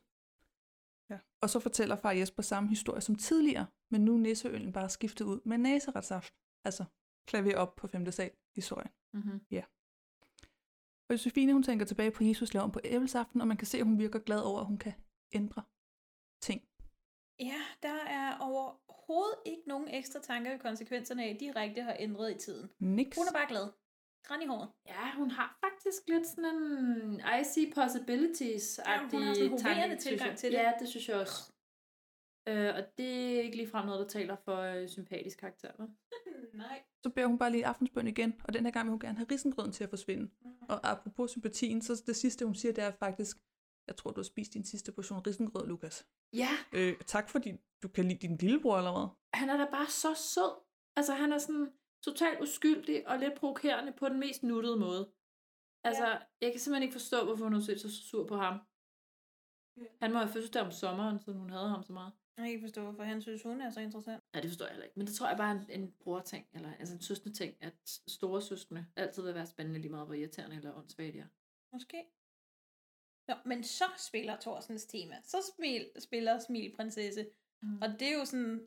[1.11, 1.19] Ja.
[1.41, 5.25] Og så fortæller far Jesper samme historie som tidligere, men nu er nisseølen bare skiftet
[5.25, 6.35] ud med næseretssaft.
[6.65, 6.85] Altså
[7.27, 8.13] klaver op på 5.
[8.13, 8.91] sal historien.
[9.13, 9.41] Mm-hmm.
[9.51, 9.65] Ja.
[11.09, 13.85] Og Josefine, hun tænker tilbage på Jesus laven på æblesaften, og man kan se, at
[13.85, 14.93] hun virker glad over, at hun kan
[15.33, 15.63] ændre
[16.43, 16.61] ting.
[17.41, 22.35] Ja, der er overhovedet ikke nogen ekstra tanker i konsekvenserne af, at direkte har ændret
[22.35, 22.71] i tiden.
[22.79, 23.17] Niks.
[23.19, 23.67] Hun er bare glad.
[24.25, 24.69] Græn i håret.
[24.87, 29.99] Ja, hun har faktisk lidt sådan en I see possibilities Ja, hun har sådan en
[29.99, 30.59] tilgang til det.
[30.59, 31.53] Ja, det synes jeg også.
[32.49, 35.71] Øh, og det er ikke ligefrem noget, der taler for øh, sympatisk karakter.
[35.79, 35.89] vel?
[36.65, 36.83] Nej.
[37.03, 39.27] Så beder hun bare lige aftensbøn igen, og den her gang vil hun gerne have
[39.31, 40.23] risengrøden til at forsvinde.
[40.23, 40.55] Mhm.
[40.69, 43.37] Og apropos sympatien, så det sidste, hun siger, det er faktisk,
[43.87, 46.07] jeg tror, du har spist din sidste portion risengrød, Lukas.
[46.33, 47.53] Ja, Øh, tak fordi
[47.83, 49.09] du kan lide din lillebror, eller hvad?
[49.41, 50.53] han er da bare så sød.
[50.97, 51.73] Altså, han er sådan
[52.05, 55.13] totalt uskyldig og lidt provokerende på den mest nuttede måde.
[55.85, 56.19] Altså, ja.
[56.41, 58.55] jeg kan simpelthen ikke forstå, hvorfor hun har set så sur på ham.
[60.03, 62.13] Han må have fødselsdag om sommeren, siden hun havde ham så meget.
[62.37, 64.23] Jeg kan ikke forstå, hvorfor han synes, hun er så interessant.
[64.33, 64.99] Nej, det forstår jeg heller ikke.
[64.99, 67.75] Men det tror jeg bare er en, en brorting, eller altså en søskende ting, at
[68.07, 71.27] store søskende altid vil være spændende lige meget, hvor irriterende eller åndssvagt de er.
[71.73, 72.05] Måske.
[73.29, 75.17] Nå, men så spiller Thorsens tema.
[75.25, 77.27] Så smil, spiller Smil Prinsesse.
[77.63, 77.83] Mm.
[77.83, 78.67] Og det er jo sådan,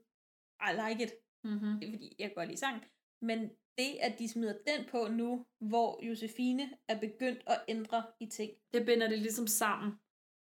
[0.62, 1.14] I like it.
[1.44, 1.80] Mm-hmm.
[1.80, 2.86] Det er fordi, jeg godt lide sang.
[3.22, 8.26] Men det, at de smider den på nu, hvor Josefine er begyndt at ændre i
[8.26, 8.52] ting.
[8.74, 9.94] Det binder det ligesom sammen,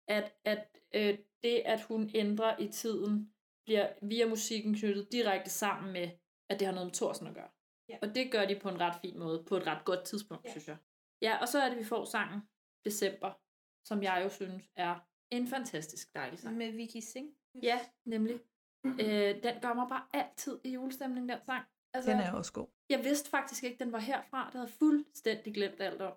[0.07, 3.33] at, at øh, det, at hun ændrer i tiden,
[3.65, 6.09] bliver via musikken knyttet direkte sammen med,
[6.49, 7.49] at det har noget med Thorsen at gøre.
[7.89, 7.97] Ja.
[8.01, 10.51] Og det gør de på en ret fin måde, på et ret godt tidspunkt, ja.
[10.51, 10.77] synes jeg.
[11.21, 12.41] Ja, og så er det, vi får sangen
[12.85, 13.31] December,
[13.85, 14.99] som jeg jo synes er
[15.31, 16.57] en fantastisk dejlig sang.
[16.57, 17.33] Med Vicky Singh.
[17.63, 18.39] Ja, nemlig.
[18.85, 21.65] Øh, den gør mig bare altid i julestemning, den sang.
[21.93, 22.67] Altså, Den er også god.
[22.89, 24.45] Jeg vidste faktisk ikke, den var herfra.
[24.45, 26.13] Det havde fuldstændig glemt alt om.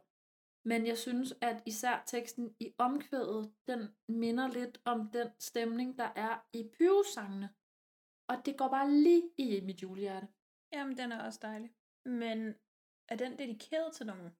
[0.64, 6.08] Men jeg synes, at især teksten i omkvædet, den minder lidt om den stemning, der
[6.16, 7.50] er i Pyrus-sangene.
[8.28, 10.28] Og det går bare lige i mit julehjerte.
[10.72, 11.70] Jamen, den er også dejlig.
[12.04, 12.54] Men
[13.08, 14.30] er den dedikeret til nogen?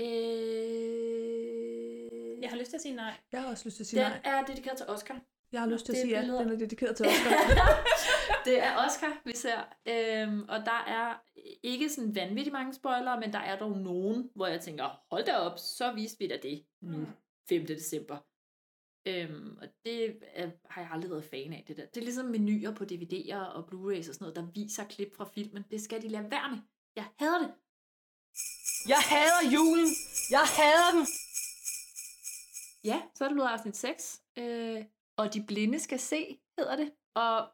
[0.00, 1.85] Øh...
[2.42, 3.14] Jeg har lyst til at sige nej.
[3.32, 4.20] Jeg har også lyst til at sige Den nej.
[4.24, 5.20] er dedikeret til Oscar.
[5.52, 6.42] Jeg har lyst til at sige ja, billeder.
[6.42, 7.30] den er dedikeret til Oscar.
[8.46, 9.58] det er Oscar, vi ser.
[9.88, 11.22] Øhm, og der er
[11.62, 15.36] ikke sådan vanvittigt mange spoilere, men der er dog nogen, hvor jeg tænker, hold da
[15.36, 17.06] op, så viste vi da det nu,
[17.48, 17.66] 5.
[17.66, 18.16] december.
[19.08, 21.86] Øhm, og det er, har jeg aldrig været fan af, det der.
[21.86, 25.30] Det er ligesom menuer på DVD'er og Blu-rays og sådan noget, der viser klip fra
[25.34, 25.64] filmen.
[25.70, 26.58] Det skal de lade være med.
[26.96, 27.52] Jeg hader det.
[28.88, 29.88] Jeg hader julen!
[30.30, 31.06] Jeg hader den!
[32.86, 34.22] Ja, så er det blevet afsnit 6.
[34.38, 34.84] Øh,
[35.18, 36.92] og de blinde skal se, hedder det.
[37.14, 37.52] Og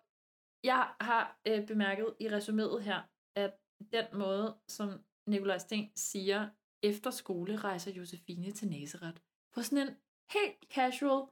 [0.64, 3.02] jeg har øh, bemærket i resuméet her,
[3.36, 3.52] at
[3.92, 6.48] den måde, som Nikolaj Sten siger,
[6.82, 9.20] efter skole rejser Josefine til Nazareth.
[9.54, 9.94] På sådan en
[10.32, 11.26] helt casual,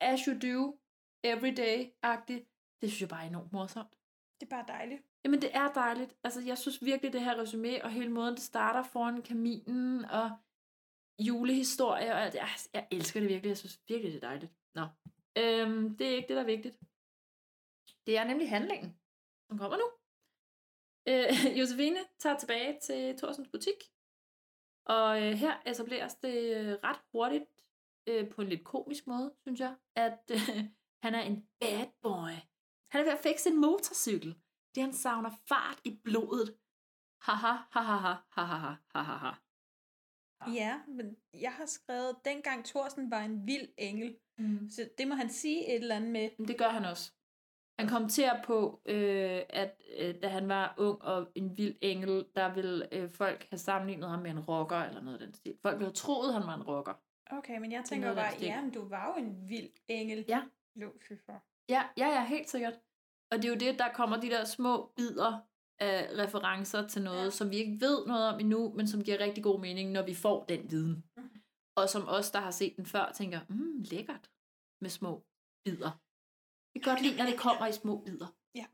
[0.00, 0.78] as you do,
[1.26, 2.40] everyday-agtig.
[2.80, 3.98] Det synes jeg bare er enormt morsomt.
[4.40, 5.02] Det er bare dejligt.
[5.24, 6.16] Jamen, det er dejligt.
[6.24, 10.36] Altså, jeg synes virkelig, det her resume og hele måden, det starter foran kaminen og
[11.18, 12.20] julehistorie og.
[12.20, 13.48] Jeg, jeg elsker det virkelig.
[13.48, 14.52] Jeg synes virkelig, det er dejligt.
[14.74, 14.82] Nå.
[15.38, 16.76] Øhm, det er ikke det, der er vigtigt.
[18.06, 18.98] Det er nemlig handlingen,
[19.48, 19.88] som kommer nu.
[21.08, 23.80] Øh, Josefine tager tilbage til Thorsens butik.
[24.84, 27.44] Og øh, her etableres det øh, ret hurtigt,
[28.06, 30.64] øh, på en lidt komisk måde, synes jeg, at øh,
[31.04, 32.34] han er en bad boy.
[32.90, 34.40] Han er ved at fikse en motorcykel.
[34.74, 36.58] Det han savner fart i blodet.
[37.22, 39.47] Haha, haha, haha, haha, haha, haha.
[40.46, 44.16] Ja, men jeg har skrevet, dengang Thorsen var en vild engel.
[44.38, 44.70] Mm.
[44.70, 46.30] Så det må han sige et eller andet med.
[46.38, 47.12] Men det gør han også.
[47.78, 52.54] Han kommenterer på, øh, at øh, da han var ung og en vild engel, der
[52.54, 55.58] ville øh, folk have sammenlignet ham med en rocker eller noget af den stil.
[55.62, 56.94] Folk ville have troet, han var en rocker.
[57.30, 60.24] Okay, men jeg er tænker bare, ja, men du var jo en vild engel.
[60.28, 60.42] Ja.
[60.76, 61.38] Lucifer.
[61.68, 62.74] Ja, ja, ja, helt sikkert.
[63.30, 65.40] Og det er jo det, der kommer de der små bidder
[65.80, 67.30] af referencer til noget, ja.
[67.30, 70.14] som vi ikke ved noget om endnu, men som giver rigtig god mening, når vi
[70.14, 71.04] får den viden.
[71.16, 71.42] Mhm.
[71.76, 74.30] Og som os, der har set den før, tænker, mm, lækkert
[74.80, 75.24] med små
[75.64, 75.90] bidder.
[76.74, 78.26] Vi kan godt lide, når det kommer i små bidder.
[78.54, 78.66] Ja.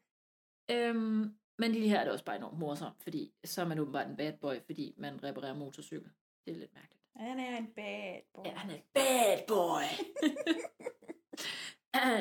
[0.71, 4.07] Øhm, men lige her er det også bare enormt morsomt, fordi så er man åbenbart
[4.07, 6.11] en bad boy, fordi man reparerer motorcykel.
[6.47, 7.03] Det er lidt mærkeligt.
[7.17, 8.45] Han er en bad boy.
[8.47, 9.87] Ja, han er en bad boy.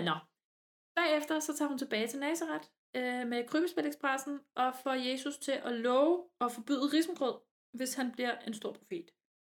[0.09, 0.15] Nå.
[0.95, 5.51] Bagefter så tager hun tilbage til Nazareth øh, med Krybespil Expressen og får Jesus til
[5.51, 7.35] at love at forbyde risengrød
[7.73, 9.11] hvis han bliver en stor profet.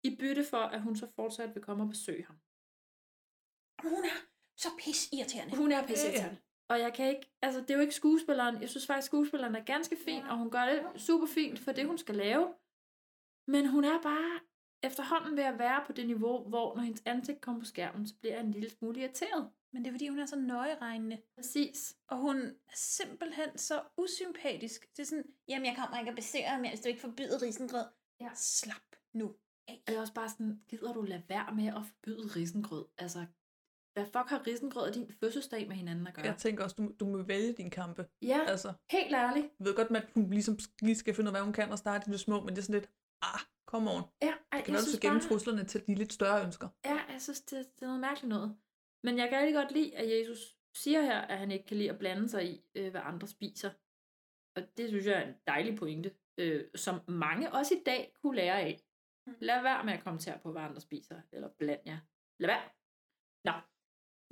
[0.03, 2.37] I bytte for, at hun så fortsat vil komme og besøge ham.
[3.83, 4.19] Hun er
[4.57, 5.57] så pis irriterende.
[5.57, 6.41] Hun er pisse irriterende.
[6.69, 8.61] Og jeg kan ikke, altså det er jo ikke skuespilleren.
[8.61, 10.31] Jeg synes faktisk, skuespilleren er ganske fin, ja.
[10.31, 12.55] og hun gør det super fint for det, hun skal lave.
[13.47, 14.41] Men hun er bare
[14.83, 18.15] efterhånden ved at være på det niveau, hvor når hendes ansigt kommer på skærmen, så
[18.21, 19.51] bliver jeg en lille smule irriteret.
[19.75, 21.23] Men det er fordi, hun er så nøjeregnende.
[21.37, 21.97] Præcis.
[22.09, 24.87] Og hun er simpelthen så usympatisk.
[24.97, 27.85] Det er sådan, jamen jeg kommer ikke at besøge ham, hvis du ikke forbyder risengrød.
[28.21, 28.31] Ja.
[28.35, 28.83] Slap
[29.15, 29.35] nu
[29.69, 29.83] af.
[29.87, 32.85] Og jeg er også bare sådan, gider du lade være med at forbyde risengrød?
[32.99, 33.27] Altså,
[33.95, 36.25] hvad fuck har risengrød og din fødselsdag med hinanden at gøre?
[36.25, 38.07] Jeg tænker også, du, du må vælge din kampe.
[38.23, 39.47] Ja, Altså, helt ærligt.
[39.59, 41.79] jeg ved godt, at hun ligesom lige skal finde ud af, hvad hun kan og
[41.79, 42.91] starte i det små, men det er sådan lidt,
[43.23, 44.03] ah, come on.
[44.23, 46.45] Ja, ej, Det kan jeg være, du skal gemme bare- truslerne til de lidt større
[46.45, 46.69] ønsker.
[46.85, 48.57] Ja, jeg synes, det, det er noget mærkeligt noget.
[49.05, 51.91] Men jeg kan rigtig godt lide, at Jesus siger her, at han ikke kan lide
[51.91, 53.71] at blande sig i, øh, hvad andre spiser.
[54.57, 58.37] Og det synes jeg er en dejlig pointe, øh, som mange også i dag kunne
[58.37, 58.81] lære af.
[59.41, 61.99] Lad være med at kommentere på, hvad andre spiser, eller bland jer.
[62.41, 62.63] Lad være.
[63.45, 63.53] Nå.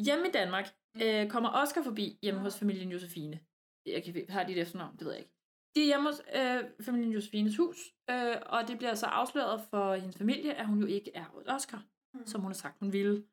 [0.04, 0.66] Hjemme i Danmark
[1.02, 3.40] øh, kommer Oscar forbi hjemme hos familien Josefine.
[3.86, 4.96] Jeg kan, har de et efternavn?
[4.96, 5.34] Det ved jeg ikke.
[5.74, 7.78] De er hjemme hos øh, familien Josefines hus,
[8.10, 11.46] øh, og det bliver så afsløret for hendes familie, at hun jo ikke er hos
[11.46, 11.84] Oscar,
[12.14, 12.26] mm.
[12.26, 13.26] som hun har sagt, hun ville.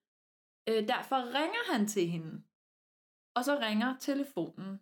[0.70, 2.32] Øh, derfor ringer han til hende.
[3.38, 4.80] Og så ringer telefonen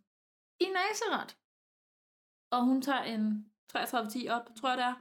[0.60, 1.34] i Nazareth.
[2.52, 4.96] Og hun tager en 3310 op, tror jeg det er.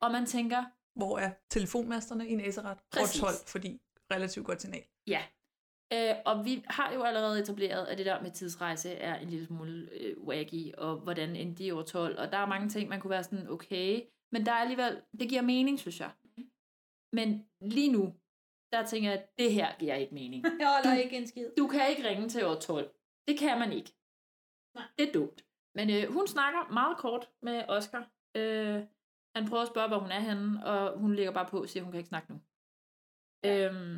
[0.00, 0.64] Og man tænker...
[0.98, 2.80] Hvor er telefonmasterne i Nazareth?
[2.92, 3.20] Præcis.
[3.20, 3.80] 12, fordi
[4.10, 4.84] relativt godt signal.
[5.06, 5.22] Ja.
[5.92, 9.46] Øh, og vi har jo allerede etableret, at det der med tidsrejse er en lille
[9.46, 13.00] smule øh, wacky, og hvordan endte de over 12, og der er mange ting, man
[13.00, 14.02] kunne være sådan, okay,
[14.32, 16.10] men der er alligevel, det giver mening, synes jeg.
[17.12, 18.14] Men lige nu,
[18.76, 20.44] der tænker jeg, at det her giver ikke mening.
[20.60, 21.50] Jeg holder ikke en skid.
[21.58, 22.94] Du kan ikke ringe til år 12.
[23.28, 23.92] Det kan man ikke.
[24.74, 24.84] Nej.
[24.98, 25.44] Det er dumt.
[25.74, 28.10] Men øh, hun snakker meget kort med Oscar.
[28.34, 28.82] Øh,
[29.36, 31.82] han prøver at spørge, hvor hun er henne, og hun ligger bare på og siger,
[31.82, 32.40] at hun kan ikke snakke nu.
[33.48, 33.96] Øhm,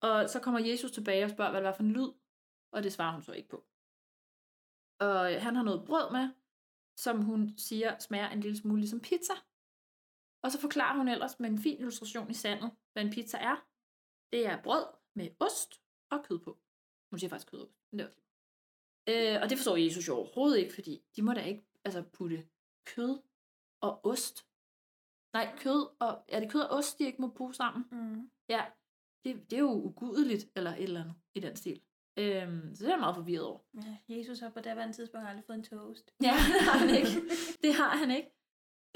[0.00, 2.12] og så kommer Jesus tilbage og spørger, hvad det var for en lyd,
[2.72, 3.64] og det svarer hun så ikke på.
[5.00, 6.28] Og øh, han har noget brød med,
[6.96, 9.34] som hun siger smager en lille smule ligesom pizza.
[10.42, 13.66] Og så forklarer hun ellers med en fin illustration i sandet, hvad en pizza er.
[14.32, 16.58] Det er brød med ost og kød på.
[17.10, 17.76] Hun siger faktisk kød og ost.
[17.92, 18.20] men det er også
[19.08, 22.48] øh, og det forstår Jesus jo overhovedet ikke, fordi de må da ikke altså, putte
[22.86, 23.22] kød
[23.80, 24.46] og ost.
[25.32, 26.24] Nej, kød og...
[26.28, 27.84] Er det kød og ost, de ikke må bruge sammen?
[27.92, 28.30] Mm.
[28.48, 28.64] Ja,
[29.24, 31.82] det, det er jo ugudeligt, eller et eller andet i den stil.
[32.18, 33.60] Øhm, så det er jeg meget forvirret over.
[33.74, 36.14] Ja, Jesus har på daværende tidspunkt aldrig fået en toast.
[36.22, 37.10] Ja, det har han ikke.
[37.62, 38.30] Det har han ikke.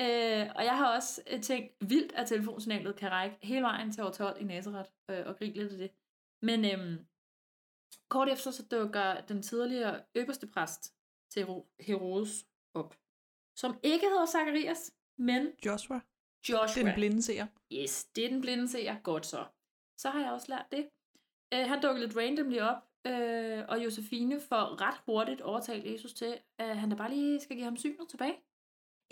[0.01, 4.03] Øh, og jeg har også øh, tænkt vildt, at telefonsignalet kan række hele vejen til
[4.05, 5.91] år 12 i Nazareth øh, og grine lidt af det.
[6.43, 7.07] Men øhm,
[8.09, 10.95] kort efter så dukker den tidligere øverste præst
[11.31, 12.95] til Hero- Herodes op,
[13.57, 16.01] som ikke hedder Zacharias, men Joshua.
[16.49, 16.83] Joshua.
[16.85, 17.47] Den blinde seer.
[17.73, 19.01] Yes, det er den blinde seer.
[19.01, 19.45] Godt så.
[19.99, 20.89] Så har jeg også lært det.
[21.55, 26.39] Øh, han dukker lidt randomly op, øh, og Josefine får ret hurtigt overtalt Jesus til,
[26.59, 28.37] at han da bare lige skal give ham synet tilbage.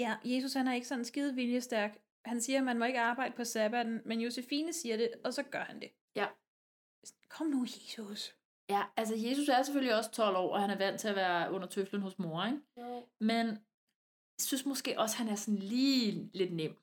[0.03, 1.99] Ja, Jesus han er ikke sådan skide viljestærk.
[2.24, 5.43] Han siger, at man må ikke arbejde på sabbaten, men Josefine siger det, og så
[5.43, 5.91] gør han det.
[6.16, 6.27] Ja.
[7.29, 8.37] Kom nu, Jesus.
[8.69, 11.53] Ja, altså Jesus er selvfølgelig også 12 år, og han er vant til at være
[11.53, 12.59] under tøflen hos mor, ikke?
[12.77, 13.09] Jo.
[13.20, 16.77] Men jeg synes måske også, at han er sådan lige lidt nem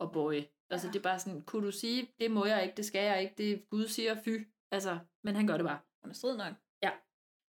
[0.00, 0.46] at bøje.
[0.70, 3.22] Altså det er bare sådan, kunne du sige, det må jeg ikke, det skal jeg
[3.22, 4.46] ikke, det Gud siger fy.
[4.70, 5.80] Altså, men han gør det bare.
[6.02, 6.54] Hun er strid nok.
[6.82, 6.90] Ja.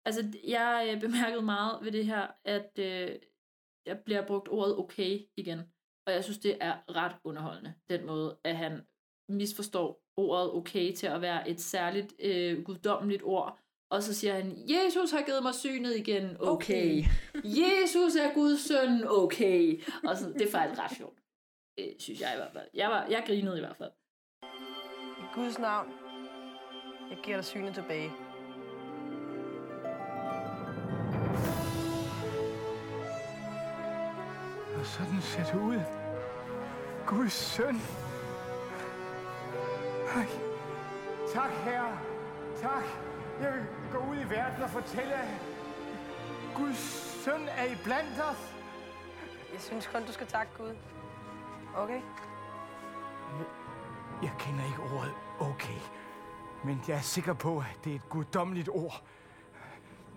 [0.04, 3.18] Altså, jeg øh, bemærkede meget ved det her, at øh,
[3.86, 5.58] jeg bliver brugt ordet okay igen.
[6.06, 8.80] Og jeg synes, det er ret underholdende, den måde, at han
[9.28, 13.58] misforstår ordet okay til at være et særligt øh, guddommeligt ord.
[13.90, 16.44] Og så siger han, Jesus har givet mig synet igen, okay.
[16.44, 17.04] okay.
[17.62, 19.82] Jesus er Guds søn, okay.
[20.08, 21.18] Og sådan, det er faktisk ret sjovt.
[21.78, 22.68] Det synes jeg i hvert fald.
[22.74, 23.92] Jeg, var, jeg grinede i hvert fald.
[25.22, 25.88] I Guds navn,
[27.10, 28.10] jeg giver dig synet tilbage.
[34.82, 35.80] Og sådan ser det ud.
[37.06, 37.80] Guds søn.
[40.16, 40.26] Ej.
[41.34, 41.98] Tak, herre.
[42.60, 42.84] Tak.
[43.40, 45.28] Jeg vil gå ud i verden og fortælle, at
[46.56, 46.78] Guds
[47.24, 48.54] søn er i blandt os.
[49.52, 50.76] Jeg synes kun, du skal takke Gud.
[51.76, 52.00] Okay?
[54.22, 55.80] Jeg kender ikke ordet okay,
[56.64, 59.02] men jeg er sikker på, at det er et guddommeligt ord.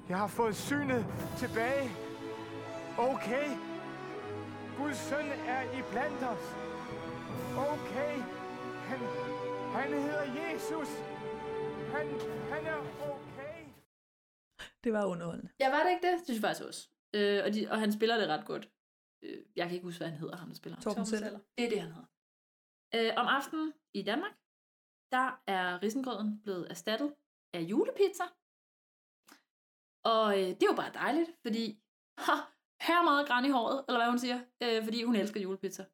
[0.09, 1.05] Jeg har fået synet
[1.37, 1.91] tilbage.
[2.97, 3.74] Okay.
[4.77, 6.45] Guds søn er i blandt os.
[7.73, 8.13] Okay.
[8.89, 8.99] Han,
[9.77, 10.89] han hedder Jesus.
[11.93, 12.05] Han,
[12.51, 12.77] han er
[13.13, 13.65] okay.
[14.83, 15.51] Det var underholdende.
[15.59, 16.13] Ja, var det ikke det?
[16.17, 16.89] Det synes jeg faktisk også.
[17.13, 18.69] Øh, og, de, og han spiller det ret godt.
[19.21, 20.79] øh, jeg kan ikke huske, hvad han hedder, ham der spiller.
[20.79, 21.39] Torben Seller.
[21.57, 22.07] Det er det, han hedder.
[22.95, 24.35] Øh, om aftenen i Danmark,
[25.11, 27.15] der er risengrøden blevet erstattet
[27.53, 28.23] af julepizza.
[30.03, 31.79] Og øh, det er jo bare dejligt, fordi
[32.17, 32.33] ha,
[32.87, 35.85] her meget græn i håret, eller hvad hun siger, øh, fordi hun elsker julepizza.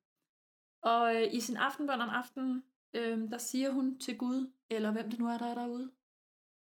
[0.84, 2.64] Og øh, i sin aftenbøn om aftenen,
[2.94, 5.92] øh, der siger hun til Gud, eller hvem det nu er, der er derude,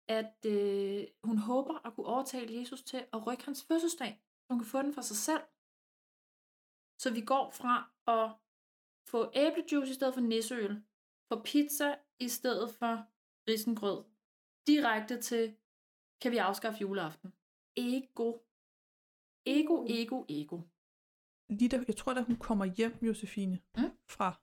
[0.08, 4.58] at øh, hun håber at kunne overtale Jesus til at rykke hans fødselsdag, så hun
[4.58, 5.42] kan få den for sig selv.
[6.98, 7.74] Så vi går fra
[8.06, 8.30] at
[9.10, 10.82] få æblejuice i stedet for nisseøl,
[11.32, 13.06] få pizza i stedet for
[13.48, 14.04] risengrød,
[14.66, 15.56] direkte til,
[16.20, 17.32] kan vi afskaffe juleaften.
[17.76, 18.38] Ego.
[19.46, 20.60] Ego, ego, ego.
[21.48, 23.90] Lige da, jeg tror, da hun kommer hjem, Josefine, mm?
[24.08, 24.40] fra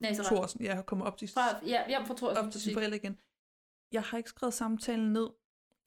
[0.00, 0.32] Nazareth.
[0.32, 2.44] Thorsen, ja, kommer op til, Fra, ja, hjem fra Thorsen.
[2.44, 3.20] op til sine forældre igen.
[3.92, 5.28] Jeg har ikke skrevet samtalen ned,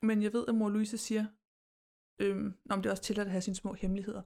[0.02, 1.26] men jeg ved, at mor Louise siger,
[2.20, 4.22] øhm, om det er også tilladt at have sine små hemmeligheder.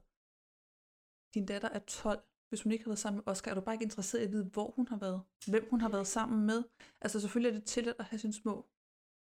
[1.34, 2.22] Din datter er 12.
[2.48, 4.32] Hvis hun ikke har været sammen med Oscar, er du bare ikke interesseret i at
[4.32, 5.22] vide, hvor hun har været?
[5.48, 6.64] Hvem hun har været sammen med?
[7.00, 8.68] Altså selvfølgelig er det tilladt at have sine små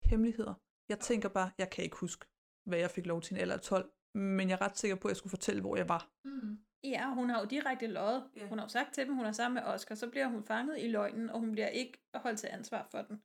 [0.03, 0.55] hemmeligheder.
[0.89, 2.27] Jeg tænker bare, jeg kan ikke huske,
[2.65, 5.09] hvad jeg fik lov til en alder af 12, men jeg er ret sikker på,
[5.09, 6.11] at jeg skulle fortælle, hvor jeg var.
[6.25, 6.59] Mm.
[6.85, 8.31] Ja, hun har jo direkte løjet.
[8.39, 8.49] Yeah.
[8.49, 10.83] Hun har jo sagt til dem, hun er sammen med Oscar, så bliver hun fanget
[10.83, 13.23] i løgnen, og hun bliver ikke holdt til ansvar for den.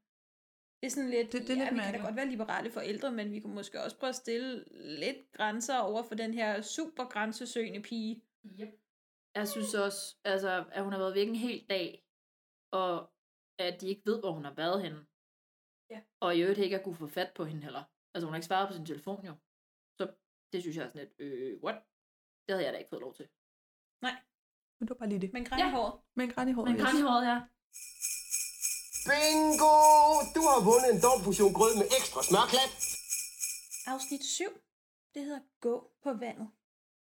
[0.82, 2.02] Det er sådan lidt, det, det er ja, lidt vi kan mærkeligt.
[2.02, 4.66] da godt være liberale forældre, men vi kan måske også prøve at stille
[5.03, 8.24] lidt grænser over for den her super grænsesøgende pige.
[8.60, 8.70] Yep.
[9.36, 12.06] Jeg synes også, altså, at hun har været væk en hel dag,
[12.72, 13.12] og
[13.60, 15.06] at de ikke ved, hvor hun har været henne.
[15.90, 16.02] Ja.
[16.20, 17.84] Og i øvrigt ikke at kunne få fat på hende heller.
[18.14, 19.34] Altså, hun har ikke svaret på sin telefon jo.
[20.56, 21.77] Det synes jeg er sådan lidt, øh, what?
[22.45, 23.27] Det havde jeg da ikke fået lov til.
[24.02, 24.15] Nej.
[24.77, 25.34] Men det var bare lige det.
[25.34, 25.94] Men græn i håret.
[26.19, 27.38] Men græn i håret, Men græn i håret, ja.
[29.10, 29.76] Bingo!
[30.36, 32.72] Du har vundet en dum portion grød med ekstra smørklat.
[33.94, 34.44] Afsnit 7.
[35.14, 36.48] Det hedder Gå på vandet.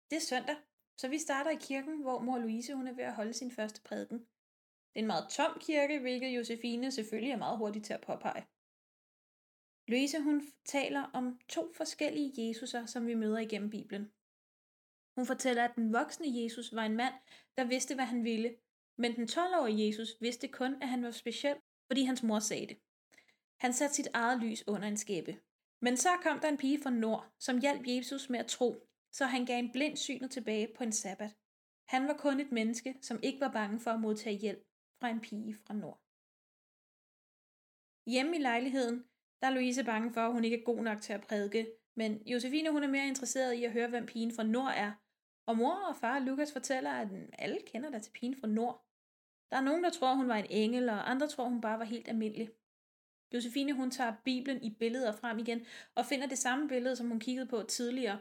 [0.10, 0.58] Det er søndag,
[0.98, 3.82] så vi starter i kirken, hvor mor Louise hun er ved at holde sin første
[3.82, 4.20] prædiken.
[4.90, 8.46] Det er en meget tom kirke, hvilket Josefine selvfølgelig er meget hurtig til at påpege.
[9.92, 14.12] Louise hun taler om to forskellige Jesuser, som vi møder igennem Bibelen.
[15.16, 17.14] Hun fortæller, at den voksne Jesus var en mand,
[17.58, 18.56] der vidste, hvad han ville,
[18.98, 21.58] men den 12-årige Jesus vidste kun, at han var speciel,
[21.88, 22.78] fordi hans mor sagde det.
[23.60, 25.40] Han satte sit eget lys under en skæbe.
[25.82, 29.26] Men så kom der en pige fra nord, som hjalp Jesus med at tro, så
[29.26, 31.36] han gav en blind synet tilbage på en sabbat.
[31.88, 34.64] Han var kun et menneske, som ikke var bange for at modtage hjælp
[35.00, 36.02] fra en pige fra nord.
[38.06, 39.11] Hjemme i lejligheden,
[39.42, 42.28] der er Louise bange for, at hun ikke er god nok til at prædike, men
[42.28, 44.92] Josefine hun er mere interesseret i at høre, hvem pigen fra nord er.
[45.46, 47.08] Og mor og far Lukas fortæller, at
[47.40, 48.86] alle kender der til pigen fra nord.
[49.52, 51.86] Der er nogen, der tror, hun var en engel, og andre tror, hun bare var
[51.86, 52.50] helt almindelig.
[53.34, 55.66] Josefine hun tager Bibelen i billeder frem igen,
[55.96, 58.20] og finder det samme billede, som hun kiggede på tidligere.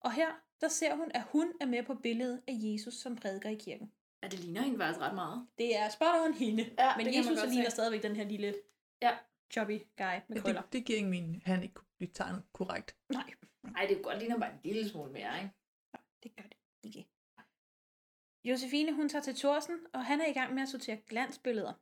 [0.00, 0.28] Og her,
[0.60, 3.92] der ser hun, at hun er med på billedet af Jesus, som prædiker i kirken.
[4.22, 5.46] Ja, det ligner hende faktisk ret meget.
[5.58, 7.70] Det er spot on hende, Ja, men Jesus ligner se.
[7.70, 8.54] stadigvæk den her lille
[9.02, 9.16] ja.
[9.52, 10.62] Chubby guy med Ja, krøller.
[10.62, 12.96] det, det giver ingen mening, han ikke kunne blive tegnet korrekt.
[13.12, 13.30] Nej.
[13.62, 15.54] Nej, det kunne godt ligne bare en lille smule mere, ikke?
[16.22, 17.08] Det gør det ikke.
[18.44, 21.72] Josefine hun tager til Thorsen, og han er i gang med at sortere glansbilleder.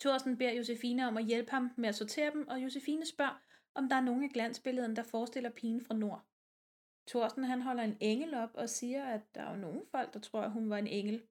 [0.00, 3.42] Thorsen beder Josefine om at hjælpe ham med at sortere dem, og Josefine spørger,
[3.74, 6.24] om der er nogle af glansbillederne, der forestiller pigen fra nord.
[7.08, 10.20] Thorsten han holder en engel op og siger, at der er jo nogle folk, der
[10.20, 11.26] tror, at hun var en engel.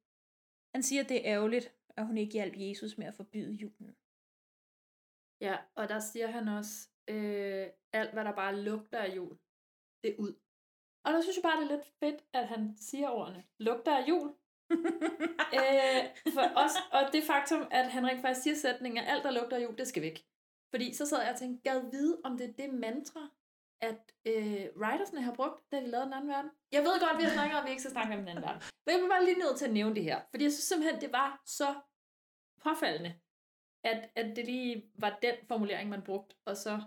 [0.75, 3.95] Han siger, at det er ærgerligt, at hun ikke hjalp Jesus med at forbyde julen.
[5.41, 9.37] Ja, og der siger han også, øh, alt hvad der bare lugter af jul,
[10.03, 10.33] det er ud.
[11.05, 14.07] Og der synes jeg bare, det er lidt fedt, at han siger ordene, lugter af
[14.07, 14.29] jul.
[15.59, 16.03] øh,
[16.33, 19.63] for også, og det faktum, at han rent faktisk siger sætningen, alt der lugter af
[19.63, 20.25] jul, det skal væk.
[20.73, 23.29] Fordi så sad jeg og tænkte, gad vide, om det er det mantra,
[23.81, 26.51] at øh, writersne har brugt, da de lavede den anden verden.
[26.71, 28.43] Jeg ved godt, vi har snakket om, at vi ikke skal snakke om den anden
[28.43, 28.61] verden.
[28.85, 30.21] Men jeg bliver bare lige nødt til at nævne det her.
[30.31, 31.69] Fordi jeg synes simpelthen, det var så
[32.63, 33.11] påfaldende,
[33.87, 36.81] at, at det lige var den formulering, man brugte, og så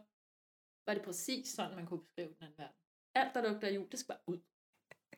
[0.87, 2.77] var det præcis sådan, man kunne beskrive den anden verden.
[3.15, 4.39] Alt, der lugter af jul, det skal bare ud.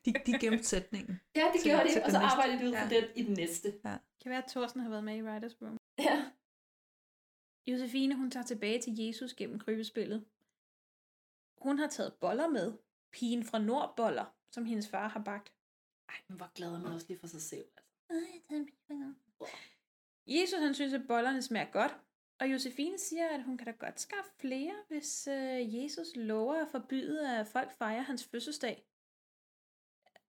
[0.05, 1.21] De, de gemte sætningen.
[1.37, 3.01] Ja, det gjorde det, og så arbejdede de ud fra Ja.
[3.01, 3.81] den i den næste.
[3.85, 3.97] Ja.
[4.21, 5.79] Kan være, at Thorsten har været med i Writers Room.
[5.99, 6.31] Ja.
[7.67, 10.25] Josefine, hun tager tilbage til Jesus gennem krybespillet.
[11.59, 12.73] Hun har taget boller med.
[13.13, 15.53] Pigen fra Nordboller, som hendes far har bagt.
[16.09, 17.65] Ej, men hvor glad er man også lige for sig selv.
[17.77, 17.93] Altså.
[20.27, 21.97] Jesus han synes, at bollerne smager godt,
[22.41, 26.69] og Josefine siger, at hun kan da godt skaffe flere, hvis øh, Jesus lover at
[26.69, 28.87] forbyde, at folk fejrer hans fødselsdag.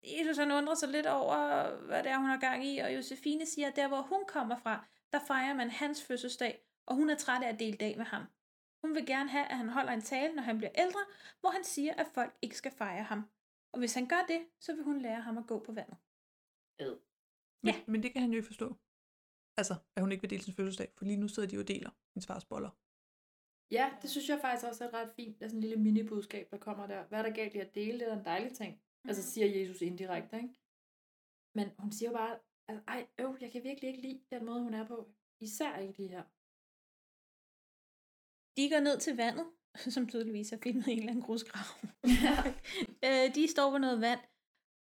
[0.04, 3.46] Jesus han undrer sig lidt over, hvad det er, hun har gang i, og Josefine
[3.46, 7.16] siger, at der hvor hun kommer fra, der fejrer man hans fødselsdag, og hun er
[7.16, 8.24] træt af at dele dag med ham.
[8.82, 11.00] Hun vil gerne have, at han holder en tale, når han bliver ældre,
[11.40, 13.30] hvor han siger, at folk ikke skal fejre ham.
[13.72, 15.98] Og hvis han gør det, så vil hun lære ham at gå på vandet.
[16.80, 17.00] Ad.
[17.62, 18.76] Men, men det kan han jo ikke forstå.
[19.58, 21.68] Altså, at hun ikke vil dele sin fødselsdag, for lige nu sidder de jo og
[21.68, 22.70] deler hendes fars boller.
[23.72, 25.40] Ja, det synes jeg faktisk også er et ret fint.
[25.40, 27.06] Det er sådan en lille mini-budskab, der kommer der.
[27.08, 28.00] Hvad er der galt i at dele?
[28.00, 28.74] Det er en dejlig ting.
[28.74, 29.10] Mm.
[29.10, 30.54] Altså siger Jesus indirekte, ikke?
[31.56, 32.40] Men hun siger jo bare,
[32.70, 35.14] at ej, øv, jeg kan virkelig ikke lide den måde, hun er på.
[35.40, 36.24] Især ikke lige her.
[38.58, 39.48] De går ned til vandet,
[39.96, 41.68] som tydeligvis er filmet i en eller anden grusgrav.
[43.08, 44.20] øh, de står ved noget vand,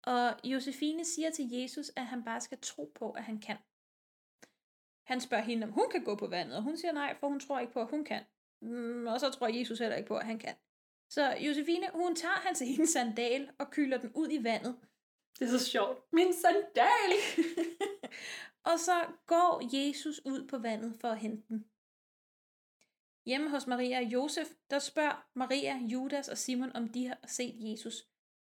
[0.06, 3.56] og Josefine siger til Jesus, at han bare skal tro på, at han kan.
[5.04, 7.40] Han spørger hende, om hun kan gå på vandet, og hun siger nej, for hun
[7.40, 8.24] tror ikke på, at hun kan.
[8.62, 10.54] Mm, og så tror Jesus heller ikke på, at han kan.
[11.10, 14.76] Så Josefine, hun tager hans ene sandal og kylder den ud i vandet.
[15.38, 16.12] Det er så sjovt.
[16.12, 17.12] Min sandal!
[18.70, 21.64] og så går Jesus ud på vandet for at hente den.
[23.26, 27.54] Hjemme hos Maria og Josef, der spørger Maria, Judas og Simon, om de har set
[27.58, 27.94] Jesus.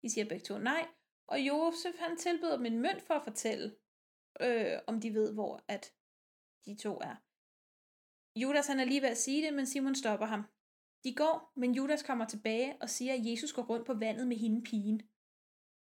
[0.02, 0.86] De siger begge to nej,
[1.26, 3.76] og Josef han tilbyder dem en mønt for at fortælle,
[4.40, 5.92] øh, om de ved, hvor at
[6.68, 7.14] de to er.
[8.40, 10.42] Judas han er lige ved at sige det, men Simon stopper ham.
[11.04, 14.36] De går, men Judas kommer tilbage og siger, at Jesus går rundt på vandet med
[14.36, 15.02] hende pigen.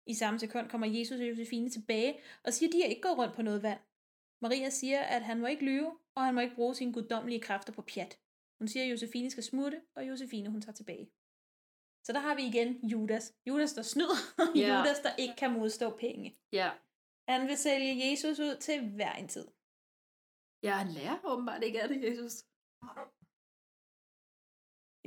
[0.06, 3.18] I samme sekund kommer Jesus og Josefine tilbage og siger, at de har ikke gået
[3.18, 3.80] rundt på noget vand.
[4.42, 7.72] Maria siger, at han må ikke lyve, og han må ikke bruge sine guddommelige kræfter
[7.72, 8.18] på pjat.
[8.58, 11.10] Hun siger, at Josefine skal smutte, og Josefine hun tager tilbage.
[12.06, 13.34] Så der har vi igen Judas.
[13.46, 14.78] Judas, der snyder, og Ja.
[14.78, 16.36] Judas, der ikke kan modstå penge.
[16.52, 16.70] Ja.
[17.28, 19.46] Han vil sælge Jesus ud til hver en tid.
[20.66, 22.34] Ja, han lærer åbenbart ikke af det, Jesus.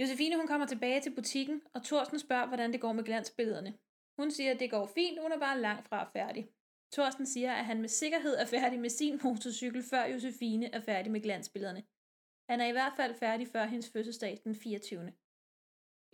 [0.02, 3.78] Josefine hun kommer tilbage til butikken, og Thorsten spørger, hvordan det går med glansbillederne.
[4.20, 6.50] Hun siger, at det går fint, hun er bare langt fra færdig.
[6.94, 11.12] Thorsten siger, at han med sikkerhed er færdig med sin motorcykel, før Josefine er færdig
[11.12, 11.84] med glansbillederne.
[12.50, 15.14] Han er i hvert fald færdig før hendes fødselsdag den 24.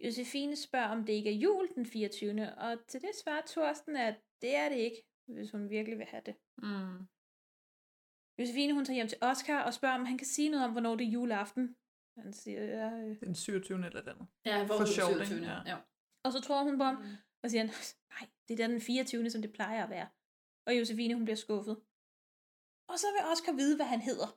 [0.05, 2.55] Josefine spørger, om det ikke er jul den 24.
[2.57, 6.23] Og til det svarer Thorsten, at det er det ikke, hvis hun virkelig vil have
[6.25, 6.35] det.
[6.57, 7.07] Mm.
[8.39, 10.95] Josefine hun tager hjem til Oscar og spørger, om han kan sige noget om, hvornår
[10.95, 11.75] det er juleaften.
[12.17, 13.19] Han siger, ja, øh.
[13.19, 13.85] Den 27.
[13.85, 14.27] eller andet.
[14.45, 15.35] Ja, får For det sjovt, 27..
[15.35, 15.51] ikke?
[15.65, 15.77] Ja.
[16.25, 16.97] Og så tror hun på ham,
[17.43, 17.73] og siger han,
[18.13, 19.29] nej, det er da den 24.
[19.29, 20.07] som det plejer at være.
[20.67, 21.75] Og Josefine, hun bliver skuffet.
[22.91, 24.29] Og så vil Oscar vide, hvad han hedder.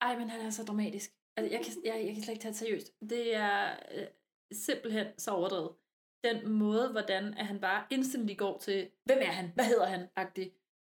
[0.00, 1.10] Ej, men han er så dramatisk.
[1.36, 2.88] Altså, jeg kan, jeg, jeg kan slet ikke tage det seriøst.
[3.00, 4.06] Det er øh,
[4.52, 5.76] simpelthen så overdrevet.
[6.24, 9.50] Den måde, hvordan at han bare instantly går til, hvem er han?
[9.54, 10.08] Hvad hedder han?
[10.16, 10.52] Agtig.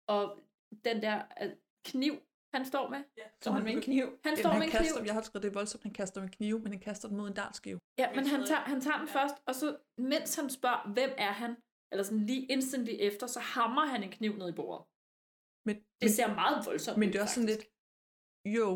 [0.09, 0.41] Og
[0.85, 1.53] den der øh,
[1.85, 2.15] kniv,
[2.55, 3.05] han står med.
[3.17, 4.05] Ja, står han med en kniv?
[4.05, 5.07] Han Jamen, står med han en kaster, kniv.
[5.07, 7.29] Jeg har skrevet, det er voldsomt, han kaster med knive, men han kaster den mod
[7.29, 7.79] en dartskive.
[7.99, 11.33] Ja, men han tager, han tager den først, og så mens han spørger, hvem er
[11.33, 11.57] han,
[11.93, 14.87] eller sådan lige instantly efter, så hammer han en kniv ned i bordet.
[15.67, 17.65] Men, Det men, ser meget voldsomt Men det er også sådan lidt,
[18.57, 18.69] jo,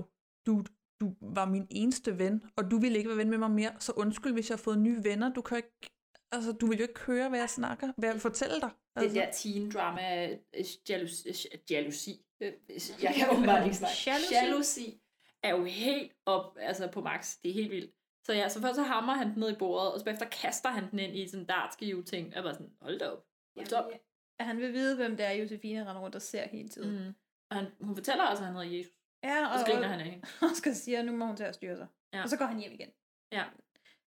[0.46, 0.52] du,
[1.00, 1.06] du
[1.36, 4.32] var min eneste ven, og du ville ikke være ven med mig mere, så undskyld,
[4.32, 5.32] hvis jeg har fået nye venner.
[5.32, 5.90] Du kan ikke,
[6.32, 8.70] altså, du vil jo ikke høre, hvad jeg snakker, hvad jeg vil fortælle dig.
[8.96, 9.18] Det Altså.
[9.20, 12.24] der teen drama, øh, jalousi, øh, jalousi.
[12.40, 12.52] øh,
[13.02, 13.96] jeg kan åbenbart ikke snakke.
[14.06, 14.34] Jalousi.
[14.34, 15.00] Jalousi
[15.42, 17.36] er jo helt op, altså på max.
[17.42, 17.94] Det er helt vildt.
[18.26, 20.68] Så ja, så først så hammer han den ned i bordet, og så bagefter kaster
[20.68, 22.32] han den ind i sådan en dartskive ting.
[22.34, 23.24] Jeg var sådan, hold da op.
[23.56, 23.92] Hold op.
[24.38, 27.04] At han vil vide, hvem det er, Josefine render rundt og ser hele tiden.
[27.06, 27.14] Mm.
[27.50, 28.92] Og han, hun fortæller også, at han hedder Jesus.
[29.24, 30.26] Ja, Og så griner han af hende.
[30.52, 31.86] Oscar siger, at nu må hun til at styre sig.
[32.12, 32.22] Ja.
[32.22, 32.88] Og så går han hjem igen.
[33.32, 33.44] Ja.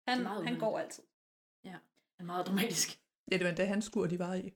[0.08, 1.04] Han, han går altid.
[1.64, 1.80] Ja, han
[2.20, 3.00] er meget dramatisk.
[3.32, 4.54] Ja, det var endda hans skur, de var i.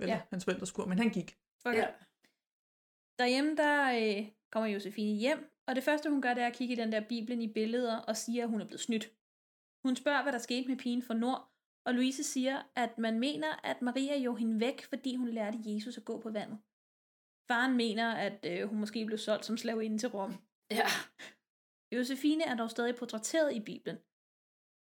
[0.00, 0.22] Eller Ja.
[0.30, 1.38] hans forældres skur, men han gik.
[1.64, 1.78] Okay.
[1.78, 1.88] Ja.
[3.18, 6.74] Derhjemme, der øh, kommer Josefine hjem, og det første, hun gør, det er at kigge
[6.74, 9.12] i den der biblen i billeder og siger, at hun er blevet snydt.
[9.86, 11.52] Hun spørger, hvad der skete med pigen fra Nord,
[11.86, 15.98] og Louise siger, at man mener, at Maria jo hende væk, fordi hun lærte Jesus
[15.98, 16.58] at gå på vandet.
[17.48, 20.34] Faren mener, at øh, hun måske blev solgt som slavinde til Rom.
[20.70, 20.86] Ja.
[21.96, 23.98] Josefine er dog stadig portrætteret i Bibelen.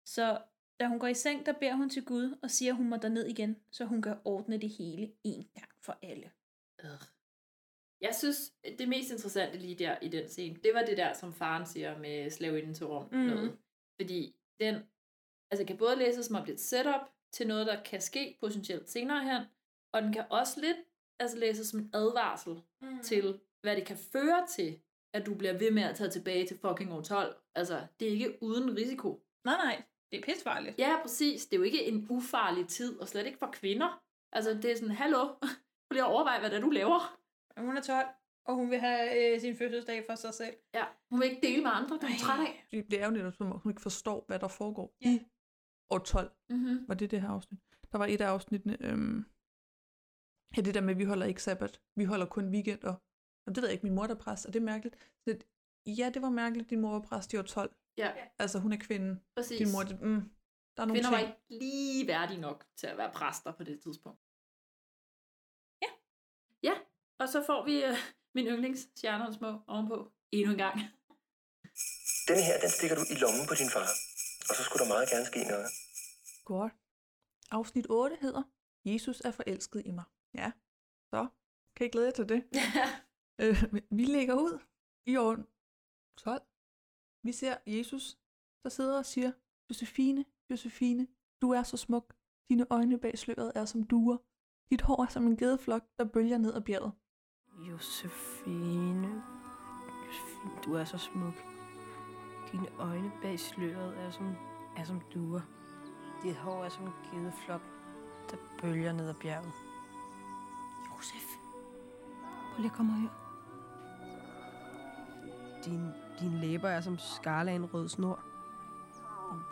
[0.05, 0.41] Så
[0.83, 2.97] da hun går i seng, der beder hun til Gud og siger, at hun må
[2.97, 6.31] derned igen, så hun kan ordne det hele en gang for alle.
[8.01, 11.33] Jeg synes, det mest interessante lige der i den scene, det var det der, som
[11.33, 13.03] faren siger med slavinden til Rom.
[13.03, 13.21] Mhm.
[13.21, 13.27] Mm.
[13.27, 13.57] Noget.
[14.01, 14.75] Fordi den
[15.51, 17.01] altså kan både læses som et setup
[17.31, 19.41] til noget, der kan ske potentielt senere hen,
[19.93, 20.77] og den kan også lidt
[21.19, 22.99] altså læses som en advarsel mm.
[23.03, 24.79] til, hvad det kan føre til,
[25.13, 27.35] at du bliver ved med at tage tilbage til fucking år 12.
[27.55, 29.25] Altså, det er ikke uden risiko.
[29.45, 29.83] Nej, nej,
[30.13, 30.79] det er pissefarligt.
[30.79, 31.45] Ja, præcis.
[31.45, 34.03] Det er jo ikke en ufarlig tid, og slet ikke for kvinder.
[34.31, 35.23] Altså, det er sådan, hallo,
[35.83, 37.19] prøv lige at overveje, hvad det er, du laver.
[37.57, 38.07] Hun er 12,
[38.45, 40.55] og hun vil have øh, sin fødselsdag for sig selv.
[40.73, 42.67] Ja, hun vil ikke dele med andre, det er hun træt af.
[42.71, 45.09] Det er jo netop som om, hun ikke forstår, hvad der foregår ja.
[45.09, 45.25] i
[45.89, 46.31] år 12.
[46.49, 46.87] Mm-hmm.
[46.87, 47.59] Var det det her afsnit?
[47.91, 49.25] Der var et af afsnittene, øhm,
[50.57, 52.95] ja, det der med, at vi holder ikke sabbat, vi holder kun weekend, og,
[53.45, 54.95] og det ved jeg ikke, min mor der er præst, og det er mærkeligt.
[54.95, 55.43] Så det,
[55.99, 57.75] ja, det var mærkeligt, din mor var præst i år 12.
[57.97, 58.11] Ja.
[58.39, 59.21] Altså, hun er kvinden.
[59.35, 59.57] Præcis.
[59.57, 60.21] Din mor, mm,
[60.77, 61.29] Der er nogle Kvinder var ting.
[61.29, 64.21] ikke lige værdige nok til at være præster på det tidspunkt.
[65.83, 65.89] Ja.
[66.69, 66.75] Ja,
[67.19, 67.97] og så får vi uh,
[68.35, 70.75] min yndlings stjernerne små ovenpå endnu en gang.
[72.27, 73.87] Den her, den stikker du i lommen på din far.
[74.49, 75.67] Og så skulle der meget gerne ske noget.
[76.45, 76.73] Godt.
[77.51, 78.43] Afsnit 8 hedder
[78.85, 80.03] Jesus er forelsket i mig.
[80.33, 80.51] Ja,
[81.13, 81.27] så
[81.75, 82.41] kan I glæde jer til det.
[83.41, 83.63] øh,
[83.97, 84.59] vi lægger ud
[85.05, 85.35] i år
[86.17, 86.41] 12.
[87.23, 88.17] Vi ser Jesus,
[88.63, 89.31] der sidder og siger,
[89.69, 91.07] Josefine, Josefine,
[91.41, 92.13] du er så smuk.
[92.49, 94.17] Dine øjne bag sløret er som duer.
[94.69, 96.91] Dit hår er som en gedeflok, der bølger ned ad bjerget.
[97.69, 99.23] Josefine,
[100.07, 101.33] Josefine, du er så smuk.
[102.51, 104.35] Dine øjne bag sløret er som,
[104.77, 105.41] er som duer.
[106.23, 107.61] Dit hår er som en gedeflok,
[108.31, 109.53] der bølger ned ad bjerget.
[110.89, 111.27] Josef,
[112.51, 113.09] prøv lige at komme her.
[115.65, 118.23] Din, din læber er som skarla af en rød snor.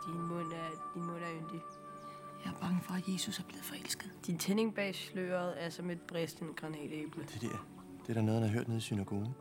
[0.06, 1.60] Din, din mund er, din mund er yndig.
[2.44, 4.10] Jeg er bange for, at Jesus er blevet forelsket.
[4.26, 7.22] Din tænding bag sløret er som et bristende granatæble.
[7.22, 7.66] Det der,
[8.02, 9.34] det er der noget, han har hørt nede i synagogen.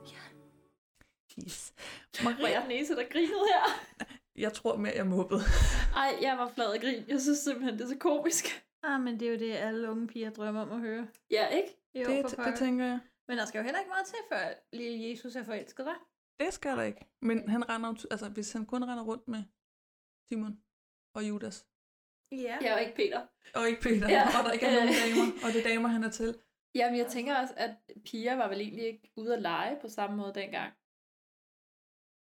[1.43, 1.73] Yes.
[2.23, 3.65] Var jeg den eneste, der grinede her?
[4.35, 5.41] Jeg tror mere, jeg måbede.
[5.95, 7.03] Ej, jeg var flad af grin.
[7.07, 8.45] Jeg synes simpelthen, det er så komisk.
[8.83, 11.07] Ah, men det er jo det, alle unge piger drømmer om at høre.
[11.31, 11.77] Ja, ikke?
[11.95, 12.99] Jo, Det- det tænker jeg.
[13.27, 14.39] Men der skal jo heller ikke meget til, før
[14.73, 16.10] lille Jesus er forelsket, hva'?
[16.41, 17.05] Det skal der ikke.
[17.21, 19.43] Men han render, altså, hvis han kun render rundt med
[20.29, 20.53] Simon
[21.15, 21.67] og Judas,
[22.31, 22.57] Ja.
[22.61, 23.21] Er jo ikke Peter.
[23.55, 24.13] og ikke Peter, Ja.
[24.13, 24.39] ja.
[24.39, 26.31] og der ikke er nogen damer, og det er damer, han er til.
[26.75, 27.71] Jamen, jeg tænker også, at
[28.05, 30.73] piger var vel egentlig ikke ude at lege på samme måde dengang.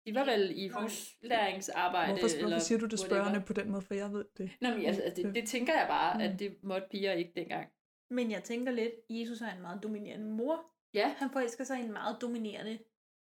[0.05, 2.11] De var vel i huslæringsarbejde.
[2.11, 4.51] Hvorfor, hvorfor eller siger du det spørgende på den måde, for jeg ved det.
[4.61, 7.71] Nå, men altså, det, det tænker jeg bare, at det måtte piger ikke dengang.
[8.09, 10.71] Men jeg tænker lidt, Jesus er en meget dominerende mor.
[10.93, 11.07] Ja.
[11.17, 12.79] Han forelsker sig i en meget dominerende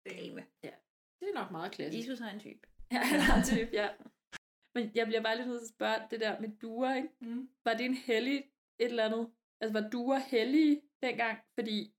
[0.09, 0.45] dame.
[0.63, 0.71] Ja,
[1.19, 2.07] det er nok meget klassisk.
[2.07, 2.59] Jesus er en type.
[2.91, 3.89] Ja, han har en type, ja.
[4.75, 7.09] Men jeg bliver bare lidt nødt til at spørge, det der med duer, ikke?
[7.21, 7.49] Mm.
[7.65, 8.37] Var det en hellig
[8.79, 9.31] et eller andet?
[9.61, 11.37] Altså, var duer hellige dengang?
[11.59, 11.93] Fordi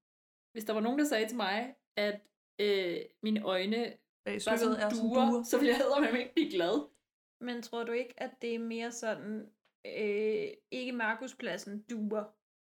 [0.51, 2.21] hvis der var nogen, der sagde til mig, at
[2.61, 5.43] øh, mine øjne Bag var som er duer, duer.
[5.43, 6.89] så ville jeg hedder ikke blive glad.
[7.41, 9.51] Men tror du ikke, at det er mere sådan,
[9.85, 12.23] øh, ikke Markuspladsen duer,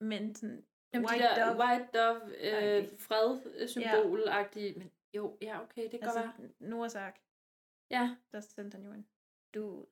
[0.03, 1.59] men sådan Jamen, White de der Dove.
[1.63, 4.79] White Dove, øh, fred-symbol-agtige.
[4.79, 6.49] Men jo, ja, okay, det kan altså, godt være.
[6.59, 6.95] Noahs
[7.91, 9.07] Ja, der sendte han jo en
[9.53, 9.85] du,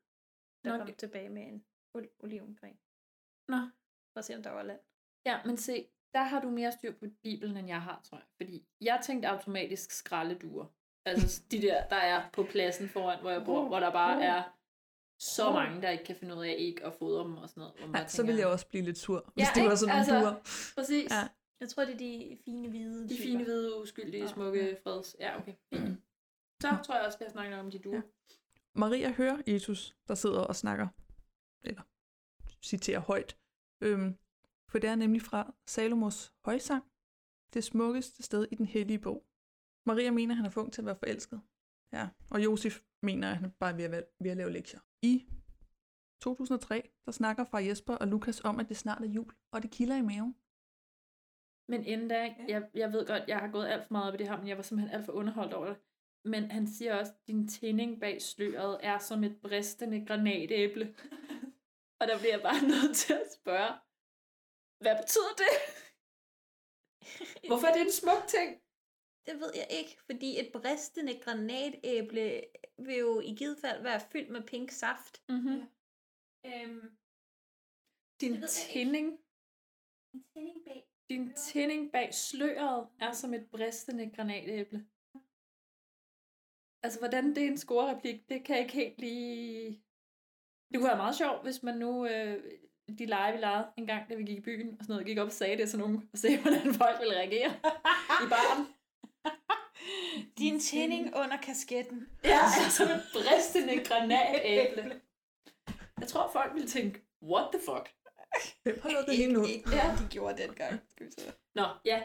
[0.64, 1.66] der Nå, kom det- tilbage med en
[1.98, 2.80] ol- olivengren.
[3.48, 3.58] Nå.
[4.14, 4.80] For at se, om der var land.
[5.26, 8.26] Ja, men se, der har du mere styr på Bibelen, end jeg har, tror jeg.
[8.42, 10.66] Fordi jeg tænkte automatisk skraldeduer.
[11.06, 14.44] Altså de der, der er på pladsen foran, hvor jeg bor, hvor der bare er
[15.20, 17.76] så mange, der ikke kan finde ud af ikke at fodre dem og sådan noget.
[17.78, 19.96] Hvor man Ja, så ville jeg også blive lidt sur, hvis Ja, det var sådan
[19.96, 20.36] nogle Altså, duer.
[20.76, 21.12] Præcis.
[21.12, 21.28] Ja.
[21.60, 23.24] Jeg tror, det er de fine hvide De typer.
[23.24, 25.16] fine, hvide, uskyldige, smukke freds.
[25.20, 25.54] Ja, okay.
[26.62, 28.02] Så tror jeg også, vi har snakket om de duer.
[28.76, 30.88] Maria hører Jesus, der sidder og snakker,
[31.64, 31.82] eller
[32.64, 33.38] citerer højt.
[33.82, 34.18] Øhm,
[34.70, 36.84] for det er nemlig fra Salomos højsang,
[37.54, 39.26] det smukkeste sted i den hellige bog.
[39.86, 41.42] Maria mener, at han er for ung til at være forelsket.
[41.92, 44.80] Ja, og Josef mener, at han bare er ved at, ved at lave lektier.
[45.02, 45.26] I
[46.22, 49.72] 2003, der snakker far Jesper og Lukas om, at det snart er jul, og det
[49.72, 50.36] kilder i maven.
[51.68, 54.18] Men inden da, jeg, jeg ved godt, jeg har gået alt for meget op i
[54.18, 55.78] det her, men jeg var simpelthen alt for underholdt over det.
[56.26, 60.96] Men han siger også, at din tænding bag sløret er som et bristende granatæble.
[62.00, 63.74] og der bliver jeg bare nødt til at spørge,
[64.84, 65.54] hvad betyder det?
[67.48, 68.50] Hvorfor er det en smuk ting?
[69.26, 72.44] Det ved jeg ikke, fordi et bristende granatæble
[72.78, 75.24] vil jo i givet fald være fyldt med pink saft.
[75.30, 75.62] Mm-hmm.
[76.46, 76.98] Øhm,
[78.22, 79.08] Din tænding,
[80.14, 80.93] en tænding bag.
[81.10, 84.86] Din tænding bag sløret er som et bristende granatæble.
[86.84, 89.84] Altså, hvordan det er en scorereplik, det kan jeg ikke helt lige...
[90.72, 92.06] Det kunne være meget sjovt, hvis man nu...
[92.06, 92.44] Øh,
[92.98, 95.18] de lege, vi legede en gang, da vi gik i byen, og sådan noget, gik
[95.18, 97.54] op og sagde det til nogen, og se, hvordan folk ville reagere
[98.24, 98.68] i baren.
[100.38, 102.08] Din tænding under kasketten.
[102.24, 105.02] Ja, som et bristende granatæble.
[106.00, 108.03] Jeg tror, folk ville tænke, what the fuck?
[108.64, 109.42] Hvem har lavet det lige nu?
[109.56, 109.86] Ikke Ja.
[110.00, 110.74] de gjorde dengang.
[110.92, 111.26] Skal vi se.
[111.60, 112.00] Nå, ja.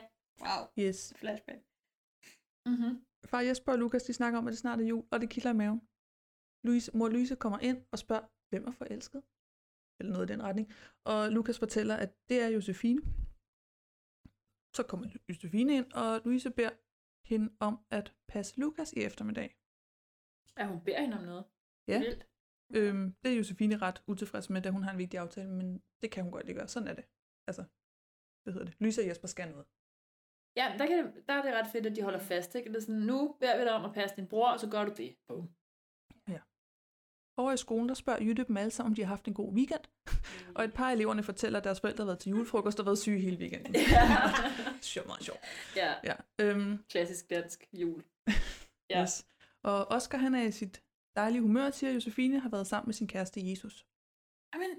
[0.45, 0.61] Wow.
[0.85, 0.99] Yes.
[1.21, 1.61] Flashback.
[2.71, 2.93] Mm-hmm.
[3.31, 5.51] Far Jesper og Lukas, de snakker om, at det snart er jul, og det kilder
[5.51, 5.81] i maven.
[6.67, 9.23] Louise, mor Louise kommer ind og spørger, hvem er forelsket?
[10.01, 10.67] Eller noget i den retning.
[11.05, 13.01] Og Lukas fortæller, at det er Josefine.
[14.77, 16.71] Så kommer Josefine ind, og Louise beder
[17.31, 19.49] hende om at passe Lukas i eftermiddag.
[20.59, 21.45] Ja, hun beder hende om noget.
[21.89, 21.99] Ja.
[21.99, 22.28] Vildt.
[22.75, 26.11] Øhm, det er Josefine ret utilfreds med, da hun har en vigtig aftale, men det
[26.11, 26.69] kan hun godt lige gøre.
[26.69, 27.05] Sådan er det.
[27.47, 27.65] Altså,
[28.43, 28.99] hvad hedder det?
[28.99, 29.67] Og Jesper skal noget.
[30.57, 32.55] Ja, der, kan det, der er det ret fedt, at de holder fast.
[32.55, 32.69] Ikke?
[32.69, 34.85] Det er sådan, nu beder vi dig om at passe din bror, og så gør
[34.85, 35.17] du det.
[35.29, 35.49] Boom.
[37.39, 39.53] Over i skolen, der spørger Jytte dem alle sammen, om de har haft en god
[39.53, 39.85] weekend.
[40.57, 42.99] og et par af eleverne fortæller, at deres forældre har været til julefrokost og været
[42.99, 43.75] syge hele weekenden.
[44.83, 45.39] sjovt, meget sjovt.
[45.77, 45.95] Ja.
[46.05, 46.15] ja.
[46.41, 48.05] Øhm, Klassisk dansk jul.
[48.91, 49.03] Ja.
[49.03, 49.27] yes.
[49.63, 50.83] Og Oscar, han er i sit
[51.17, 53.87] dejlige humør, siger at Josefine har været sammen med sin kæreste Jesus.
[54.55, 54.71] Jamen,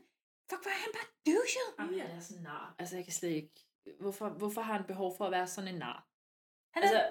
[0.49, 1.69] fuck, hvor er han bare douchet.
[1.79, 2.75] Jamen, han er sådan nar.
[2.79, 3.65] Altså, jeg kan slet ikke...
[3.99, 6.07] Hvorfor, hvorfor har han behov for at være sådan en nar?
[6.73, 7.01] Han altså,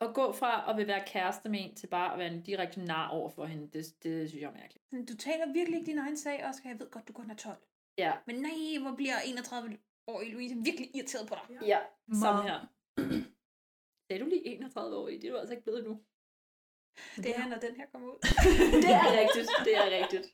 [0.00, 2.80] at gå fra at vil være kæreste med en til bare at være en direkte
[2.84, 5.08] nar over for hende, det, det synes jeg er mærkeligt.
[5.08, 6.70] Du taler virkelig ikke din egen sag, Oscar.
[6.70, 7.56] Jeg ved godt, du kun er 12.
[7.98, 8.12] Ja.
[8.26, 11.66] Men nej, hvor bliver 31 år i Louise virkelig irriteret på dig.
[11.66, 11.78] Ja,
[12.22, 12.50] samme Meget.
[12.50, 12.66] her.
[14.06, 15.18] Sagde du lige 31 år i?
[15.18, 16.00] Det er du altså ikke blevet nu.
[17.16, 18.18] Det er, når den her kommer ud.
[18.84, 20.26] det er rigtigt, det er rigtigt.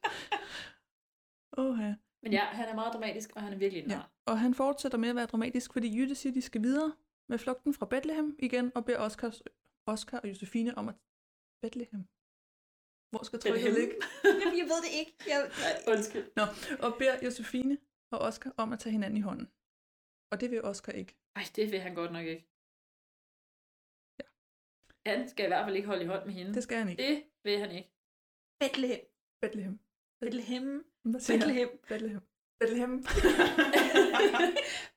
[1.59, 1.93] Oha.
[2.23, 4.11] Men ja, han er meget dramatisk, og han er virkelig en nar.
[4.27, 6.93] Og han fortsætter med at være dramatisk, fordi Jytte siger, at de skal videre
[7.29, 9.35] med flugten fra Bethlehem igen, og beder Oscar,
[9.87, 10.95] Oscar og Josefine om at...
[11.63, 12.05] Bethlehem?
[13.11, 13.95] Hvor skal trykket ligge?
[14.41, 15.13] Jamen, jeg ved det ikke.
[15.27, 15.51] Jeg...
[15.89, 16.27] Undskyld.
[16.37, 16.43] Nå,
[16.81, 17.79] og beder Josefine
[18.11, 19.49] og Oscar om at tage hinanden i hånden.
[20.31, 21.17] Og det vil Oscar ikke.
[21.37, 22.56] Ej, det vil han godt nok ikke.
[25.07, 26.55] Han skal i hvert fald ikke holde i hånd med hende.
[26.55, 27.03] Det skal han ikke.
[27.03, 27.91] Det vil han ikke.
[28.61, 29.01] Bethlehem.
[29.43, 29.79] Bethlehem.
[30.21, 30.85] Bethlehem.
[31.05, 31.69] Bethlehem.
[31.89, 32.23] Bethlehem.
[32.61, 33.03] Bethlehem.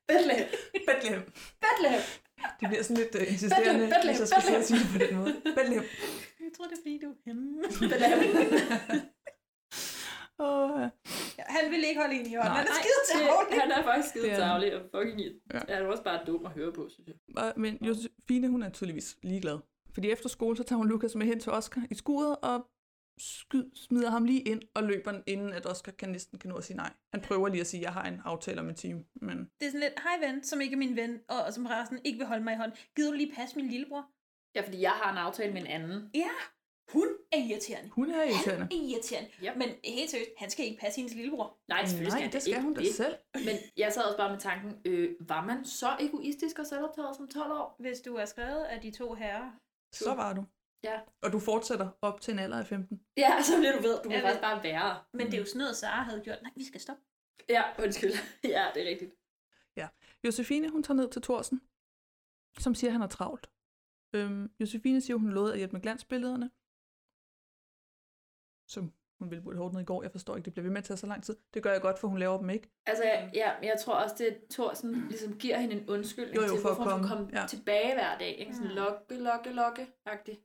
[0.08, 0.48] Bethlehem.
[0.88, 1.22] Bethlehem.
[1.64, 2.02] Bethlehem.
[2.60, 4.64] Det bliver sådan lidt uh, insisterende, Bethlehem, hvis jeg skal Bethlehem.
[4.64, 5.34] sige det på den måde.
[5.58, 5.84] Bethlehem.
[6.46, 7.64] Jeg tror, det er fordi, du er hemme.
[10.46, 10.90] Åh, ja.
[11.40, 12.52] Ja, han vil ikke holde hende i hånden.
[12.52, 13.62] Han er skide tavlig.
[13.62, 15.26] Han er faktisk skide tavlig og fucking Ja.
[15.54, 15.76] ja.
[15.76, 17.54] Han er også bare dum at høre på, synes jeg.
[17.58, 19.60] Men Josefine, hun er tydeligvis ligeglad.
[20.00, 22.68] Fordi efter skole, så tager hun Lukas med hen til Oscar i skuret og
[23.18, 26.56] skyd, smider ham lige ind og løber den, inden at Oscar kan næsten kan nå
[26.56, 26.94] at sige nej.
[27.14, 29.66] Han prøver lige at sige, at jeg har en aftale om en time, men Det
[29.68, 32.18] er sådan lidt, hej ven, som ikke er min ven, og, og som resten ikke
[32.18, 32.78] vil holde mig i hånden.
[32.96, 34.06] Gider du lige passe min lillebror?
[34.56, 36.10] Ja, fordi jeg har en aftale med en anden.
[36.14, 36.30] Ja,
[36.94, 37.90] hun er irriterende.
[37.90, 38.68] hun er irriterende.
[38.72, 39.30] Han er irriterende.
[39.44, 39.56] Yep.
[39.58, 41.58] Men helt seriøst, han skal ikke passe hendes lillebror.
[41.68, 42.96] Nej, selvfølgelig Nej, skal det skal ikke hun da det.
[42.96, 43.16] selv.
[43.48, 47.28] Men jeg sad også bare med tanken, øh, var man så egoistisk og selvoptaget som
[47.28, 47.76] 12 år?
[47.80, 49.50] Hvis du er skrevet af de to herrer.
[49.94, 50.46] Så var du.
[50.84, 51.02] Ja.
[51.22, 53.02] Og du fortsætter op til en alder af 15.
[53.18, 54.04] Ja, så bliver du ved.
[54.04, 55.04] Du må faktisk bare være.
[55.14, 56.42] Men det er jo sådan noget, Sara havde gjort.
[56.42, 57.04] Nej, vi skal stoppe.
[57.50, 58.12] Ja, undskyld.
[58.56, 59.12] ja, det er rigtigt.
[59.76, 59.88] Ja.
[60.26, 61.62] Josefine, hun tager ned til Thorsen,
[62.60, 63.46] som siger, at han er travlt.
[64.16, 66.48] Øhm, Josefine siger, hun lovede at hjælpe med glansbillederne,
[68.74, 68.84] som
[69.20, 70.02] hun ville burde have ordnet i går.
[70.04, 71.36] Jeg forstår ikke, det bliver ved med at tage så lang tid.
[71.54, 72.70] Det gør jeg godt, for hun laver dem ikke.
[72.86, 76.48] Altså, ja, jeg tror også, det er Thorsen ligesom giver hende en undskyldning Jo, jo,
[76.48, 77.48] til, for at hvorfor hun komme, komme ja.
[77.48, 78.36] tilbage hver dag.
[78.40, 78.56] Ikke?
[78.56, 80.40] Sådan lokke, lokke, lokke agtigt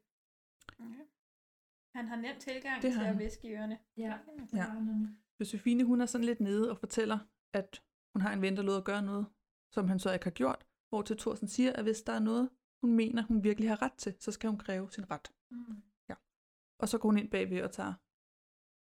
[1.94, 3.18] Han har nem tilgang Det til har at han.
[3.18, 3.78] viske i ørerne.
[3.96, 4.18] Ja.
[4.54, 4.66] Ja.
[5.40, 7.18] Josefine, hun er sådan lidt nede og fortæller,
[7.52, 7.82] at
[8.14, 9.26] hun har en ven, der lod at gøre noget,
[9.72, 10.66] som han så ikke har gjort.
[10.88, 13.92] Hvor til Thorsen siger, at hvis der er noget, hun mener, hun virkelig har ret
[13.92, 15.32] til, så skal hun kræve sin ret.
[15.50, 15.82] Mm.
[16.08, 16.14] Ja.
[16.78, 17.94] Og så går hun ind bagved og tager,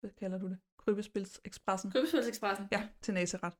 [0.06, 0.58] hvad kalder du det?
[0.78, 1.90] Krybespilsekspressen.
[1.90, 2.66] Krybespilsekspressen.
[2.72, 3.56] Ja, til Nazareth.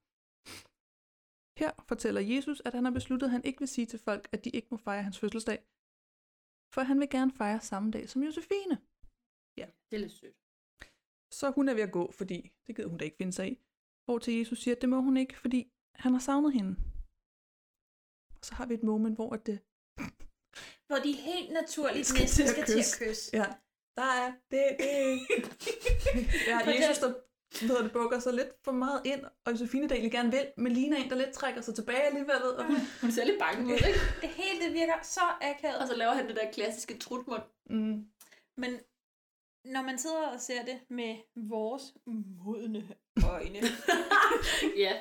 [1.60, 4.44] Her fortæller Jesus, at han har besluttet, at han ikke vil sige til folk, at
[4.44, 5.59] de ikke må fejre hans fødselsdag.
[6.74, 8.77] For han vil gerne fejre samme dag som Josefine.
[9.56, 9.66] Ja.
[9.90, 10.36] Det er lidt sødt.
[11.39, 13.55] Så hun er ved at gå, fordi det gider hun da ikke finde sig i.
[14.05, 16.73] Hvor til Jesus siger, at det må hun ikke, fordi han har savnet hende.
[18.39, 19.59] Og så har vi et moment, hvor at det
[20.86, 23.36] Hvor de helt naturligt skal næsten skal til at kysse.
[23.40, 23.47] Ja,
[23.97, 24.77] der er det.
[24.78, 25.20] det.
[26.48, 27.12] ja, Jesus, der
[27.60, 30.73] hedder det, bukker sig lidt for meget ind, og Josefine, der egentlig gerne vil, men
[30.73, 32.43] Lina en, der lidt trækker sig tilbage alligevel.
[32.43, 34.01] Og hun, Hun ser lidt bange ud, ikke?
[34.23, 35.78] Det hele det virker så akavet.
[35.78, 37.43] Og så laver han det der klassiske trutmund.
[37.70, 38.06] Mm.
[38.56, 38.81] Men
[39.64, 41.94] når man sidder og ser det med vores
[42.44, 42.94] modne
[43.31, 43.60] øjne,
[44.85, 44.93] ja.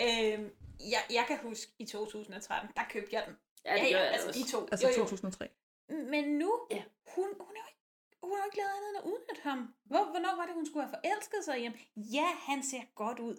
[0.00, 0.50] øhm,
[0.80, 3.36] jeg, jeg kan huske i 2013, der købte jeg den.
[3.64, 4.40] Ja, det gør jeg altså også.
[4.40, 4.68] de to.
[4.72, 5.02] Altså Jo, jo.
[5.02, 5.48] 2003.
[5.88, 6.82] Men nu, ja.
[7.14, 7.77] hun, hun, er jo ikke,
[8.22, 9.58] hun har jo ikke lavet andet end at udnytte ham.
[9.90, 11.74] Hvor, hvornår var det, hun skulle have forelsket sig i ham?
[11.96, 13.36] Ja, han ser godt ud.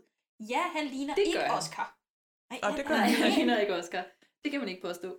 [0.53, 1.57] Ja, han ligner Det ikke han.
[1.57, 1.87] Oscar.
[2.51, 3.21] Ej, Og det gør Nej, han.
[3.23, 4.03] han ligner ikke Oscar.
[4.43, 5.09] Det kan man ikke påstå.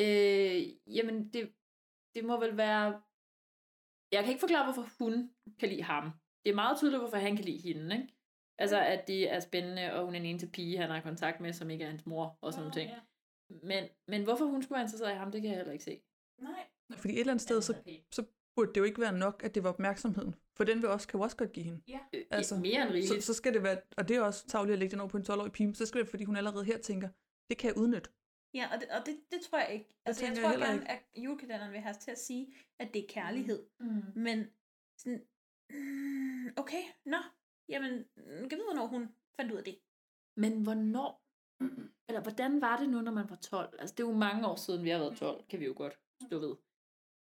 [0.00, 0.60] Øh,
[0.96, 1.40] jamen, det,
[2.14, 3.02] det må vel være...
[4.12, 6.04] Jeg kan ikke forklare, hvorfor hun kan lide ham.
[6.44, 8.08] Det er meget tydeligt, hvorfor han kan lide hende, ikke?
[8.58, 11.52] Altså, at det er spændende, og hun er en eneste pige, han har kontakt med,
[11.52, 12.90] som ikke er hans mor, og sådan nogle ting.
[13.62, 16.02] Men, men hvorfor hun skulle være interesseret i ham, det kan jeg heller ikke se.
[16.38, 16.66] Nej.
[16.98, 17.74] Fordi et eller andet sted, så,
[18.12, 20.34] så burde det jo ikke være nok, at det var opmærksomheden.
[20.56, 21.82] For den vil også, kan også godt give hende.
[21.88, 21.98] Ja.
[22.30, 23.24] Altså, mere end rigeligt.
[23.24, 25.16] Så, så skal det være, og det er også tavligt at lægge den over på
[25.16, 27.08] en 12-årig pige, så skal det være, fordi hun allerede her tænker,
[27.50, 28.10] det kan jeg udnytte.
[28.54, 29.94] Ja, og det, og det, det tror jeg ikke.
[30.04, 33.02] Altså, jeg tror jeg gerne, at julekalenderen vil have os til at sige, at det
[33.02, 33.66] er kærlighed.
[33.80, 34.02] Mm.
[34.14, 34.46] Men
[34.98, 35.22] sådan,
[35.70, 37.16] mm, okay, nå,
[37.68, 39.78] jamen, mm, kan vide, hvornår hun fandt ud af det.
[40.36, 41.24] Men hvornår,
[42.08, 43.76] eller hvordan var det nu, når man var 12?
[43.78, 45.98] Altså, det er jo mange år siden, vi har været 12, kan vi jo godt
[46.26, 46.56] stå ved.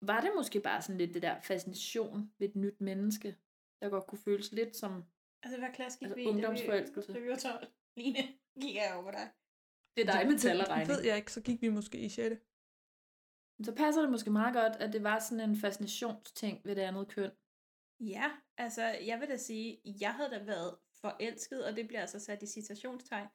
[0.01, 3.37] Var det måske bare sådan lidt det der fascination ved et nyt menneske?
[3.81, 5.03] der godt kunne føles lidt som
[5.43, 7.13] Altså, hvad klasse gik Altså, vi i, da vi- ungdomsforelskelse.
[7.13, 7.67] Da vi var 12.
[7.97, 8.17] Line,
[8.61, 9.31] gik jeg over dig.
[9.97, 10.89] Det er dig med tal og Det regning.
[10.89, 12.35] ved jeg ikke, så gik vi måske i 6.
[13.63, 17.07] Så passer det måske meget godt, at det var sådan en fascinationsting ved det andet
[17.07, 17.31] køn.
[17.99, 22.19] Ja, altså, jeg vil da sige, jeg havde da været forelsket, og det bliver altså
[22.19, 23.27] sat i citationstegn,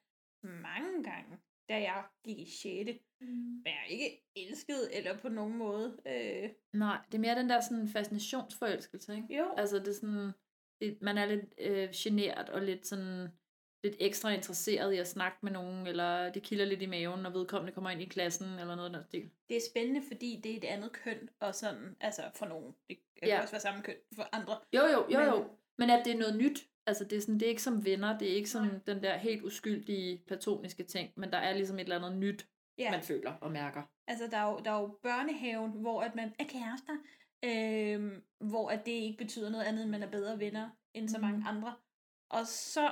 [0.43, 1.39] mange gange,
[1.69, 2.91] da jeg gik i 6.
[3.21, 3.27] Mm.
[3.27, 5.99] Men jeg er ikke elsket, eller på nogen måde.
[6.07, 9.37] Øh, Nej, det er mere den der sådan fascinationsforelskelse, ikke?
[9.39, 9.55] Jo.
[9.57, 10.31] Altså det er sådan,
[10.81, 13.29] det, man er lidt øh, genert og lidt sådan,
[13.85, 17.31] lidt ekstra interesseret i at snakke med nogen, eller det kilder lidt i maven, når
[17.31, 19.31] vedkommende kommer ind i klassen, eller noget af den stil.
[19.49, 22.75] det er spændende, fordi det er et andet køn, og sådan, altså for nogen.
[22.89, 23.41] Det kan Ja.
[23.43, 24.59] også være samme køn for andre.
[24.73, 25.51] Jo, jo, jo, Men- jo.
[25.79, 26.69] Men at det er noget nyt.
[26.87, 29.17] Altså det er, sådan, det er ikke som venner, det er ikke sådan den der
[29.17, 32.49] helt uskyldige, platoniske ting, men der er ligesom et eller andet nyt,
[32.79, 32.91] Ja.
[32.91, 33.83] man føler og mærker.
[34.07, 36.97] Altså, der er jo, der er jo børnehaven, hvor at man er kærester,
[37.45, 41.19] øh, hvor at det ikke betyder noget andet, end man er bedre venner end så
[41.19, 41.75] mange andre.
[42.31, 42.91] Og så,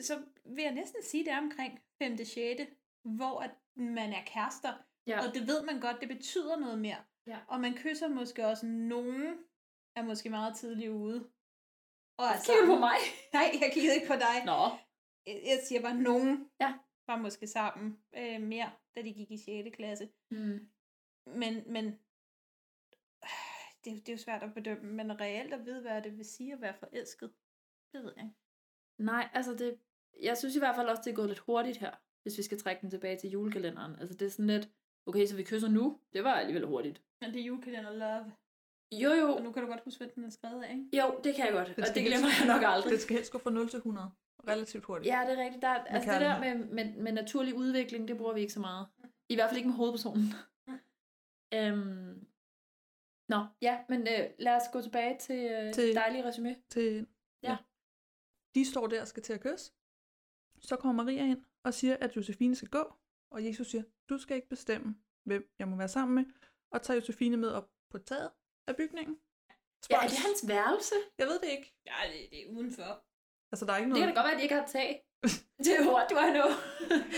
[0.00, 2.16] så vil jeg næsten sige, det er omkring 5.
[2.24, 2.62] 6.
[3.04, 4.72] hvor at man er kærester.
[5.06, 5.18] Ja.
[5.28, 6.98] Og det ved man godt, det betyder noget mere.
[7.26, 7.38] Ja.
[7.48, 9.34] Og man kysser måske også nogen,
[9.96, 11.28] er måske meget tidligt ude.
[12.18, 12.98] Og er Kigger du på mig?
[13.36, 14.36] Nej, jeg kiggede ikke på dig.
[14.44, 14.60] Nå.
[15.26, 16.74] Jeg jeg siger bare, nogen ja.
[17.06, 19.76] var måske sammen øh, mere, da de gik i 6.
[19.76, 20.08] klasse.
[20.30, 20.58] Mm.
[21.26, 21.84] Men, men
[23.84, 26.52] det, det er jo svært at bedømme, men reelt at vide, hvad det vil sige
[26.52, 27.32] at være forelsket,
[27.92, 28.36] det ved jeg ikke.
[28.98, 29.78] Nej, altså det,
[30.22, 32.58] jeg synes i hvert fald også, det er gået lidt hurtigt her, hvis vi skal
[32.58, 33.96] trække den tilbage til julekalenderen.
[33.98, 34.68] Altså det er sådan lidt,
[35.06, 37.02] okay, så vi kysser nu, det var alligevel hurtigt.
[37.20, 38.32] Men det er julekalender love.
[38.92, 39.26] Jo, jo.
[39.36, 40.96] Og nu kan du godt huske, hvad den er skrevet af, ikke?
[41.00, 42.92] Jo, det kan jeg godt, og det glemmer helst- jeg nok aldrig.
[42.92, 44.10] Det skal helst gå fra 0 til 100.
[44.48, 45.06] Relativt hurtigt.
[45.14, 45.62] Ja, det er rigtigt.
[45.62, 48.60] Der, er- altså det der med, med, med naturlig udvikling, det bruger vi ikke så
[48.60, 48.86] meget.
[49.28, 50.24] I hvert fald ikke med hovedpersonen.
[51.54, 52.26] øhm,
[53.28, 56.56] nå, ja, men øh, lad os gå tilbage til, øh, til dejlige resume.
[56.70, 57.06] Til,
[57.42, 57.56] Ja.
[58.54, 59.72] De står der og skal til at kysse.
[60.60, 62.92] Så kommer Maria ind og siger, at Josefine skal gå.
[63.30, 66.24] Og Jesus siger, du skal ikke bestemme, hvem jeg må være sammen med.
[66.72, 68.30] Og tager Josefine med op på taget
[68.68, 69.16] af bygningen.
[69.90, 70.96] Ja, er det hans værelse?
[71.20, 71.68] Jeg ved det ikke.
[71.90, 72.90] Ja, det, det er udenfor.
[73.52, 74.06] Altså, der er ikke Det noget...
[74.06, 74.90] kan da godt være, at de ikke har tag.
[75.64, 76.50] det er what do I know.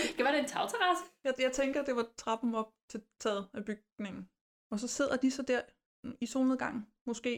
[0.07, 1.03] det kan være, det er en tagterrasse.
[1.25, 4.29] Jeg, jeg tænker, det var trappen op til taget af bygningen.
[4.71, 5.61] Og så sidder de så der
[6.21, 7.33] i solnedgangen, måske.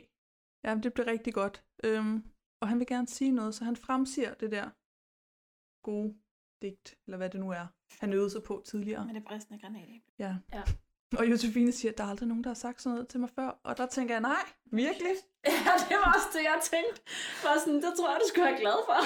[0.65, 1.65] Ja, det bliver rigtig godt.
[1.83, 2.15] Øhm,
[2.61, 4.67] og han vil gerne sige noget, så han fremsiger det der
[5.89, 6.09] gode
[6.61, 7.67] digt, eller hvad det nu er,
[8.01, 9.05] han øvede sig på tidligere.
[9.05, 10.01] Med det bristende granat.
[10.19, 10.37] Ja.
[10.53, 10.63] ja.
[11.19, 13.29] Og Josefine siger, at der er aldrig nogen, der har sagt sådan noget til mig
[13.29, 13.49] før.
[13.63, 15.15] Og der tænker jeg, nej, virkelig?
[15.65, 17.01] Ja, det var også det, jeg tænkte.
[17.43, 18.99] Var sådan, det tror jeg, du skulle være glad for.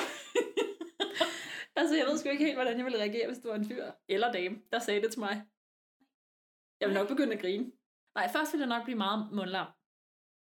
[1.80, 3.86] altså, jeg ved sgu ikke helt, hvordan jeg ville reagere, hvis du var en fyr
[4.10, 5.36] eller dame, der sagde det til mig.
[6.80, 7.66] Jeg vil nok begynde at grine.
[8.16, 9.68] Nej, først ville jeg nok blive meget mundlam.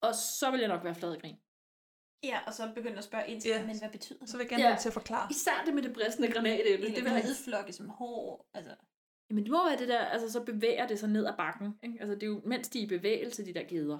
[0.02, 1.36] Og så vil jeg nok være flad i grin.
[2.24, 3.66] Ja, og så begynder at spørge ind til, Ja.
[3.66, 4.28] men hvad betyder det?
[4.28, 5.26] Så vil jeg gerne det til at forklare.
[5.30, 6.72] Især det med det bristende granatæble.
[6.74, 8.48] Eller Det vil jeg hvidflokke som hår.
[8.54, 8.74] Altså,
[9.30, 11.74] Jamen det må være det der, altså så bevæger det sig ned ad bakken.
[11.84, 11.96] Ikke?
[12.00, 13.98] Altså det er jo, mens de er i bevægelse, de der geder.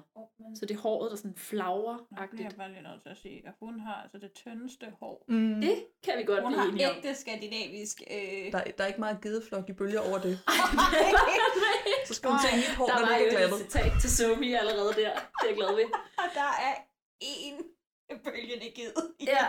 [0.55, 1.97] Så det er håret, der sådan flagrer
[2.31, 5.25] det er bare lige nødt til at sige, at hun har altså det tyndeste hår.
[5.27, 5.61] Mm.
[5.61, 6.95] Det kan vi godt Hun blive har enige om.
[6.97, 8.01] ægte skandinavisk...
[8.11, 8.51] Øh...
[8.51, 10.39] Der, er- der er ikke meget gedeflok i bølger over det.
[12.07, 13.17] Så skal hun tage mit hår, der der var
[13.49, 15.11] jo et citat til Somi allerede der.
[15.13, 15.85] Det er jeg glad ved.
[16.23, 16.75] Og der er
[17.21, 17.55] en
[18.25, 18.93] bølgende ged.
[19.33, 19.43] Ja,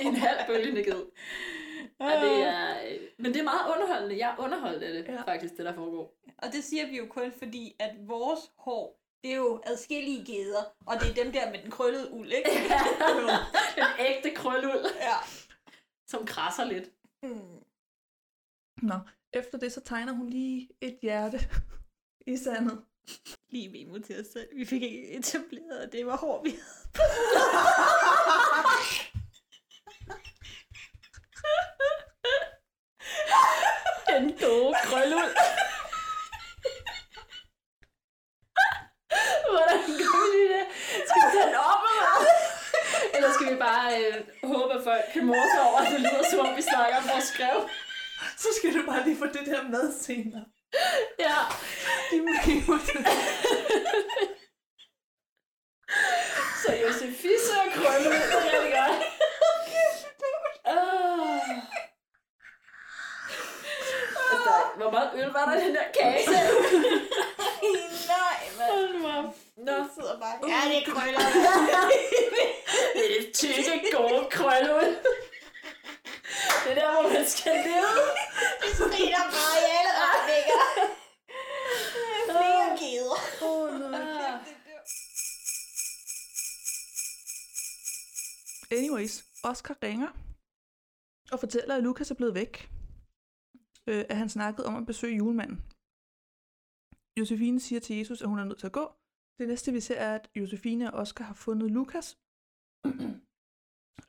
[0.00, 1.02] en halv bølgende ged.
[2.00, 4.18] Ja, det er, øh, men det er meget underholdende.
[4.18, 5.22] Jeg er underholdt af det, ja.
[5.22, 6.14] faktisk, det der foregår.
[6.38, 10.62] Og det siger vi jo kun fordi, at vores hår, det er jo adskillige geder,
[10.86, 12.50] og det er dem der med den krøllede uld, ikke?
[13.76, 15.16] Den ægte krøluld, ja.
[16.06, 16.90] som krasser lidt.
[17.22, 17.64] Mm.
[18.82, 18.98] Nå,
[19.32, 21.38] efter det så tegner hun lige et hjerte
[22.26, 22.84] i sandet.
[23.50, 24.48] Lige memo til os selv.
[24.56, 26.84] Vi fik ikke etableret, at det var hår, vi havde.
[34.08, 35.34] Den gode krøluld.
[39.50, 40.66] Hvordan gør vi lige det?
[41.08, 42.26] Skal vi tage den op eller hvad?
[43.14, 44.14] Eller skal vi bare øh,
[44.50, 47.24] håbe, at folk kan morse over, at det lyder som om, vi snakker om vores
[47.24, 47.56] skrev?
[48.42, 49.46] Så skal du bare lige få det
[50.06, 50.44] der med senere.
[51.18, 51.38] Ja.
[52.10, 52.32] De må
[56.62, 59.02] Så Josefisse og krøluld, det er rigtig godt.
[60.64, 61.48] Ah.
[64.32, 66.26] Altså, der- hvor meget øl var der i den der kage?
[68.14, 68.70] Nej, mand.
[68.72, 69.34] Hold nu op.
[69.56, 70.36] Nå, sidder bare.
[70.48, 71.20] Ja, det er krøller.
[72.94, 74.96] Det er det tykke, gode krølleuld.
[76.64, 77.92] Det er der, hvor man skal leve.
[78.62, 80.62] Det strider bare i alle retninger.
[82.30, 83.20] Flere geder.
[83.42, 84.38] Åh, nej.
[88.70, 90.08] anyways, Oscar ringer
[91.32, 91.38] og
[92.10, 92.54] er blevet væk.
[93.88, 95.58] Øh, at han snakkede om at besøge julemanden.
[97.18, 98.86] Josefine siger til Jesus, at hun er nødt til at gå.
[99.38, 102.18] Det næste, vi ser, er, at Josefine og Oscar har fundet Lukas.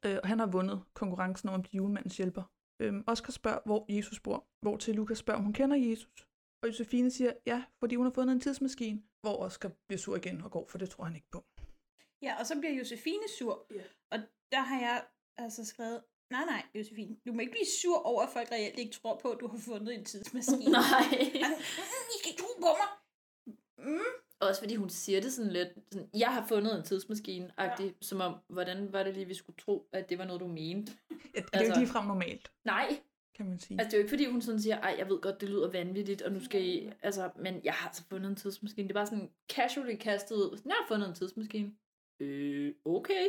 [0.06, 2.44] øh, og han har vundet konkurrencen om at blive julemandens hjælper.
[2.82, 4.48] Øhm, Oscar spørger, hvor Jesus bor.
[4.62, 6.28] Hvor til Lukas spørger, om hun kender Jesus.
[6.62, 9.04] Og Josefine siger, ja, fordi hun har fundet en tidsmaskine.
[9.22, 11.46] Hvor Oscar bliver sur igen og går, for det tror han ikke på.
[12.22, 13.68] Ja, og så bliver Josefine sur.
[13.72, 13.86] Yeah.
[14.12, 14.18] Og
[14.52, 15.08] der har jeg
[15.38, 18.92] altså skrevet, nej nej, Josefine, du må ikke blive sur over, at folk reelt ikke
[18.92, 20.72] tror på, at du har fundet en tidsmaskine.
[20.82, 21.18] Nej.
[21.46, 22.90] Altså, mm, I skal tro på mig.
[23.78, 24.00] Mm.
[24.40, 27.76] Også fordi hun siger det sådan lidt, sådan, jeg har fundet en tidsmaskine, ja.
[28.02, 30.92] som om, hvordan var det lige, vi skulle tro, at det var noget, du mente?
[31.36, 33.00] Ja, det er altså, jo ikke ligefrem normalt, Nej,
[33.36, 33.80] kan man sige.
[33.80, 35.72] altså det er jo ikke fordi, hun sådan siger, ej, jeg ved godt, det lyder
[35.72, 38.88] vanvittigt, og nu skal I, altså, men jeg har altså fundet en tidsmaskine.
[38.88, 41.76] Det er bare sådan casually kastet ud, jeg har fundet en tidsmaskine.
[42.20, 43.28] Øh, okay.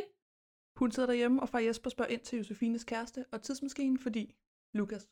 [0.77, 4.35] Hun sidder derhjemme, og far Jesper spørger ind til Josefines kæreste og tidsmaskinen, fordi
[4.73, 5.09] Lukas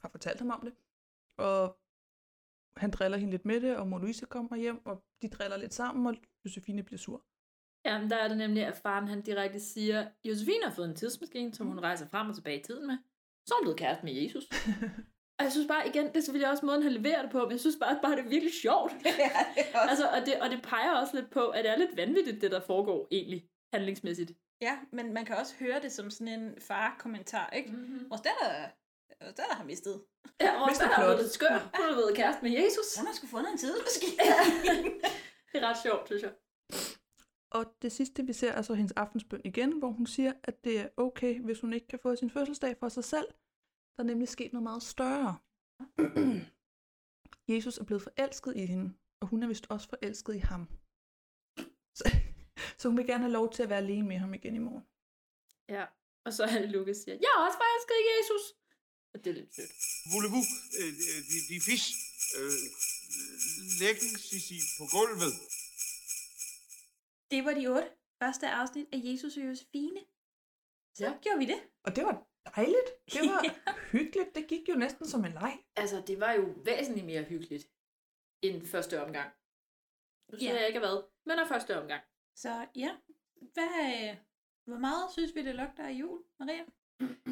[0.00, 0.74] har fortalt ham om det.
[1.38, 1.78] Og
[2.76, 5.74] han driller hende lidt med det, og Mona Louise kommer hjem, og de driller lidt
[5.74, 6.14] sammen, og
[6.44, 7.24] Josefine bliver sur.
[7.84, 11.54] Jamen, der er det nemlig, at faren han direkte siger, Josefine har fået en tidsmaskine,
[11.54, 12.96] som hun rejser frem og tilbage i tiden med.
[13.46, 14.44] Så er hun blevet kæreste med Jesus.
[15.38, 17.50] og jeg synes bare, igen, det er selvfølgelig også måden, han leverer det på, men
[17.50, 18.92] jeg synes bare, bare det er virkelig sjovt.
[19.90, 22.50] altså, og, det, og det peger også lidt på, at det er lidt vanvittigt, det
[22.50, 24.32] der foregår egentlig, handlingsmæssigt.
[24.62, 27.72] Ja, men man kan også høre det som sådan en far-kommentar, ikke?
[27.72, 28.08] Mm-hmm.
[28.10, 28.68] Datter,
[29.20, 30.04] vores datter har mistet.
[30.40, 31.58] Ja, vores datter har blevet skør.
[31.76, 32.96] Hun har været kæreste med Jesus.
[32.98, 34.16] Hun har sgu fundet en tidsmaskine.
[35.52, 36.32] det er ret sjovt, synes jeg.
[37.50, 40.80] Og det sidste, vi ser, er så hendes aftensbøn igen, hvor hun siger, at det
[40.80, 43.26] er okay, hvis hun ikke kan få sin fødselsdag for sig selv.
[43.96, 45.36] Der er nemlig sket noget meget større.
[47.54, 50.68] Jesus er blevet forelsket i hende, og hun er vist også forelsket i ham.
[52.82, 54.84] Så, hun vil gerne have lov til at være alene med ham igen i morgen.
[55.68, 55.84] Ja,
[56.26, 58.44] og så er det Lukas siger, jeg er også forelsket i Jesus.
[59.14, 59.72] Og det er lidt sødt.
[60.12, 60.48] Voulez-vous
[60.80, 60.90] øh,
[61.30, 61.88] de, de fisk
[62.38, 62.58] øh,
[63.82, 65.32] læggen Sissi, på gulvet?
[67.30, 67.88] Det var de otte
[68.22, 70.00] første afsnit af Jesus og Josefine.
[70.96, 71.12] Så Ja.
[71.22, 71.60] gjorde vi det.
[71.86, 72.16] Og det var
[72.56, 72.88] dejligt.
[73.14, 73.40] Det var
[73.94, 74.34] hyggeligt.
[74.34, 75.54] Det gik jo næsten som en leg.
[75.76, 77.64] Altså, det var jo væsentligt mere hyggeligt
[78.42, 79.30] end første omgang.
[80.30, 80.58] Nu siger Ja.
[80.58, 80.96] jeg ikke hvad,
[81.26, 82.02] men af første omgang.
[82.36, 82.90] Så ja,
[83.54, 84.16] hvad, øh,
[84.64, 86.64] hvor meget synes vi, det lugter af jul, Maria?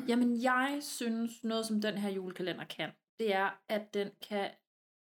[0.08, 4.50] Jamen, jeg synes, noget som den her julekalender kan, det er, at den kan,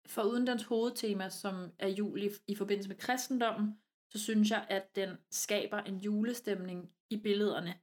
[0.05, 4.65] for uden dens hovedtema, som er jul i, i forbindelse med kristendommen, så synes jeg,
[4.69, 7.73] at den skaber en julestemning i billederne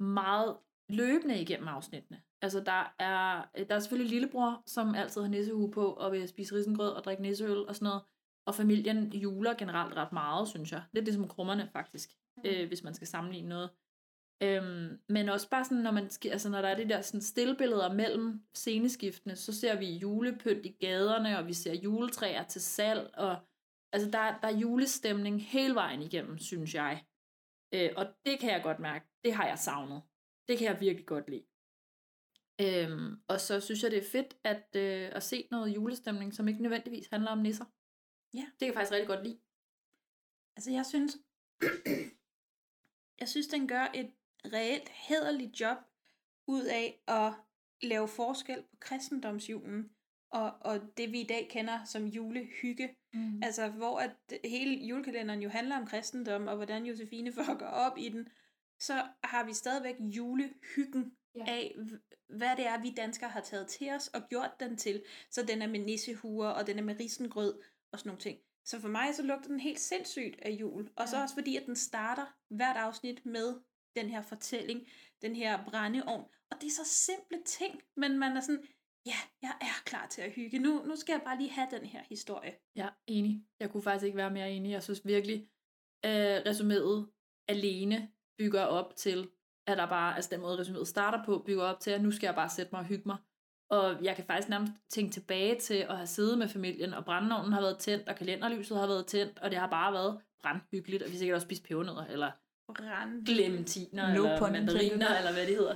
[0.00, 0.56] meget
[0.88, 2.22] løbende igennem afsnittene.
[2.42, 6.54] Altså, der er, der er selvfølgelig lillebror, som altid har nissehue på og vil spise
[6.54, 8.02] risengrød og drikke nisseøl og sådan noget.
[8.46, 10.82] Og familien juler generelt ret meget, synes jeg.
[10.92, 12.42] Lidt ligesom krummerne, faktisk, mm.
[12.46, 13.70] øh, hvis man skal sammenligne noget.
[14.42, 17.92] Øhm, men også bare sådan, når, man, altså, når der er de der sådan stillbilleder
[17.92, 23.36] mellem sceneskiftene, så ser vi julepynt i gaderne, og vi ser juletræer til salg, og
[23.92, 27.04] altså, der, der er julestemning hele vejen igennem, synes jeg.
[27.74, 30.02] Øh, og det kan jeg godt mærke, det har jeg savnet.
[30.48, 31.44] Det kan jeg virkelig godt lide.
[32.60, 36.48] Øhm, og så synes jeg, det er fedt at, øh, at se noget julestemning, som
[36.48, 37.64] ikke nødvendigvis handler om nisser.
[38.34, 38.40] Ja.
[38.40, 39.40] Det kan jeg faktisk rigtig godt lide.
[40.56, 41.18] Altså, jeg synes,
[43.20, 44.12] jeg synes, den gør et
[44.44, 45.78] reelt hederligt job
[46.46, 47.32] ud af at
[47.82, 49.90] lave forskel på kristendomsjulen
[50.32, 52.96] og, og det, vi i dag kender som julehygge.
[53.14, 53.42] Mm.
[53.42, 54.10] Altså, hvor at
[54.44, 58.28] hele julekalenderen jo handler om kristendom, og hvordan Josefine får gå op i den,
[58.80, 61.44] så har vi stadigvæk julehyggen ja.
[61.48, 61.76] af,
[62.28, 65.02] hvad det er, vi danskere har taget til os og gjort den til.
[65.30, 67.62] Så den er med nissehuer, og den er med risengrød
[67.92, 68.38] og sådan nogle ting.
[68.64, 70.90] Så for mig så lugter den helt sindssygt af jul.
[70.96, 71.22] Og så Ja.
[71.22, 73.60] også fordi, at den starter hvert afsnit med
[73.96, 74.86] den her fortælling,
[75.22, 76.24] den her brændeovn.
[76.50, 78.64] Og det er så simple ting, men man er sådan,
[79.06, 80.58] ja, jeg er klar til at hygge.
[80.58, 82.54] Nu, nu skal jeg bare lige have den her historie.
[82.76, 83.44] Ja, enig.
[83.60, 84.70] Jeg kunne faktisk ikke være mere enig.
[84.70, 85.48] Jeg synes virkelig,
[86.04, 87.12] øh, resuméet
[87.48, 89.30] alene bygger op til,
[89.66, 92.26] at der bare, altså den måde resuméet starter på, bygger op til, at nu skal
[92.26, 93.16] jeg bare sætte mig og hygge mig.
[93.72, 97.52] Og jeg kan faktisk nærmest tænke tilbage til at have siddet med familien, og brændeovnen
[97.52, 101.08] har været tændt, og kalenderlyset har været tændt, og det har bare været brandhyggeligt, og
[101.08, 102.30] vi har sikkert også spist pebernødder, eller
[102.68, 103.26] Brand.
[103.26, 105.74] clementiner, No eller mandariner, eller hvad det hedder.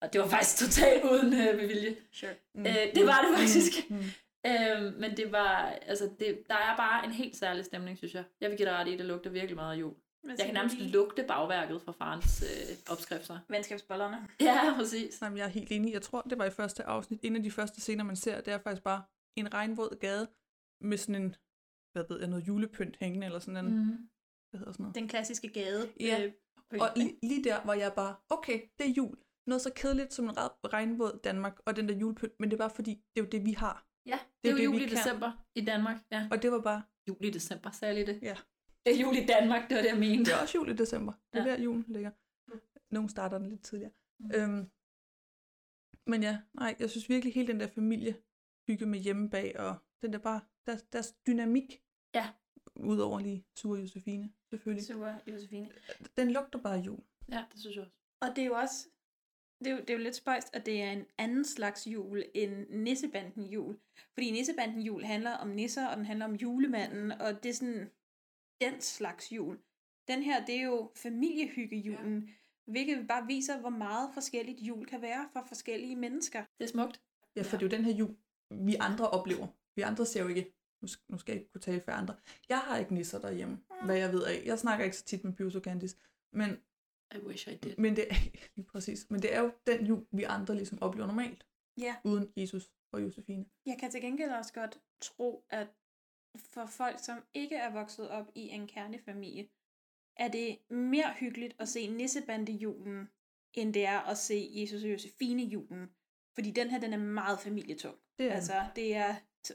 [0.00, 1.96] Og det var faktisk totalt uden øh, bevilje.
[2.12, 2.30] Sure.
[2.54, 2.66] Mm.
[2.66, 3.90] Øh, det var det faktisk.
[3.90, 3.96] Mm.
[4.46, 5.56] Øhm, men det var,
[5.86, 8.24] altså, det, der er bare en helt særlig stemning, synes jeg.
[8.40, 9.94] Jeg vil give dig ret i, at det lugter virkelig meget af jul.
[10.28, 10.90] Jeg kan nærmest lige?
[10.90, 13.38] lugte bagværket fra farens øh, opskrifter.
[13.48, 14.28] Venskabsbollerne.
[14.40, 15.22] Ja, præcis.
[15.22, 15.92] Jamen, jeg er helt enig.
[15.92, 17.20] Jeg tror, det var i første afsnit.
[17.22, 19.02] En af de første scener, man ser, det er faktisk bare
[19.38, 20.28] en regnvåd gade
[20.80, 21.36] med sådan en,
[21.92, 24.08] hvad ved jeg, noget julepynt hængende, eller sådan en, Mhm.
[24.50, 24.94] hvad hedder sådan noget?
[24.94, 25.92] Den klassiske gade.
[26.00, 26.30] Ja,
[26.72, 29.16] Øh, Og lige, lige der var jeg bare, okay, det er jul.
[29.46, 30.34] Noget så kedeligt som en
[30.72, 33.44] regnvåd Danmark og den der julepynt, men det er bare fordi, det er jo det,
[33.44, 33.86] vi har.
[34.06, 34.96] Ja, det er jo det, jul i kan.
[34.96, 35.96] december i Danmark.
[36.12, 36.28] Ja.
[36.30, 36.82] Og det var bare...
[37.08, 38.18] Jul i december, særligt det.
[38.22, 38.36] Ja.
[38.86, 40.24] Det er jul i Danmark, det var det, jeg mente.
[40.24, 41.12] Det er også jul i december.
[41.32, 41.50] Det er Ja.
[41.50, 42.10] der, julen ligger.
[42.94, 43.92] Nogle starter den lidt tidligere.
[44.18, 44.30] Mm.
[44.34, 44.70] Øhm,
[46.06, 48.16] men ja, nej, jeg synes virkelig hele den der familie
[48.68, 51.82] hygge med hjemme bag, og den der bare, deres, deres dynamik.
[52.14, 52.28] Ja.
[52.76, 54.86] Udover lige Sure Josefine, selvfølgelig.
[54.86, 55.70] Super, Josefine.
[56.16, 57.00] Den lugter bare jul.
[57.28, 57.94] Ja, det synes jeg også.
[58.20, 58.88] Og det er jo også,
[59.58, 62.24] det er jo, det er jo lidt spøjst, at det er en anden slags jul
[62.34, 63.78] end Nissebanden jul.
[64.14, 67.90] Fordi Nissebanden jul handler om nisser, og den handler om julemanden, og det er sådan
[68.60, 69.58] den slags jul.
[70.08, 72.32] Den her, det er jo familiehyggejulen, ja.
[72.72, 76.44] hvilket bare viser, hvor meget forskelligt jul kan være for forskellige mennesker.
[76.58, 77.00] Det er smukt.
[77.36, 78.16] Ja, for det er jo den her jul,
[78.50, 79.46] vi andre oplever.
[79.76, 80.52] Vi andre ser jo ikke,
[80.82, 82.16] nu skal, nu skal jeg ikke kunne tale for andre.
[82.48, 84.42] Jeg har ikke nisser derhjemme, hvad jeg ved af.
[84.44, 85.96] Jeg snakker ikke så tit med Pyrus og Candice,
[86.32, 86.50] men,
[87.14, 87.76] I wish I did.
[87.76, 88.04] men det,
[88.56, 91.46] lige præcis, men det er jo den jul, vi andre ligesom oplever normalt,
[91.78, 91.96] Ja.
[92.04, 93.46] uden Jesus og Josefine.
[93.66, 95.68] Jeg kan til gengæld også godt tro, at
[96.38, 99.48] for folk, som ikke er vokset op i en kernefamilie,
[100.16, 103.08] er det mere hyggeligt at se Nissebandejulen,
[103.54, 105.90] end det er at se Jesus og Josefine julen.
[106.34, 107.96] Fordi den her, den er meget familietung.
[108.18, 109.14] Det er altså, det er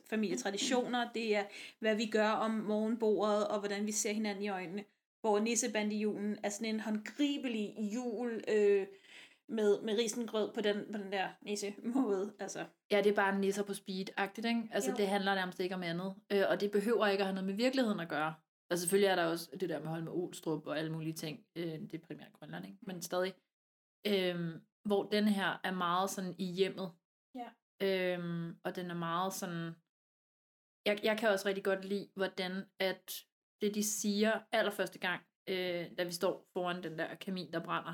[0.09, 1.43] familietraditioner, det er,
[1.79, 4.85] hvad vi gør om morgenbordet, og hvordan vi ser hinanden i øjnene.
[5.21, 8.87] Hvor Nissebandejulen er sådan en håndgribelig jul, øh,
[9.51, 12.33] med, med risengrød på den, på den der nisse måde.
[12.39, 12.65] Altså.
[12.91, 14.69] Ja, det er bare nisser på speed-agtigt, ikke?
[14.71, 14.97] Altså, Jo.
[14.97, 16.15] det handler nærmest ikke om andet.
[16.31, 18.33] Øh, og det behøver ikke at have noget med virkeligheden at gøre.
[18.71, 21.45] Og selvfølgelig er der også det der med med Olstrup og alle mulige ting.
[21.55, 22.77] Øh, det er primært Grønland, ikke?
[22.81, 23.33] Men stadig.
[24.07, 26.91] Øhm, hvor den her er meget sådan i hjemmet.
[27.35, 27.49] Ja.
[27.81, 29.75] Øhm, og den er meget sådan...
[30.85, 33.25] Jeg, jeg kan også rigtig godt lide, hvordan at
[33.61, 37.93] det, de siger allerførste gang, øh, da vi står foran den der kamin, der brænder,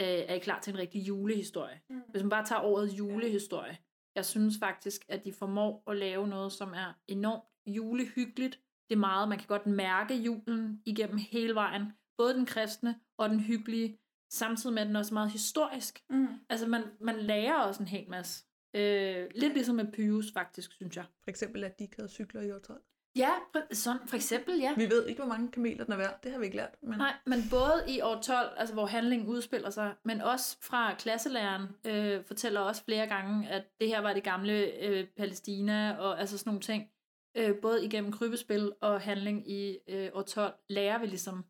[0.00, 1.80] øh, er I klar til en rigtig julehistorie.
[1.90, 2.00] Mm.
[2.10, 3.78] Hvis man bare tager ordet julehistorie,
[4.14, 8.60] jeg synes faktisk, at de formår at lave noget, som er enormt julehyggeligt.
[8.88, 11.92] Det er meget, man kan godt mærke julen igennem hele vejen.
[12.18, 13.98] Både den kristne og den hyggelige,
[14.30, 16.04] samtidig med, at den også er meget historisk.
[16.10, 16.28] Mm.
[16.48, 18.44] Altså, man, man lærer også en hel masse.
[18.74, 21.04] Øh, lidt ligesom med Pyrus, faktisk, synes jeg.
[21.22, 22.82] For eksempel, at de ikke havde cykler i år 12.
[23.16, 23.30] Ja,
[23.72, 24.74] sådan, for eksempel, ja.
[24.76, 26.20] Vi ved ikke, hvor mange kameler den er værd.
[26.22, 26.76] Det har vi ikke lært.
[26.82, 26.98] Men...
[26.98, 31.68] Nej, men både i år 12, altså hvor handlingen udspiller sig, men også fra klasselæreren
[31.86, 36.38] øh, fortæller også flere gange, at det her var det gamle øh, Palæstina, og altså
[36.38, 36.90] sådan nogle ting.
[37.36, 41.44] Øh, både igennem krybespil og handling i øh, år 12, lærer vi ligesom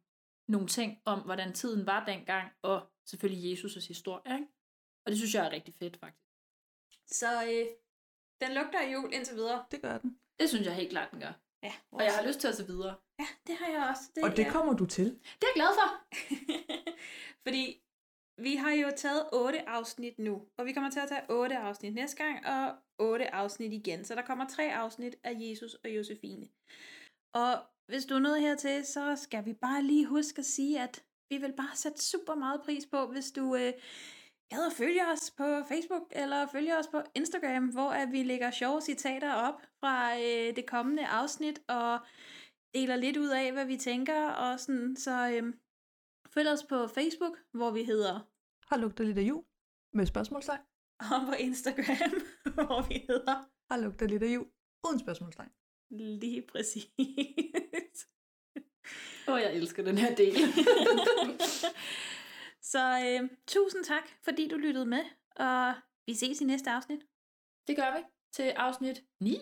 [0.48, 4.34] nogle ting om, hvordan tiden var dengang, og selvfølgelig Jesus' historie.
[4.34, 4.46] Ikke?
[5.06, 6.28] Og det synes jeg er rigtig fedt, faktisk.
[7.06, 7.66] Så øh,
[8.40, 9.64] den lugter af jul indtil videre.
[9.70, 10.18] Det gør den.
[10.40, 11.32] Det synes jeg helt klart, den gør.
[11.62, 12.94] Ja, Og jeg har lyst til at se videre.
[13.18, 14.02] Ja, det har jeg også.
[14.22, 15.04] Og det er- kommer du til.
[15.04, 15.88] Det er jeg glad for.
[17.46, 17.82] Fordi
[18.38, 21.94] vi har jo taget otte afsnit nu, og vi kommer til at tage otte afsnit
[21.94, 24.04] næste gang, og otte afsnit igen.
[24.04, 26.48] Så der kommer tre afsnit af Jesus og Josefine.
[27.34, 31.04] Og hvis du er nået hertil, så skal vi bare lige huske at sige, at
[31.30, 33.72] vi vil bare sætte super meget pris på, hvis du øh,
[34.52, 38.50] gad at følge os på Facebook, eller følge os på Instagram, hvor at vi lægger
[38.50, 41.98] sjove citater op fra øh, det kommende afsnit, og
[42.74, 45.54] deler lidt ud af, hvad vi tænker, og sådan, så øh,
[46.34, 48.14] følg os på Facebook, hvor vi hedder,
[48.68, 49.44] Har lugter lidt af jul?
[49.94, 50.60] Med spørgsmålstegn.
[51.12, 52.12] og på Instagram,
[52.56, 53.36] hvor vi hedder,
[53.70, 54.46] Har lugter lidt af jul?
[54.88, 55.50] Uden spørgsmålstegn.
[55.90, 56.86] lige præcis.
[59.28, 60.34] Åh, jeg elsker den her del.
[62.62, 65.04] så øh, tusind tak, fordi du lyttede med,
[65.36, 65.74] og
[66.06, 67.00] vi ses i næste afsnit.
[67.66, 68.02] Det gør vi
[68.32, 69.38] til afsnit 9.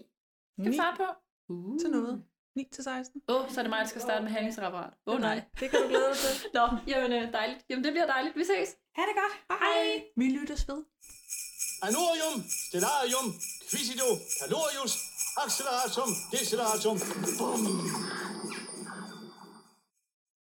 [0.59, 1.06] Skal vi starte på?
[1.48, 1.80] Uh.
[1.80, 2.24] Til noget.
[2.56, 3.22] 9 til 16.
[3.28, 4.92] Åh, oh, så er det mig, der skal starte med handlingsreparat.
[5.06, 5.42] Åh oh, nej.
[5.60, 6.51] Det kan du glæde dig til.
[6.55, 7.64] Nå, jamen øh, dejligt.
[7.68, 8.36] Jamen det bliver dejligt.
[8.36, 8.76] Vi ses.
[8.97, 9.60] Ha' det godt.
[9.60, 10.05] Hej.
[10.16, 10.84] Vi lyttes ved.
[11.82, 12.36] Anorium,
[12.68, 13.26] stellarium,
[13.70, 14.09] quisido,
[14.40, 14.92] calorius,
[15.44, 16.97] acceleratum, deceleratum.
[17.38, 18.30] Bum.